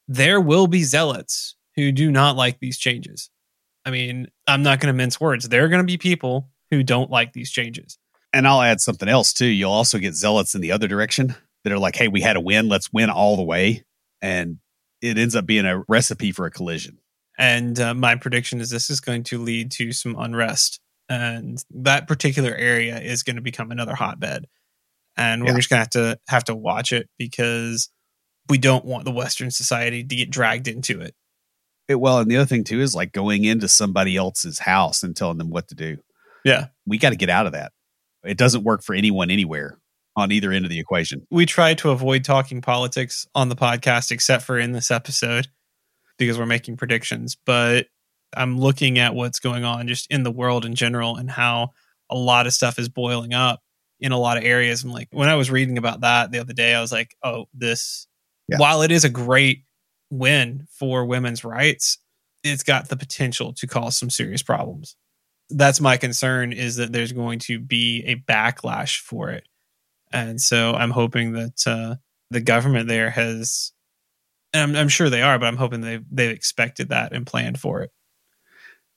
there 0.07 0.41
will 0.41 0.67
be 0.67 0.83
zealots 0.83 1.55
who 1.79 1.91
do 1.91 2.11
not 2.11 2.35
like 2.35 2.59
these 2.59 2.77
changes. 2.77 3.29
I 3.85 3.91
mean, 3.91 4.27
I'm 4.47 4.63
not 4.63 4.79
going 4.79 4.93
to 4.93 4.97
mince 4.97 5.19
words. 5.19 5.47
There 5.47 5.63
are 5.63 5.69
going 5.69 5.81
to 5.81 5.87
be 5.87 5.97
people 5.97 6.49
who 6.69 6.83
don't 6.83 7.09
like 7.09 7.33
these 7.33 7.49
changes. 7.49 7.97
And 8.33 8.47
I'll 8.47 8.61
add 8.61 8.81
something 8.81 9.07
else 9.07 9.33
too. 9.33 9.47
You'll 9.47 9.71
also 9.71 9.97
get 9.97 10.13
zealots 10.13 10.53
in 10.53 10.61
the 10.61 10.71
other 10.71 10.87
direction 10.87 11.35
that 11.63 11.73
are 11.73 11.79
like, 11.79 11.95
hey, 11.95 12.07
we 12.07 12.21
had 12.21 12.35
a 12.35 12.41
win. 12.41 12.67
Let's 12.67 12.91
win 12.93 13.09
all 13.09 13.37
the 13.37 13.43
way. 13.43 13.83
And 14.21 14.57
it 15.01 15.17
ends 15.17 15.35
up 15.35 15.45
being 15.45 15.65
a 15.65 15.83
recipe 15.87 16.31
for 16.31 16.45
a 16.45 16.51
collision. 16.51 16.99
And 17.37 17.79
uh, 17.79 17.93
my 17.93 18.15
prediction 18.15 18.59
is 18.59 18.69
this 18.69 18.89
is 18.89 18.99
going 18.99 19.23
to 19.23 19.39
lead 19.39 19.71
to 19.71 19.93
some 19.93 20.15
unrest. 20.19 20.81
And 21.07 21.63
that 21.71 22.07
particular 22.07 22.53
area 22.53 22.99
is 22.99 23.23
going 23.23 23.37
to 23.37 23.41
become 23.41 23.71
another 23.71 23.95
hotbed. 23.95 24.45
And 25.17 25.41
we're 25.41 25.51
yeah. 25.51 25.55
just 25.55 25.69
going 25.69 25.77
to 25.77 25.99
have 25.99 26.15
to 26.15 26.19
have 26.27 26.43
to 26.45 26.55
watch 26.55 26.91
it 26.91 27.09
because 27.17 27.89
we 28.49 28.57
don't 28.57 28.85
want 28.85 29.05
the 29.05 29.11
Western 29.11 29.51
society 29.51 30.03
to 30.03 30.15
get 30.15 30.29
dragged 30.29 30.67
into 30.67 31.01
it. 31.01 31.15
It, 31.89 31.99
well, 31.99 32.19
and 32.19 32.29
the 32.29 32.37
other 32.37 32.45
thing 32.45 32.63
too 32.63 32.79
is 32.79 32.95
like 32.95 33.11
going 33.11 33.43
into 33.43 33.67
somebody 33.67 34.15
else's 34.15 34.59
house 34.59 35.03
and 35.03 35.15
telling 35.15 35.39
them 35.39 35.49
what 35.49 35.67
to 35.69 35.75
do. 35.75 35.97
Yeah. 36.45 36.67
We 36.85 36.99
got 36.99 37.09
to 37.09 37.15
get 37.15 37.29
out 37.29 37.47
of 37.47 37.53
that. 37.53 37.73
It 38.23 38.37
doesn't 38.37 38.63
work 38.63 38.83
for 38.83 38.93
anyone 38.93 39.31
anywhere 39.31 39.79
on 40.15 40.31
either 40.31 40.51
end 40.51 40.65
of 40.65 40.69
the 40.71 40.79
equation. 40.79 41.25
We 41.31 41.45
try 41.45 41.73
to 41.75 41.89
avoid 41.89 42.23
talking 42.23 42.61
politics 42.61 43.27
on 43.33 43.49
the 43.49 43.55
podcast, 43.55 44.11
except 44.11 44.43
for 44.43 44.59
in 44.59 44.71
this 44.71 44.91
episode, 44.91 45.47
because 46.17 46.37
we're 46.37 46.45
making 46.45 46.77
predictions. 46.77 47.35
But 47.45 47.87
I'm 48.35 48.59
looking 48.59 48.99
at 48.99 49.15
what's 49.15 49.39
going 49.39 49.63
on 49.63 49.87
just 49.87 50.11
in 50.11 50.23
the 50.23 50.31
world 50.31 50.65
in 50.65 50.75
general 50.75 51.15
and 51.15 51.29
how 51.29 51.69
a 52.09 52.15
lot 52.15 52.45
of 52.45 52.53
stuff 52.53 52.77
is 52.77 52.89
boiling 52.89 53.33
up 53.33 53.61
in 53.99 54.11
a 54.11 54.17
lot 54.17 54.37
of 54.37 54.43
areas. 54.43 54.83
I'm 54.83 54.91
like, 54.91 55.07
when 55.11 55.29
I 55.29 55.35
was 55.35 55.49
reading 55.49 55.77
about 55.77 56.01
that 56.01 56.31
the 56.31 56.39
other 56.39 56.53
day, 56.53 56.73
I 56.73 56.81
was 56.81 56.91
like, 56.91 57.15
oh, 57.23 57.45
this, 57.53 58.07
yeah. 58.47 58.57
while 58.57 58.81
it 58.81 58.91
is 58.91 59.05
a 59.05 59.09
great 59.09 59.63
win 60.09 60.67
for 60.71 61.05
women's 61.05 61.43
rights, 61.43 61.97
it's 62.43 62.63
got 62.63 62.89
the 62.89 62.97
potential 62.97 63.53
to 63.53 63.67
cause 63.67 63.97
some 63.97 64.09
serious 64.09 64.41
problems. 64.41 64.95
That's 65.49 65.81
my 65.81 65.97
concern 65.97 66.53
is 66.53 66.77
that 66.77 66.93
there's 66.93 67.11
going 67.11 67.39
to 67.39 67.59
be 67.59 68.03
a 68.05 68.15
backlash 68.15 68.99
for 68.99 69.29
it. 69.29 69.47
And 70.11 70.39
so 70.39 70.73
I'm 70.73 70.91
hoping 70.91 71.33
that 71.33 71.67
uh, 71.67 71.95
the 72.31 72.41
government 72.41 72.87
there 72.87 73.09
has, 73.09 73.71
I'm, 74.53 74.75
I'm 74.75 74.89
sure 74.89 75.09
they 75.09 75.21
are, 75.21 75.37
but 75.37 75.47
I'm 75.47 75.57
hoping 75.57 75.81
they've, 75.81 76.05
they've 76.11 76.31
expected 76.31 76.89
that 76.89 77.13
and 77.13 77.25
planned 77.25 77.59
for 77.59 77.81
it. 77.81 77.91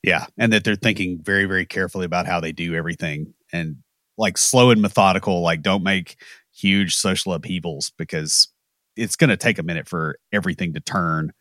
Yeah. 0.02 0.26
And 0.36 0.52
that 0.52 0.64
they're 0.64 0.76
thinking 0.76 1.20
very, 1.22 1.44
very 1.44 1.64
carefully 1.64 2.04
about 2.04 2.26
how 2.26 2.40
they 2.40 2.52
do 2.52 2.74
everything 2.74 3.34
and 3.52 3.76
like 4.18 4.36
slow 4.36 4.70
and 4.70 4.82
methodical, 4.82 5.42
like 5.42 5.62
don't 5.62 5.82
make 5.82 6.16
huge 6.54 6.96
social 6.96 7.32
upheavals 7.32 7.92
because 7.96 8.48
it's 8.96 9.16
going 9.16 9.30
to 9.30 9.36
take 9.36 9.58
a 9.58 9.62
minute 9.62 9.88
for 9.88 10.16
everything 10.32 10.74
to 10.74 10.80
turn 10.80 11.32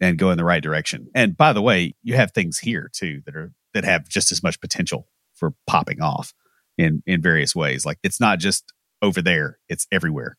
and 0.00 0.18
go 0.18 0.30
in 0.30 0.38
the 0.38 0.44
right 0.44 0.62
direction. 0.62 1.08
And 1.14 1.36
by 1.36 1.52
the 1.52 1.62
way, 1.62 1.94
you 2.02 2.14
have 2.14 2.32
things 2.32 2.58
here 2.58 2.90
too 2.92 3.22
that 3.26 3.36
are 3.36 3.52
that 3.74 3.84
have 3.84 4.08
just 4.08 4.32
as 4.32 4.42
much 4.42 4.60
potential 4.60 5.08
for 5.34 5.54
popping 5.66 6.00
off 6.00 6.32
in 6.78 7.02
in 7.06 7.22
various 7.22 7.54
ways. 7.54 7.86
Like 7.86 7.98
it's 8.02 8.20
not 8.20 8.38
just 8.38 8.72
over 9.02 9.22
there, 9.22 9.58
it's 9.68 9.86
everywhere. 9.90 10.36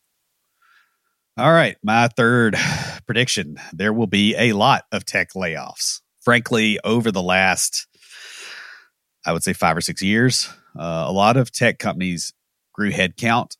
All 1.37 1.51
right, 1.51 1.77
my 1.83 2.07
third 2.07 2.55
prediction, 3.05 3.57
there 3.73 3.93
will 3.93 4.07
be 4.07 4.35
a 4.35 4.53
lot 4.53 4.85
of 4.91 5.05
tech 5.05 5.33
layoffs. 5.33 6.01
Frankly, 6.21 6.79
over 6.83 7.11
the 7.11 7.21
last 7.21 7.87
I 9.25 9.33
would 9.33 9.43
say 9.43 9.51
5 9.51 9.77
or 9.77 9.81
6 9.81 10.01
years, 10.01 10.49
uh, 10.79 11.03
a 11.05 11.11
lot 11.11 11.35
of 11.35 11.51
tech 11.51 11.79
companies 11.79 12.33
grew 12.73 12.91
headcount 12.91 13.57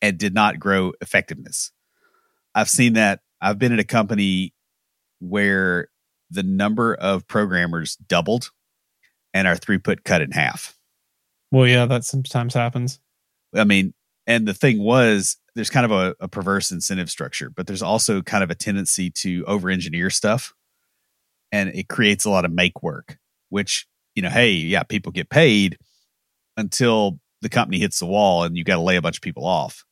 and 0.00 0.18
did 0.18 0.34
not 0.34 0.60
grow 0.60 0.92
effectiveness. 1.00 1.72
I've 2.54 2.68
seen 2.68 2.94
that. 2.94 3.20
I've 3.40 3.58
been 3.58 3.72
at 3.72 3.78
a 3.78 3.84
company 3.84 4.54
where 5.20 5.88
the 6.30 6.42
number 6.42 6.94
of 6.94 7.26
programmers 7.26 7.96
doubled 7.96 8.50
and 9.32 9.48
our 9.48 9.56
throughput 9.56 10.04
cut 10.04 10.22
in 10.22 10.30
half. 10.30 10.76
Well, 11.50 11.66
yeah, 11.66 11.86
that 11.86 12.04
sometimes 12.04 12.54
happens. 12.54 13.00
I 13.54 13.64
mean, 13.64 13.94
and 14.26 14.46
the 14.46 14.54
thing 14.54 14.80
was, 14.80 15.36
there's 15.54 15.70
kind 15.70 15.84
of 15.84 15.92
a, 15.92 16.14
a 16.20 16.28
perverse 16.28 16.70
incentive 16.70 17.10
structure, 17.10 17.50
but 17.50 17.66
there's 17.66 17.82
also 17.82 18.22
kind 18.22 18.42
of 18.42 18.50
a 18.50 18.54
tendency 18.54 19.10
to 19.10 19.44
over 19.46 19.70
engineer 19.70 20.10
stuff. 20.10 20.52
And 21.52 21.68
it 21.70 21.88
creates 21.88 22.24
a 22.24 22.30
lot 22.30 22.44
of 22.44 22.52
make 22.52 22.82
work, 22.82 23.18
which, 23.50 23.86
you 24.16 24.22
know, 24.22 24.30
hey, 24.30 24.50
yeah, 24.50 24.82
people 24.82 25.12
get 25.12 25.30
paid 25.30 25.78
until 26.56 27.20
the 27.42 27.48
company 27.48 27.78
hits 27.78 28.00
the 28.00 28.06
wall 28.06 28.42
and 28.42 28.56
you 28.56 28.64
got 28.64 28.76
to 28.76 28.80
lay 28.80 28.96
a 28.96 29.02
bunch 29.02 29.18
of 29.18 29.22
people 29.22 29.46
off. 29.46 29.84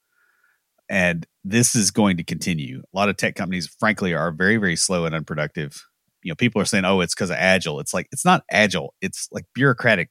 And 0.93 1.27
this 1.43 1.75
is 1.75 1.91
going 1.91 2.19
to 2.19 2.23
continue. 2.23 2.81
A 2.81 2.97
lot 2.97 3.09
of 3.09 3.17
tech 3.17 3.35
companies, 3.35 3.67
frankly, 3.81 4.13
are 4.13 4.31
very, 4.31 4.59
very 4.59 4.77
slow 4.77 5.07
and 5.07 5.15
unproductive. 5.15 5.83
You 6.23 6.31
know, 6.31 6.37
people 6.37 6.61
are 6.61 6.67
saying, 6.67 6.85
oh, 6.85 7.01
it's 7.01 7.15
because 7.15 7.31
of 7.31 7.39
agile. 7.39 7.81
It's 7.81 7.95
like, 7.95 8.09
it's 8.13 8.27
not 8.27 8.45
agile. 8.51 8.93
It's 9.01 9.27
like 9.33 9.47
bureaucratic 9.55 10.11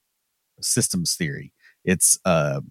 systems 0.60 1.14
theory. 1.14 1.52
It's 1.84 2.18
uh, 2.24 2.62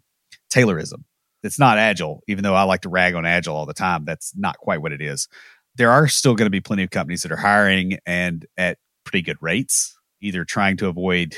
Taylorism. 0.53 1.05
It's 1.41 1.57
not 1.57 1.78
agile, 1.78 2.22
even 2.28 2.43
though 2.43 2.53
I 2.53 2.64
like 2.64 2.82
to 2.82 2.89
rag 2.89 3.16
on 3.16 3.26
agile 3.26 3.55
all 3.55 3.66
the 3.66 3.74
time. 3.74 4.03
That's 4.03 4.34
not 4.36 4.57
quite 4.57 4.82
what 4.82 4.91
it 4.91 5.01
is. 5.01 5.30
There 5.76 5.89
are 5.89 6.09
still 6.09 6.36
going 6.36 6.47
to 6.47 6.51
be 6.51 6.59
plenty 6.59 6.84
of 6.84 6.89
companies 6.89 7.22
that 7.22 7.32
are 7.32 7.38
hiring 7.38 7.97
and 8.05 8.45
at 8.57 8.78
pretty 9.05 9.22
good 9.22 9.38
rates, 9.39 9.97
either 10.22 10.43
trying 10.43 10.76
to 10.78 10.88
avoid 10.88 11.38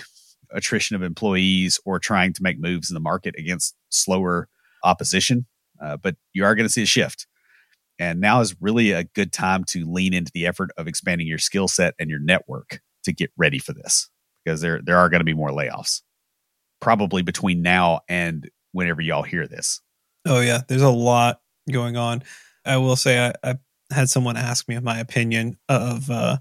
attrition 0.51 0.95
of 0.95 1.03
employees 1.03 1.79
or 1.85 1.99
trying 1.99 2.33
to 2.33 2.41
make 2.41 2.59
moves 2.59 2.89
in 2.89 2.95
the 2.95 2.99
market 2.99 3.35
against 3.37 3.75
slower 3.89 4.49
opposition. 4.83 5.45
Uh, 5.83 5.97
but 5.97 6.15
you 6.33 6.45
are 6.45 6.55
going 6.55 6.67
to 6.67 6.71
see 6.71 6.83
a 6.83 6.87
shift. 6.87 7.27
And 7.99 8.19
now 8.19 8.41
is 8.41 8.55
really 8.59 8.91
a 8.91 9.03
good 9.03 9.31
time 9.31 9.63
to 9.65 9.85
lean 9.85 10.13
into 10.13 10.31
the 10.33 10.47
effort 10.47 10.71
of 10.77 10.87
expanding 10.87 11.27
your 11.27 11.37
skill 11.37 11.67
set 11.67 11.93
and 11.99 12.09
your 12.09 12.19
network 12.19 12.81
to 13.03 13.13
get 13.13 13.31
ready 13.37 13.59
for 13.59 13.73
this 13.73 14.09
because 14.43 14.61
there, 14.61 14.81
there 14.83 14.97
are 14.97 15.09
going 15.09 15.19
to 15.19 15.25
be 15.25 15.33
more 15.33 15.49
layoffs 15.49 16.01
probably 16.81 17.21
between 17.21 17.61
now 17.61 18.01
and 18.09 18.49
whenever 18.71 19.01
y'all 19.01 19.23
hear 19.23 19.47
this. 19.47 19.81
Oh, 20.25 20.39
yeah. 20.39 20.61
There's 20.67 20.81
a 20.81 20.89
lot 20.89 21.41
going 21.71 21.97
on. 21.97 22.23
I 22.65 22.77
will 22.77 22.95
say, 22.95 23.19
I, 23.19 23.33
I 23.43 23.55
had 23.91 24.09
someone 24.09 24.37
ask 24.37 24.67
me 24.67 24.79
my 24.79 24.99
opinion 24.99 25.57
of 25.69 26.09
uh, 26.09 26.37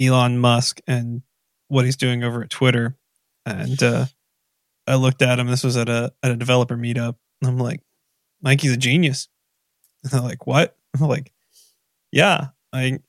Elon 0.00 0.38
Musk 0.38 0.80
and 0.86 1.22
what 1.68 1.84
he's 1.84 1.96
doing 1.96 2.24
over 2.24 2.42
at 2.42 2.50
Twitter 2.50 2.96
and 3.46 3.82
uh, 3.82 4.06
I 4.86 4.96
looked 4.96 5.22
at 5.22 5.38
him. 5.38 5.46
This 5.46 5.64
was 5.64 5.76
at 5.76 5.88
a 5.88 6.12
at 6.22 6.30
a 6.30 6.36
developer 6.36 6.76
meetup. 6.76 7.16
I'm 7.44 7.58
like, 7.58 7.80
Mikey's 8.42 8.72
a 8.72 8.76
genius. 8.76 9.28
And 10.02 10.12
they're 10.12 10.20
like, 10.20 10.46
what? 10.46 10.76
I'm 11.00 11.08
like, 11.08 11.32
yeah. 12.10 12.48
like 12.72 13.02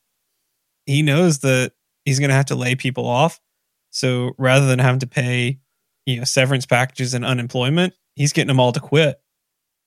he 0.86 1.01
knows 1.01 1.39
that 1.39 1.73
he's 2.05 2.19
going 2.19 2.29
to 2.29 2.36
have 2.36 2.45
to 2.45 2.55
lay 2.55 2.75
people 2.75 3.07
off. 3.07 3.39
So 3.89 4.31
rather 4.38 4.67
than 4.67 4.79
having 4.79 4.99
to 4.99 5.07
pay, 5.07 5.59
you 6.05 6.17
know, 6.17 6.23
severance 6.23 6.65
packages 6.65 7.13
and 7.13 7.23
unemployment, 7.23 7.93
he's 8.15 8.34
getting 8.34 8.47
them 8.47 8.59
all 8.59 8.71
to 8.71 8.79
quit. 8.79 9.19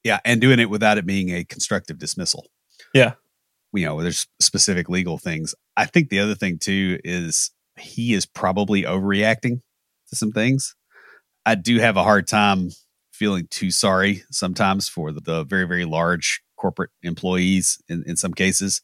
Yeah, 0.04 0.20
and 0.24 0.40
doing 0.40 0.60
it 0.60 0.70
without 0.70 0.98
it 0.98 1.06
being 1.06 1.30
a 1.30 1.44
constructive 1.44 1.98
dismissal. 1.98 2.46
Yeah. 2.94 3.14
You 3.72 3.86
know, 3.86 4.00
there's 4.00 4.26
specific 4.40 4.88
legal 4.88 5.18
things. 5.18 5.54
I 5.76 5.86
think 5.86 6.08
the 6.08 6.20
other 6.20 6.36
thing 6.36 6.58
too 6.58 6.98
is 7.02 7.50
he 7.76 8.14
is 8.14 8.24
probably 8.24 8.84
overreacting 8.84 9.60
to 10.08 10.16
some 10.16 10.30
things. 10.30 10.74
I 11.44 11.56
do 11.56 11.78
have 11.78 11.96
a 11.96 12.04
hard 12.04 12.28
time 12.28 12.70
feeling 13.16 13.48
too 13.50 13.70
sorry 13.70 14.22
sometimes 14.30 14.88
for 14.88 15.12
the, 15.12 15.20
the 15.20 15.44
very, 15.44 15.66
very 15.66 15.84
large 15.84 16.42
corporate 16.56 16.90
employees 17.02 17.78
in, 17.88 18.04
in 18.06 18.16
some 18.16 18.32
cases. 18.32 18.82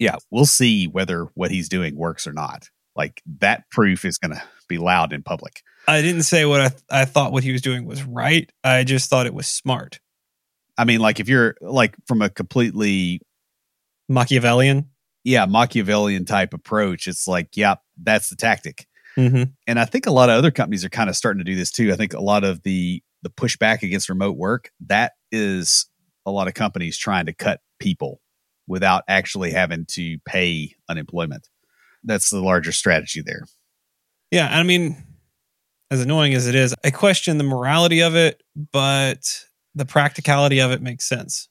Yeah, 0.00 0.16
we'll 0.30 0.46
see 0.46 0.86
whether 0.86 1.28
what 1.34 1.50
he's 1.50 1.68
doing 1.68 1.96
works 1.96 2.26
or 2.26 2.32
not. 2.32 2.68
Like 2.96 3.22
that 3.38 3.70
proof 3.70 4.04
is 4.04 4.18
going 4.18 4.34
to 4.34 4.42
be 4.68 4.78
loud 4.78 5.12
in 5.12 5.22
public. 5.22 5.62
I 5.86 6.02
didn't 6.02 6.22
say 6.22 6.44
what 6.44 6.60
I, 6.60 6.68
th- 6.68 6.82
I 6.90 7.04
thought 7.04 7.32
what 7.32 7.44
he 7.44 7.52
was 7.52 7.62
doing 7.62 7.84
was 7.84 8.02
right. 8.02 8.50
I 8.62 8.84
just 8.84 9.10
thought 9.10 9.26
it 9.26 9.34
was 9.34 9.46
smart. 9.46 10.00
I 10.78 10.84
mean, 10.84 11.00
like 11.00 11.20
if 11.20 11.28
you're 11.28 11.54
like 11.60 11.96
from 12.06 12.22
a 12.22 12.30
completely 12.30 13.20
Machiavellian, 14.08 14.88
yeah, 15.24 15.46
Machiavellian 15.46 16.24
type 16.24 16.54
approach, 16.54 17.06
it's 17.06 17.28
like, 17.28 17.56
yeah, 17.56 17.76
that's 18.00 18.28
the 18.28 18.36
tactic. 18.36 18.86
Mm-hmm. 19.16 19.44
And 19.66 19.78
I 19.78 19.84
think 19.84 20.06
a 20.06 20.10
lot 20.10 20.30
of 20.30 20.36
other 20.36 20.50
companies 20.50 20.84
are 20.84 20.90
kind 20.90 21.10
of 21.10 21.16
starting 21.16 21.38
to 21.38 21.44
do 21.44 21.56
this 21.56 21.70
too. 21.70 21.92
I 21.92 21.96
think 21.96 22.14
a 22.14 22.20
lot 22.20 22.44
of 22.44 22.62
the 22.62 23.02
the 23.22 23.30
pushback 23.30 23.82
against 23.82 24.08
remote 24.08 24.36
work 24.36 24.70
that 24.86 25.12
is 25.30 25.86
a 26.26 26.30
lot 26.30 26.48
of 26.48 26.54
companies 26.54 26.96
trying 26.96 27.26
to 27.26 27.32
cut 27.32 27.60
people 27.78 28.20
without 28.66 29.04
actually 29.08 29.50
having 29.50 29.84
to 29.86 30.18
pay 30.24 30.74
unemployment. 30.88 31.48
That's 32.04 32.30
the 32.30 32.40
larger 32.40 32.72
strategy 32.72 33.22
there. 33.22 33.44
Yeah, 34.30 34.48
I 34.50 34.62
mean, 34.62 35.04
as 35.90 36.00
annoying 36.00 36.34
as 36.34 36.46
it 36.46 36.54
is, 36.54 36.74
I 36.84 36.90
question 36.90 37.38
the 37.38 37.44
morality 37.44 38.00
of 38.00 38.16
it, 38.16 38.42
but 38.72 39.44
the 39.74 39.84
practicality 39.84 40.60
of 40.60 40.70
it 40.70 40.80
makes 40.80 41.08
sense. 41.08 41.48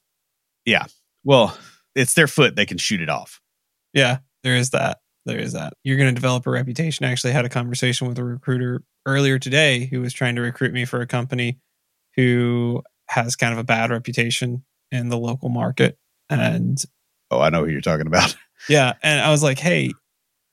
Yeah. 0.64 0.86
Well, 1.24 1.56
it's 1.94 2.14
their 2.14 2.26
foot; 2.26 2.56
they 2.56 2.66
can 2.66 2.78
shoot 2.78 3.00
it 3.00 3.08
off. 3.08 3.40
Yeah, 3.92 4.18
there 4.42 4.56
is 4.56 4.70
that 4.70 4.98
there 5.24 5.38
is 5.38 5.52
that. 5.52 5.74
You're 5.84 5.96
going 5.96 6.12
to 6.12 6.14
develop 6.14 6.46
a 6.46 6.50
reputation. 6.50 7.06
I 7.06 7.12
actually 7.12 7.32
had 7.32 7.44
a 7.44 7.48
conversation 7.50 8.08
with 8.08 8.18
a 8.18 8.24
recruiter 8.24 8.82
earlier 9.06 9.38
today 9.38 9.86
who 9.86 10.00
was 10.00 10.12
trying 10.12 10.36
to 10.36 10.42
recruit 10.42 10.72
me 10.72 10.84
for 10.84 11.00
a 11.00 11.06
company 11.06 11.58
who 12.16 12.82
has 13.08 13.36
kind 13.36 13.52
of 13.52 13.58
a 13.58 13.64
bad 13.64 13.90
reputation 13.90 14.64
in 14.90 15.08
the 15.08 15.18
local 15.18 15.48
market. 15.48 15.98
And 16.30 16.78
oh, 17.30 17.40
I 17.40 17.50
know 17.50 17.64
who 17.64 17.70
you're 17.70 17.80
talking 17.80 18.06
about. 18.06 18.36
yeah. 18.68 18.94
And 19.02 19.20
I 19.20 19.30
was 19.30 19.42
like, 19.42 19.58
hey, 19.58 19.92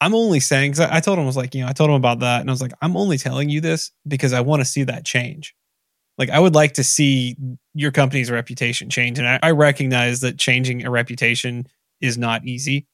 I'm 0.02 0.16
only 0.16 0.39
saying, 0.39 0.72
because 0.72 0.89
I, 0.89 0.97
I 0.97 1.00
told 1.00 1.18
him, 1.18 1.24
I 1.24 1.28
was 1.28 1.38
like, 1.38 1.54
you 1.54 1.62
know, 1.62 1.68
I 1.68 1.74
told 1.74 1.89
him 1.89 1.95
about 1.95 2.20
that. 2.20 2.41
And 2.41 2.50
I 2.50 2.54
was 2.54 2.62
like, 2.62 2.74
I'm 2.82 2.95
only 2.95 3.18
telling 3.18 3.50
you 3.50 3.62
this 3.62 3.91
because 4.08 4.34
I 4.34 4.41
want 4.41 4.62
to 4.62 4.66
see 4.66 4.84
that 4.84 5.06
change. 5.06 5.56
Like, 6.18 6.30
I 6.30 6.39
would 6.39 6.56
like 6.56 6.74
to 6.74 6.84
see 6.84 7.38
your 7.74 7.91
company's 7.91 8.32
reputation 8.32 8.89
change. 8.89 9.20
And 9.20 9.28
I, 9.28 9.39
I 9.41 9.52
recognize 9.52 10.22
that 10.22 10.38
changing 10.38 10.86
a 10.86 10.89
reputation 10.91 11.68
is 12.02 12.18
not 12.18 12.45
easy 12.45 12.88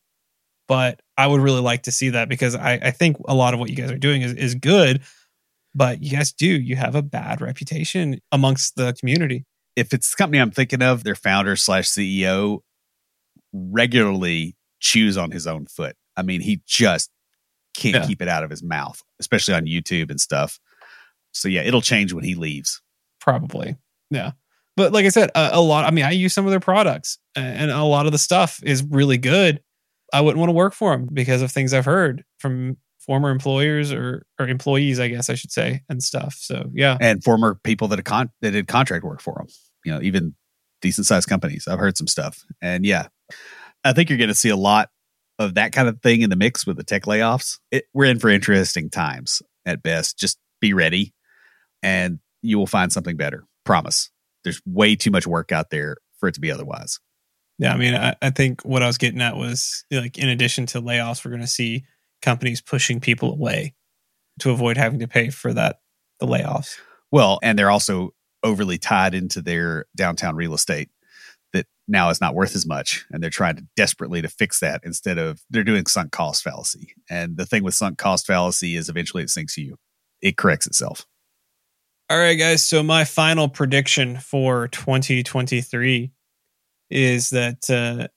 but 0.68 1.02
I 1.18 1.28
would 1.28 1.42
really 1.42 1.62
like 1.62 1.84
to 1.84 1.92
see 1.92 2.10
that 2.10 2.30
because 2.30 2.56
I, 2.56 2.74
I 2.74 2.92
think 2.92 3.18
a 3.28 3.36
lot 3.36 3.54
of 3.54 3.60
what 3.60 3.70
you 3.70 3.76
guys 3.76 3.92
are 3.92 3.98
doing 3.98 4.22
is, 4.22 4.34
is 4.34 4.56
good, 4.56 5.02
but 5.76 6.02
you 6.02 6.12
guys 6.12 6.32
do, 6.32 6.48
you 6.48 6.76
have 6.78 6.96
a 6.96 7.02
bad 7.02 7.42
reputation 7.42 8.20
amongst 8.32 8.76
the 8.76 8.94
community. 8.94 9.46
If 9.76 9.94
it's 9.94 10.12
the 10.12 10.16
company 10.18 10.40
I'm 10.40 10.52
thinking 10.52 10.82
of, 10.82 11.04
their 11.04 11.16
founder 11.16 11.56
slash 11.58 11.90
CEO 11.90 12.60
regularly 13.52 14.56
chews 14.80 15.18
on 15.18 15.32
his 15.32 15.46
own 15.46 15.66
foot. 15.66 15.96
I 16.16 16.24
mean, 16.24 16.42
he 16.42 16.62
just 16.66 17.12
can't 17.76 17.96
yeah. 17.96 18.08
keep 18.08 18.22
it 18.22 18.30
out 18.30 18.44
of 18.44 18.50
his 18.50 18.64
mouth, 18.64 19.02
especially 19.20 19.54
on 19.54 19.66
YouTube 19.66 20.10
and 20.10 20.20
stuff. 20.20 20.60
So 21.34 21.50
yeah, 21.50 21.62
it'll 21.62 21.82
change 21.82 22.14
when 22.14 22.24
he 22.24 22.36
leaves. 22.36 22.82
Probably. 23.20 23.76
Yeah. 24.10 24.32
But 24.78 24.94
like 24.94 25.06
I 25.06 25.10
said, 25.10 25.30
a, 25.36 25.52
a 25.54 25.62
lot, 25.62 25.84
I 25.86 25.92
mean, 25.92 26.06
I 26.06 26.12
use 26.12 26.34
some 26.34 26.46
of 26.46 26.52
their 26.52 26.60
products 26.62 27.18
and 27.36 27.70
a 27.70 27.84
lot 27.84 28.06
of 28.06 28.14
the 28.14 28.18
stuff 28.18 28.62
is 28.64 28.82
really 28.84 29.18
good 29.18 29.62
I 30.14 30.22
wouldn't 30.22 30.40
want 30.40 30.50
to 30.50 30.54
work 30.54 30.74
for 30.74 30.92
them 30.92 31.10
because 31.12 31.42
of 31.42 31.52
things 31.52 31.74
I've 31.74 31.86
heard 31.86 32.24
from 32.38 32.78
former 33.06 33.30
employers 33.30 33.92
or 33.92 34.26
or 34.40 34.48
employees, 34.48 35.00
I 35.00 35.08
guess 35.08 35.30
I 35.30 35.36
should 35.36 35.52
say, 35.52 35.82
and 35.90 36.02
stuff. 36.02 36.36
So 36.40 36.70
yeah, 36.74 36.98
and 37.00 37.24
former 37.24 37.60
people 37.64 37.88
that 37.90 38.04
con- 38.06 38.32
that 38.42 38.52
did 38.52 38.68
contract 38.68 39.04
work 39.04 39.22
for 39.22 39.36
them. 39.38 39.48
You 39.84 39.94
know, 39.94 40.02
even 40.02 40.36
decent 40.82 41.08
sized 41.08 41.30
companies. 41.30 41.68
I've 41.68 41.80
heard 41.80 41.98
some 41.98 42.08
stuff, 42.08 42.44
and 42.62 42.86
yeah, 42.86 43.08
I 43.84 43.94
think 43.94 44.10
you're 44.10 44.18
going 44.18 44.30
to 44.30 44.36
see 44.36 44.50
a 44.50 44.56
lot 44.56 44.90
of 45.38 45.56
that 45.56 45.72
kind 45.72 45.88
of 45.88 46.02
thing 46.02 46.22
in 46.22 46.30
the 46.30 46.36
mix 46.36 46.66
with 46.66 46.78
the 46.78 46.84
tech 46.84 47.04
layoffs. 47.04 47.60
It, 47.72 47.86
we're 47.94 48.06
in 48.06 48.20
for 48.20 48.30
interesting 48.30 48.90
times 48.90 49.42
at 49.66 49.84
best. 49.84 50.18
Just 50.18 50.38
be 50.60 50.74
ready, 50.74 51.14
and 51.84 52.20
you 52.42 52.58
will 52.58 52.68
find 52.68 52.92
something 52.92 53.18
better. 53.18 53.46
Promise. 53.66 54.12
There's 54.44 54.62
way 54.66 54.96
too 54.96 55.12
much 55.12 55.26
work 55.26 55.52
out 55.52 55.70
there 55.72 55.98
for 56.20 56.30
it 56.30 56.36
to 56.36 56.42
be 56.42 56.52
otherwise. 56.52 57.00
Yeah, 57.58 57.74
I 57.74 57.78
mean, 57.78 57.96
I, 57.96 58.16
I 58.22 58.32
think 58.32 58.64
what 58.64 58.84
I 58.84 58.88
was 58.88 58.98
getting 58.98 59.22
at 59.22 59.38
was 59.38 59.86
like, 59.90 60.18
in 60.18 60.28
addition 60.28 60.66
to 60.68 60.82
layoffs, 60.82 61.24
we're 61.24 61.32
going 61.32 61.42
to 61.42 61.48
see 61.48 61.86
companies 62.22 62.62
pushing 62.62 63.00
people 63.00 63.32
away 63.32 63.74
to 64.40 64.52
avoid 64.52 64.78
having 64.78 65.00
to 65.00 65.08
pay 65.08 65.30
for 65.30 65.54
that 65.54 65.80
the 66.20 66.26
layoffs. 66.26 66.78
Well, 67.12 67.40
and 67.44 67.58
they're 67.58 67.72
also 67.72 68.12
overly 68.44 68.78
tied 68.78 69.14
into 69.14 69.42
their 69.42 69.86
downtown 69.96 70.36
real 70.36 70.54
estate 70.54 70.90
that 71.54 71.66
now 71.88 72.10
is 72.10 72.22
not 72.22 72.36
worth 72.36 72.56
as 72.56 72.66
much, 72.66 73.06
and 73.12 73.22
they're 73.22 73.30
trying 73.30 73.56
to 73.56 73.66
desperately 73.76 74.22
to 74.22 74.28
fix 74.28 74.60
that 74.60 74.82
instead 74.84 75.18
of 75.18 75.42
they're 75.50 75.64
doing 75.64 75.86
sunk 75.86 76.12
cost 76.12 76.44
fallacy. 76.44 76.94
And 77.10 77.38
the 77.38 77.46
thing 77.46 77.64
with 77.64 77.74
sunk 77.74 77.98
cost 77.98 78.28
fallacy 78.28 78.76
is 78.76 78.90
eventually 78.90 79.24
it 79.24 79.30
sinks 79.30 79.58
you. 79.58 79.78
It 80.22 80.38
corrects 80.38 80.68
itself. 80.68 81.06
All 82.10 82.18
right, 82.18 82.36
guys. 82.36 82.64
So 82.64 82.84
my 82.84 83.04
final 83.04 83.50
prediction 83.50 84.18
for 84.18 84.68
2023 84.68 86.12
is 86.92 87.32
that 87.32 87.70
uh, 87.70 88.08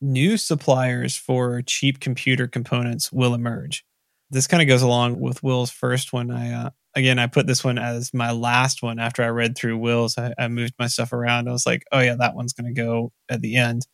new 0.00 0.36
suppliers 0.36 1.16
for 1.16 1.62
cheap 1.62 2.00
computer 2.00 2.46
components 2.46 3.12
will 3.12 3.34
emerge. 3.34 3.84
This 4.30 4.46
kind 4.46 4.62
of 4.62 4.68
goes 4.68 4.82
along 4.82 5.20
with 5.20 5.42
Will's 5.42 5.70
first 5.70 6.12
one. 6.12 6.30
I 6.30 6.52
uh, 6.52 6.70
again, 6.96 7.18
I 7.18 7.26
put 7.26 7.46
this 7.46 7.62
one 7.62 7.78
as 7.78 8.12
my 8.12 8.32
last 8.32 8.82
one 8.82 8.98
after 8.98 9.22
I 9.22 9.28
read 9.28 9.56
through 9.56 9.78
Will's. 9.78 10.18
I, 10.18 10.34
I 10.38 10.48
moved 10.48 10.74
my 10.78 10.88
stuff 10.88 11.12
around. 11.12 11.48
I 11.48 11.52
was 11.52 11.66
like, 11.66 11.84
oh 11.92 12.00
yeah, 12.00 12.16
that 12.18 12.34
one's 12.34 12.52
going 12.52 12.74
to 12.74 12.80
go 12.80 13.12
at 13.28 13.42
the 13.42 13.56
end. 13.56 13.86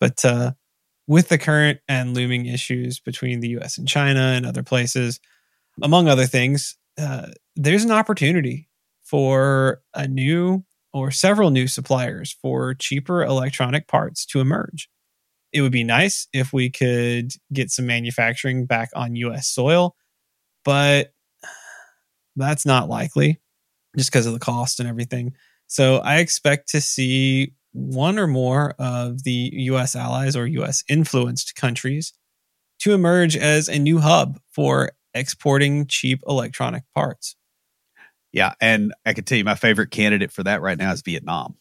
But 0.00 0.24
uh, 0.24 0.52
with 1.06 1.28
the 1.28 1.38
current 1.38 1.78
and 1.88 2.14
looming 2.14 2.46
issues 2.46 3.00
between 3.00 3.40
the 3.40 3.50
U.S. 3.50 3.78
and 3.78 3.88
China 3.88 4.20
and 4.20 4.44
other 4.44 4.62
places, 4.62 5.20
among 5.80 6.08
other 6.08 6.26
things, 6.26 6.76
uh, 6.98 7.28
there's 7.56 7.84
an 7.84 7.92
opportunity 7.92 8.68
for 9.02 9.80
a 9.94 10.06
new 10.06 10.64
or 10.92 11.10
several 11.10 11.50
new 11.50 11.66
suppliers 11.66 12.36
for 12.42 12.74
cheaper 12.74 13.22
electronic 13.22 13.86
parts 13.88 14.26
to 14.26 14.40
emerge. 14.40 14.88
It 15.52 15.60
would 15.62 15.72
be 15.72 15.84
nice 15.84 16.28
if 16.32 16.52
we 16.52 16.70
could 16.70 17.32
get 17.52 17.70
some 17.70 17.86
manufacturing 17.86 18.66
back 18.66 18.90
on 18.94 19.16
US 19.16 19.48
soil, 19.48 19.96
but 20.64 21.12
that's 22.36 22.64
not 22.64 22.88
likely 22.88 23.40
just 23.96 24.10
because 24.10 24.26
of 24.26 24.32
the 24.32 24.38
cost 24.38 24.80
and 24.80 24.88
everything. 24.88 25.34
So 25.66 25.96
I 25.96 26.18
expect 26.18 26.68
to 26.70 26.80
see 26.80 27.54
one 27.72 28.18
or 28.18 28.26
more 28.26 28.74
of 28.78 29.24
the 29.24 29.50
US 29.54 29.96
allies 29.96 30.36
or 30.36 30.46
US 30.46 30.84
influenced 30.88 31.54
countries 31.54 32.12
to 32.80 32.92
emerge 32.92 33.36
as 33.36 33.68
a 33.68 33.78
new 33.78 33.98
hub 33.98 34.38
for 34.50 34.92
exporting 35.14 35.86
cheap 35.86 36.20
electronic 36.26 36.84
parts. 36.94 37.36
Yeah. 38.32 38.54
And 38.60 38.94
I 39.04 39.12
can 39.12 39.24
tell 39.24 39.38
you 39.38 39.44
my 39.44 39.54
favorite 39.54 39.90
candidate 39.90 40.32
for 40.32 40.42
that 40.42 40.62
right 40.62 40.78
now 40.78 40.92
is 40.92 41.02
Vietnam 41.02 41.56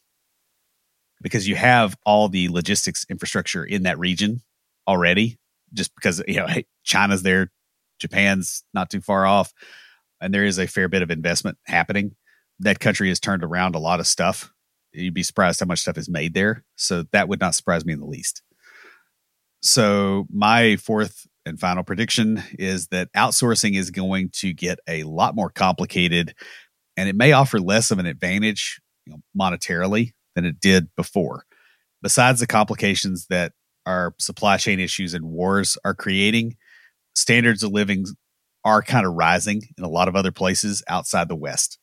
because 1.22 1.47
you 1.47 1.55
have 1.55 1.95
all 2.05 2.30
the 2.30 2.49
logistics 2.49 3.05
infrastructure 3.09 3.63
in 3.63 3.84
that 3.84 3.99
region 3.99 4.41
already, 4.88 5.38
just 5.74 5.93
because, 5.95 6.22
you 6.28 6.38
know, 6.38 6.47
China's 6.84 7.24
there, 7.24 7.51
Japan's 7.99 8.63
not 8.74 8.89
too 8.89 9.01
far 9.01 9.26
off, 9.26 9.53
and 10.19 10.34
there 10.34 10.45
is 10.45 10.57
a 10.57 10.67
fair 10.67 10.88
bit 10.88 11.01
of 11.01 11.11
investment 11.11 11.57
happening. 11.65 12.15
That 12.59 12.80
country 12.80 13.09
has 13.09 13.19
turned 13.19 13.43
around 13.43 13.76
a 13.76 13.80
lot 13.80 13.99
of 13.99 14.07
stuff. 14.07 14.51
You'd 14.93 15.13
be 15.13 15.24
surprised 15.24 15.59
how 15.59 15.65
much 15.65 15.80
stuff 15.80 15.97
is 15.97 16.09
made 16.09 16.34
there. 16.34 16.63
So 16.76 17.05
that 17.11 17.28
would 17.28 17.39
not 17.39 17.55
surprise 17.55 17.86
me 17.86 17.93
in 17.93 17.99
the 17.99 18.05
least. 18.05 18.41
So 19.61 20.28
my 20.32 20.76
fourth 20.76 21.28
and 21.45 21.59
final 21.59 21.84
prediction 21.84 22.43
is 22.59 22.88
that 22.88 23.11
outsourcing 23.13 23.76
is 23.76 23.89
going 23.89 24.30
to 24.34 24.53
get 24.53 24.80
a 24.88 25.03
lot 25.03 25.36
more 25.36 25.49
complicated 25.49 26.34
and 26.97 27.07
it 27.07 27.15
may 27.15 27.32
offer 27.32 27.59
less 27.59 27.89
of 27.89 27.99
an 27.99 28.05
advantage 28.05 28.82
you 29.05 29.13
know, 29.13 29.19
monetarily 29.39 30.11
than 30.36 30.45
it 30.45 30.59
did 30.59 30.88
before. 30.95 31.45
Besides 32.01 32.39
the 32.39 32.47
complications 32.47 33.27
that 33.27 33.53
our 33.86 34.13
supply 34.19 34.57
chain 34.57 34.79
issues 34.79 35.13
and 35.13 35.25
wars 35.25 35.77
are 35.84 35.93
creating, 35.93 36.55
standards 37.15 37.63
of 37.63 37.71
living 37.71 38.05
are 38.63 38.82
kind 38.82 39.05
of 39.05 39.13
rising 39.13 39.63
in 39.77 39.84
a 39.84 39.89
lot 39.89 40.07
of 40.07 40.15
other 40.15 40.32
places 40.32 40.84
outside 40.88 41.27
the 41.27 41.36
West. 41.36 41.77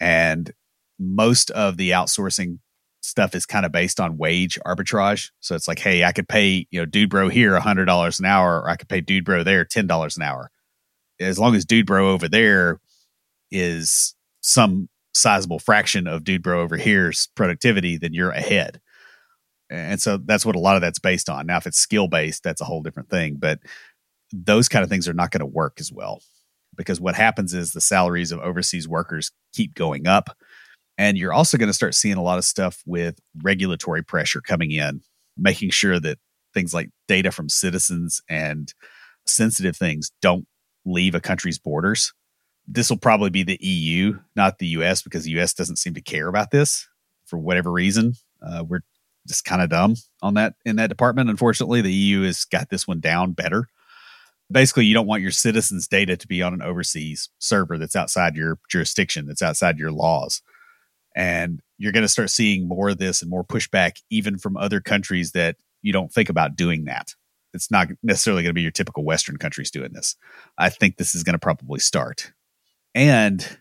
And 0.00 0.52
most 0.98 1.50
of 1.50 1.76
the 1.76 1.90
outsourcing 1.90 2.58
stuff 3.00 3.34
is 3.34 3.46
kind 3.46 3.64
of 3.64 3.72
based 3.72 4.00
on 4.00 4.18
wage 4.18 4.58
arbitrage. 4.66 5.30
So 5.40 5.54
it's 5.54 5.68
like, 5.68 5.78
hey, 5.78 6.04
I 6.04 6.12
could 6.12 6.28
pay, 6.28 6.66
you 6.70 6.80
know, 6.80 6.86
dude 6.86 7.10
bro 7.10 7.28
here 7.28 7.58
$100 7.58 8.18
an 8.18 8.26
hour, 8.26 8.60
or 8.60 8.68
I 8.68 8.76
could 8.76 8.88
pay 8.88 9.00
dude 9.00 9.24
bro 9.24 9.42
there 9.42 9.64
$10 9.64 10.16
an 10.16 10.22
hour. 10.22 10.50
As 11.20 11.38
long 11.38 11.54
as 11.54 11.64
dude 11.64 11.86
bro 11.86 12.10
over 12.12 12.28
there 12.28 12.80
is 13.50 14.14
some 14.40 14.88
sizable 15.18 15.58
fraction 15.58 16.06
of 16.06 16.24
dude 16.24 16.42
bro 16.42 16.60
over 16.60 16.76
here's 16.76 17.28
productivity, 17.34 17.96
then 17.96 18.14
you're 18.14 18.30
ahead. 18.30 18.80
And 19.70 20.00
so 20.00 20.16
that's 20.16 20.46
what 20.46 20.56
a 20.56 20.60
lot 20.60 20.76
of 20.76 20.82
that's 20.82 20.98
based 20.98 21.28
on. 21.28 21.46
Now, 21.46 21.58
if 21.58 21.66
it's 21.66 21.78
skill 21.78 22.08
based, 22.08 22.42
that's 22.42 22.60
a 22.60 22.64
whole 22.64 22.82
different 22.82 23.10
thing. 23.10 23.36
But 23.38 23.60
those 24.32 24.68
kind 24.68 24.82
of 24.82 24.88
things 24.88 25.08
are 25.08 25.14
not 25.14 25.30
going 25.30 25.40
to 25.40 25.46
work 25.46 25.78
as 25.78 25.92
well 25.92 26.22
because 26.76 27.00
what 27.00 27.14
happens 27.14 27.52
is 27.52 27.72
the 27.72 27.80
salaries 27.80 28.32
of 28.32 28.40
overseas 28.40 28.88
workers 28.88 29.30
keep 29.52 29.74
going 29.74 30.06
up 30.06 30.30
and 30.98 31.16
you're 31.16 31.32
also 31.32 31.56
going 31.56 31.68
to 31.68 31.74
start 31.74 31.94
seeing 31.94 32.16
a 32.16 32.22
lot 32.22 32.38
of 32.38 32.44
stuff 32.44 32.82
with 32.84 33.20
regulatory 33.42 34.02
pressure 34.02 34.40
coming 34.40 34.72
in, 34.72 35.00
making 35.36 35.70
sure 35.70 36.00
that 36.00 36.18
things 36.52 36.74
like 36.74 36.90
data 37.06 37.30
from 37.30 37.48
citizens 37.48 38.20
and 38.28 38.74
sensitive 39.24 39.76
things 39.76 40.10
don't 40.20 40.46
leave 40.84 41.14
a 41.14 41.20
country's 41.20 41.58
borders. 41.58 42.12
This 42.70 42.90
will 42.90 42.98
probably 42.98 43.30
be 43.30 43.42
the 43.42 43.58
EU, 43.60 44.18
not 44.36 44.58
the 44.58 44.66
US, 44.68 45.02
because 45.02 45.24
the 45.24 45.38
US 45.40 45.54
doesn't 45.54 45.76
seem 45.76 45.94
to 45.94 46.02
care 46.02 46.28
about 46.28 46.50
this 46.50 46.86
for 47.24 47.38
whatever 47.38 47.72
reason. 47.72 48.14
Uh, 48.42 48.62
we're 48.66 48.82
just 49.26 49.44
kind 49.44 49.62
of 49.62 49.70
dumb 49.70 49.94
on 50.22 50.34
that 50.34 50.54
in 50.64 50.76
that 50.76 50.90
department. 50.90 51.30
Unfortunately, 51.30 51.80
the 51.80 51.92
EU 51.92 52.22
has 52.22 52.44
got 52.44 52.68
this 52.70 52.86
one 52.86 53.00
down 53.00 53.32
better. 53.32 53.68
Basically, 54.50 54.86
you 54.86 54.94
don't 54.94 55.06
want 55.06 55.22
your 55.22 55.30
citizens' 55.30 55.88
data 55.88 56.16
to 56.16 56.26
be 56.26 56.42
on 56.42 56.54
an 56.54 56.62
overseas 56.62 57.28
server 57.38 57.76
that's 57.78 57.96
outside 57.96 58.36
your 58.36 58.58
jurisdiction, 58.68 59.26
that's 59.26 59.42
outside 59.42 59.78
your 59.78 59.92
laws. 59.92 60.42
And 61.14 61.60
you're 61.76 61.92
going 61.92 62.04
to 62.04 62.08
start 62.08 62.30
seeing 62.30 62.66
more 62.66 62.90
of 62.90 62.98
this 62.98 63.20
and 63.20 63.30
more 63.30 63.44
pushback, 63.44 64.00
even 64.10 64.38
from 64.38 64.56
other 64.56 64.80
countries 64.80 65.32
that 65.32 65.56
you 65.82 65.92
don't 65.92 66.12
think 66.12 66.28
about 66.28 66.56
doing 66.56 66.84
that. 66.84 67.14
It's 67.54 67.70
not 67.70 67.88
necessarily 68.02 68.42
going 68.42 68.50
to 68.50 68.54
be 68.54 68.62
your 68.62 68.70
typical 68.70 69.04
Western 69.04 69.36
countries 69.36 69.70
doing 69.70 69.92
this. 69.92 70.16
I 70.56 70.68
think 70.70 70.96
this 70.96 71.14
is 71.14 71.22
going 71.22 71.34
to 71.34 71.38
probably 71.38 71.80
start. 71.80 72.32
And 72.98 73.58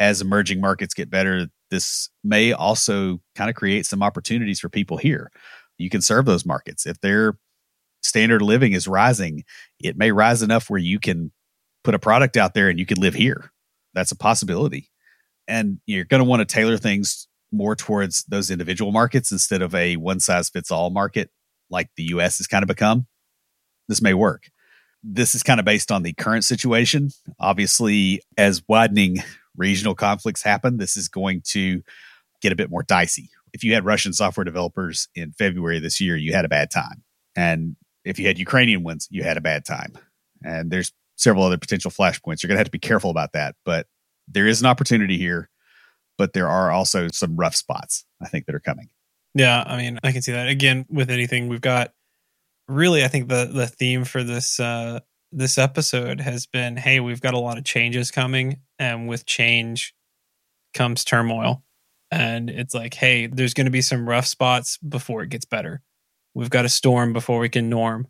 as 0.00 0.20
emerging 0.20 0.60
markets 0.60 0.94
get 0.94 1.10
better, 1.10 1.46
this 1.70 2.10
may 2.24 2.52
also 2.52 3.20
kind 3.36 3.48
of 3.48 3.54
create 3.54 3.86
some 3.86 4.02
opportunities 4.02 4.58
for 4.58 4.68
people 4.68 4.96
here. 4.96 5.30
You 5.78 5.88
can 5.88 6.02
serve 6.02 6.26
those 6.26 6.44
markets. 6.44 6.86
If 6.86 7.00
their 7.00 7.38
standard 8.02 8.42
of 8.42 8.48
living 8.48 8.72
is 8.72 8.88
rising, 8.88 9.44
it 9.78 9.96
may 9.96 10.10
rise 10.10 10.42
enough 10.42 10.68
where 10.68 10.80
you 10.80 10.98
can 10.98 11.30
put 11.84 11.94
a 11.94 11.98
product 12.00 12.36
out 12.36 12.54
there 12.54 12.68
and 12.68 12.80
you 12.80 12.84
can 12.84 13.00
live 13.00 13.14
here. 13.14 13.52
That's 13.94 14.10
a 14.10 14.16
possibility 14.16 14.90
and 15.50 15.80
you're 15.84 16.04
going 16.04 16.20
to 16.20 16.28
want 16.28 16.40
to 16.40 16.46
tailor 16.46 16.76
things 16.76 17.26
more 17.52 17.74
towards 17.74 18.24
those 18.28 18.50
individual 18.50 18.92
markets 18.92 19.32
instead 19.32 19.62
of 19.62 19.74
a 19.74 19.96
one 19.96 20.20
size 20.20 20.48
fits 20.48 20.70
all 20.70 20.90
market 20.90 21.30
like 21.68 21.90
the 21.96 22.04
US 22.04 22.38
has 22.38 22.46
kind 22.46 22.62
of 22.62 22.68
become. 22.68 23.06
This 23.88 24.00
may 24.00 24.14
work. 24.14 24.44
This 25.02 25.34
is 25.34 25.42
kind 25.42 25.58
of 25.58 25.66
based 25.66 25.90
on 25.90 26.02
the 26.02 26.12
current 26.12 26.44
situation. 26.44 27.10
Obviously, 27.38 28.22
as 28.36 28.62
widening 28.68 29.18
regional 29.56 29.94
conflicts 29.94 30.42
happen, 30.42 30.76
this 30.76 30.96
is 30.96 31.08
going 31.08 31.42
to 31.48 31.82
get 32.40 32.52
a 32.52 32.56
bit 32.56 32.70
more 32.70 32.82
dicey. 32.82 33.30
If 33.52 33.64
you 33.64 33.74
had 33.74 33.84
Russian 33.84 34.12
software 34.12 34.44
developers 34.44 35.08
in 35.14 35.32
February 35.32 35.80
this 35.80 36.00
year, 36.00 36.16
you 36.16 36.32
had 36.32 36.44
a 36.44 36.48
bad 36.48 36.70
time. 36.70 37.02
And 37.34 37.76
if 38.04 38.18
you 38.18 38.26
had 38.26 38.38
Ukrainian 38.38 38.82
ones, 38.82 39.08
you 39.10 39.22
had 39.22 39.36
a 39.36 39.40
bad 39.40 39.64
time. 39.64 39.98
And 40.44 40.70
there's 40.70 40.92
several 41.16 41.44
other 41.44 41.58
potential 41.58 41.90
flashpoints. 41.90 42.42
You're 42.42 42.48
going 42.48 42.56
to 42.56 42.60
have 42.60 42.66
to 42.66 42.70
be 42.70 42.78
careful 42.78 43.10
about 43.10 43.32
that. 43.32 43.56
But 43.64 43.86
there 44.28 44.46
is 44.46 44.60
an 44.60 44.66
opportunity 44.66 45.18
here, 45.18 45.50
but 46.16 46.32
there 46.32 46.48
are 46.48 46.70
also 46.70 47.08
some 47.12 47.36
rough 47.36 47.56
spots 47.56 48.04
I 48.22 48.28
think 48.28 48.46
that 48.46 48.54
are 48.54 48.60
coming. 48.60 48.88
Yeah, 49.34 49.62
I 49.66 49.76
mean, 49.76 49.98
I 50.02 50.12
can 50.12 50.22
see 50.22 50.32
that. 50.32 50.48
Again, 50.48 50.86
with 50.88 51.10
anything, 51.10 51.48
we've 51.48 51.60
got 51.60 51.92
really 52.70 53.04
I 53.04 53.08
think 53.08 53.28
the 53.28 53.50
the 53.52 53.66
theme 53.66 54.04
for 54.04 54.22
this 54.22 54.60
uh 54.60 55.00
this 55.32 55.58
episode 55.58 56.20
has 56.20 56.46
been 56.46 56.76
hey, 56.76 57.00
we've 57.00 57.20
got 57.20 57.34
a 57.34 57.38
lot 57.38 57.58
of 57.58 57.64
changes 57.64 58.10
coming 58.10 58.60
and 58.78 59.08
with 59.08 59.26
change 59.26 59.94
comes 60.74 61.04
turmoil. 61.04 61.62
And 62.10 62.50
it's 62.50 62.74
like, 62.74 62.94
hey, 62.94 63.28
there's 63.28 63.54
going 63.54 63.66
to 63.66 63.70
be 63.70 63.82
some 63.82 64.08
rough 64.08 64.26
spots 64.26 64.78
before 64.78 65.22
it 65.22 65.28
gets 65.28 65.44
better. 65.44 65.80
We've 66.34 66.50
got 66.50 66.64
a 66.64 66.68
storm 66.68 67.12
before 67.12 67.38
we 67.38 67.48
can 67.48 67.70
norm. 67.70 68.08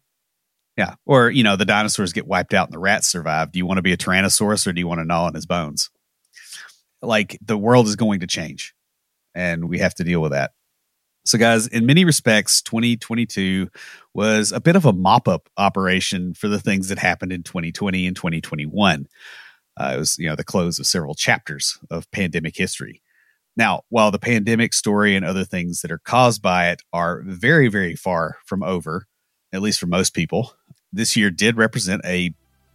Yeah. 0.79 0.95
Or, 1.05 1.29
you 1.31 1.43
know, 1.43 1.57
the 1.57 1.67
dinosaurs 1.67 2.15
get 2.15 2.27
wiped 2.27 2.55
out 2.55 2.69
and 2.69 2.75
the 2.75 2.79
rats 2.79 3.09
survive. 3.09 3.53
Do 3.53 3.59
you 3.59 3.67
want 3.67 3.77
to 3.77 3.83
be 3.83 3.93
a 3.93 3.99
Tyrannosaurus 3.99 4.67
or 4.67 4.73
do 4.73 4.81
you 4.81 4.89
want 4.89 5.01
to 5.01 5.05
gnaw 5.05 5.27
on 5.27 5.35
his 5.35 5.45
bones? 5.45 5.91
like 7.03 7.39
the 7.45 7.57
world 7.57 7.87
is 7.87 7.97
going 7.97 8.21
to 8.21 8.27
change 8.27 8.75
and 9.35 9.69
we 9.69 9.79
have 9.79 9.95
to 9.95 10.05
deal 10.05 10.21
with 10.21 10.33
that. 10.33 10.53
So, 11.25 11.39
guys, 11.39 11.67
in 11.67 11.87
many 11.87 12.05
respects, 12.05 12.63
2022 12.63 13.69
was 14.15 14.53
a 14.53 14.61
bit 14.61 14.77
of 14.77 14.85
a 14.85 14.93
mop 14.93 15.29
up 15.29 15.49
operation 15.57 16.35
for 16.35 16.49
the 16.49 16.61
things 16.61 16.89
that 16.89 16.99
happened 16.99 17.33
in 17.33 17.43
2020 17.43 18.07
and 18.07 18.17
2021. 18.17 19.07
Uh, 19.77 19.93
it 19.95 19.99
was, 19.99 20.17
you 20.19 20.29
know, 20.29 20.37
the 20.37 20.45
close 20.45 20.79
of 20.79 20.87
several 20.87 21.15
chapters 21.15 21.79
of 21.91 22.11
pandemic 22.11 22.57
history. 22.57 23.03
Now, 23.57 23.83
while 23.89 24.11
the 24.11 24.19
pandemic 24.19 24.73
story 24.73 25.17
and 25.17 25.25
other 25.25 25.45
things 25.45 25.83
that 25.83 25.91
are 25.91 25.99
caused 25.99 26.43
by 26.43 26.71
it 26.71 26.83
are 26.93 27.23
very, 27.25 27.69
very 27.69 27.97
far 27.97 28.39
from 28.47 28.63
over, 28.63 29.07
at 29.53 29.63
least 29.63 29.81
for 29.81 29.87
most 29.87 30.15
people, 30.15 30.55
this 30.93 31.17
year 31.17 31.31
did 31.31 31.57
represent 31.57 32.03
a 32.05 32.33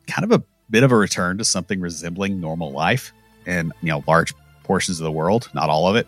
kind 0.07 0.23
of 0.23 0.31
a 0.31 0.43
bit 0.69 0.83
of 0.83 0.91
a 0.91 0.95
return 0.95 1.37
to 1.37 1.45
something 1.45 1.79
resembling 1.79 2.39
normal 2.39 2.71
life 2.71 3.13
in 3.45 3.71
you 3.81 3.89
know 3.89 4.03
large 4.07 4.33
portions 4.63 4.99
of 4.99 5.03
the 5.03 5.11
world, 5.11 5.49
not 5.53 5.69
all 5.69 5.87
of 5.87 5.95
it. 5.95 6.07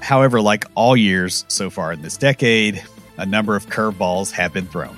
However, 0.00 0.40
like 0.40 0.64
all 0.74 0.96
years 0.96 1.44
so 1.48 1.68
far 1.68 1.92
in 1.92 2.02
this 2.02 2.16
decade, 2.16 2.82
a 3.20 3.26
number 3.26 3.54
of 3.54 3.66
curveballs 3.66 4.32
have 4.32 4.52
been 4.52 4.66
thrown. 4.66 4.96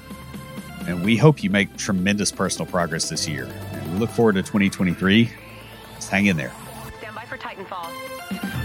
And 0.86 1.04
we 1.04 1.16
hope 1.16 1.42
you 1.42 1.50
make 1.50 1.76
tremendous 1.76 2.30
personal 2.32 2.66
progress 2.66 3.08
this 3.08 3.28
year. 3.28 3.48
And 3.72 3.92
we 3.92 3.98
look 3.98 4.10
forward 4.10 4.36
to 4.36 4.42
2023. 4.42 5.30
Just 5.96 6.10
hang 6.10 6.26
in 6.26 6.36
there. 6.36 6.52
Stand 6.98 7.14
by 7.14 7.24
for 7.24 7.36
Titanfall. 7.36 7.88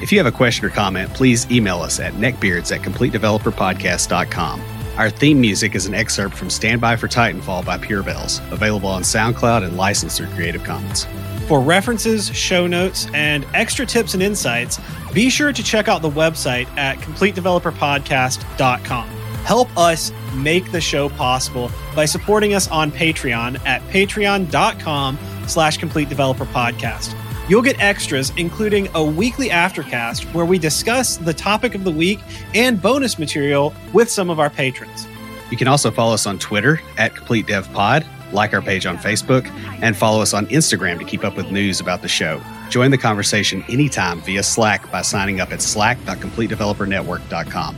If 0.01 0.12
you 0.12 0.18
have 0.20 0.28
a 0.28 0.32
question 0.32 0.66
or 0.66 0.70
comment, 0.70 1.14
please 1.14 1.49
email 1.51 1.82
us 1.82 1.99
at 1.99 2.14
neckbeards 2.14 2.74
at 2.76 2.82
completedeveloperpodcast.com. 2.82 4.62
Our 4.97 5.10
theme 5.12 5.41
music 5.41 5.76
is 5.76 5.86
an 5.86 5.93
excerpt 5.93 6.36
from 6.36 6.49
Stand 6.49 6.82
By 6.82 6.95
for 6.95 7.08
Titanfall 7.08 7.66
by 7.66 7.78
Pure 7.78 8.01
Bells, 8.03 8.41
available 8.51 8.89
on 8.89 9.03
SoundCloud 9.03 9.64
and 9.64 9.78
licensed 9.78 10.18
through 10.18 10.28
Creative 10.28 10.64
Commons. 10.64 11.05
For 11.47 11.62
references, 11.62 12.36
show 12.36 12.66
notes, 12.66 13.08
and 13.14 13.45
extra 13.53 13.86
tips 13.86 14.16
and 14.16 14.24
insights, 14.24 14.80
be 15.14 15.30
sure 15.30 15.53
to 15.53 15.64
check 15.64 15.88
out 15.88 16.01
the 16.01 16.10
website 16.10 16.66
at 16.78 16.97
CompleteDeveloperPodcast.com. 16.97 19.16
Help 19.48 19.76
us 19.78 20.12
make 20.36 20.72
the 20.74 20.82
show 20.82 21.08
possible 21.08 21.72
by 21.95 22.04
supporting 22.04 22.54
us 22.54 22.68
on 22.68 22.91
Patreon 22.91 23.66
at 23.66 23.82
patreon.com 23.84 25.18
slash 25.48 25.78
Complete 25.78 26.10
Developer 26.10 26.43
Podcast. 26.48 27.16
You'll 27.48 27.62
get 27.62 27.80
extras, 27.80 28.34
including 28.36 28.89
a 28.93 29.02
weekly 29.02 29.48
aftercast 29.48 30.34
where 30.34 30.43
we 30.43 30.60
discuss 30.60 31.16
the 31.16 31.34
topic 31.34 31.76
of 31.76 31.86
the 31.86 31.91
week 31.91 32.20
and 32.54 32.82
bonus 32.82 33.18
material 33.18 33.74
with 33.93 34.12
some 34.12 34.30
of 34.30 34.41
our 34.41 34.50
patrons. 34.50 35.08
You 35.50 35.56
can 35.56 35.70
also 35.70 35.91
follow 35.91 36.14
us 36.14 36.26
on 36.26 36.39
Twitter 36.39 36.82
at 36.98 37.16
Complete 37.16 37.48
Dev 37.48 37.72
Pod, 37.72 38.06
like 38.34 38.54
our 38.54 38.62
page 38.62 38.86
on 38.86 38.98
Facebook, 38.98 39.48
and 39.82 39.95
follow 39.95 40.22
us 40.22 40.34
on 40.34 40.48
Instagram 40.48 41.00
to 41.00 41.06
keep 41.06 41.24
up 41.24 41.38
with 41.38 41.54
news 41.54 41.80
about 41.80 42.02
the 42.02 42.10
show. 42.10 42.41
Join 42.70 42.91
the 42.91 42.98
conversation 42.98 43.64
anytime 43.70 44.20
via 44.24 44.43
Slack 44.43 44.91
by 44.91 45.04
signing 45.04 45.39
up 45.39 45.54
at 45.54 45.62
slack.completedevelopernetwork.com. 45.62 47.78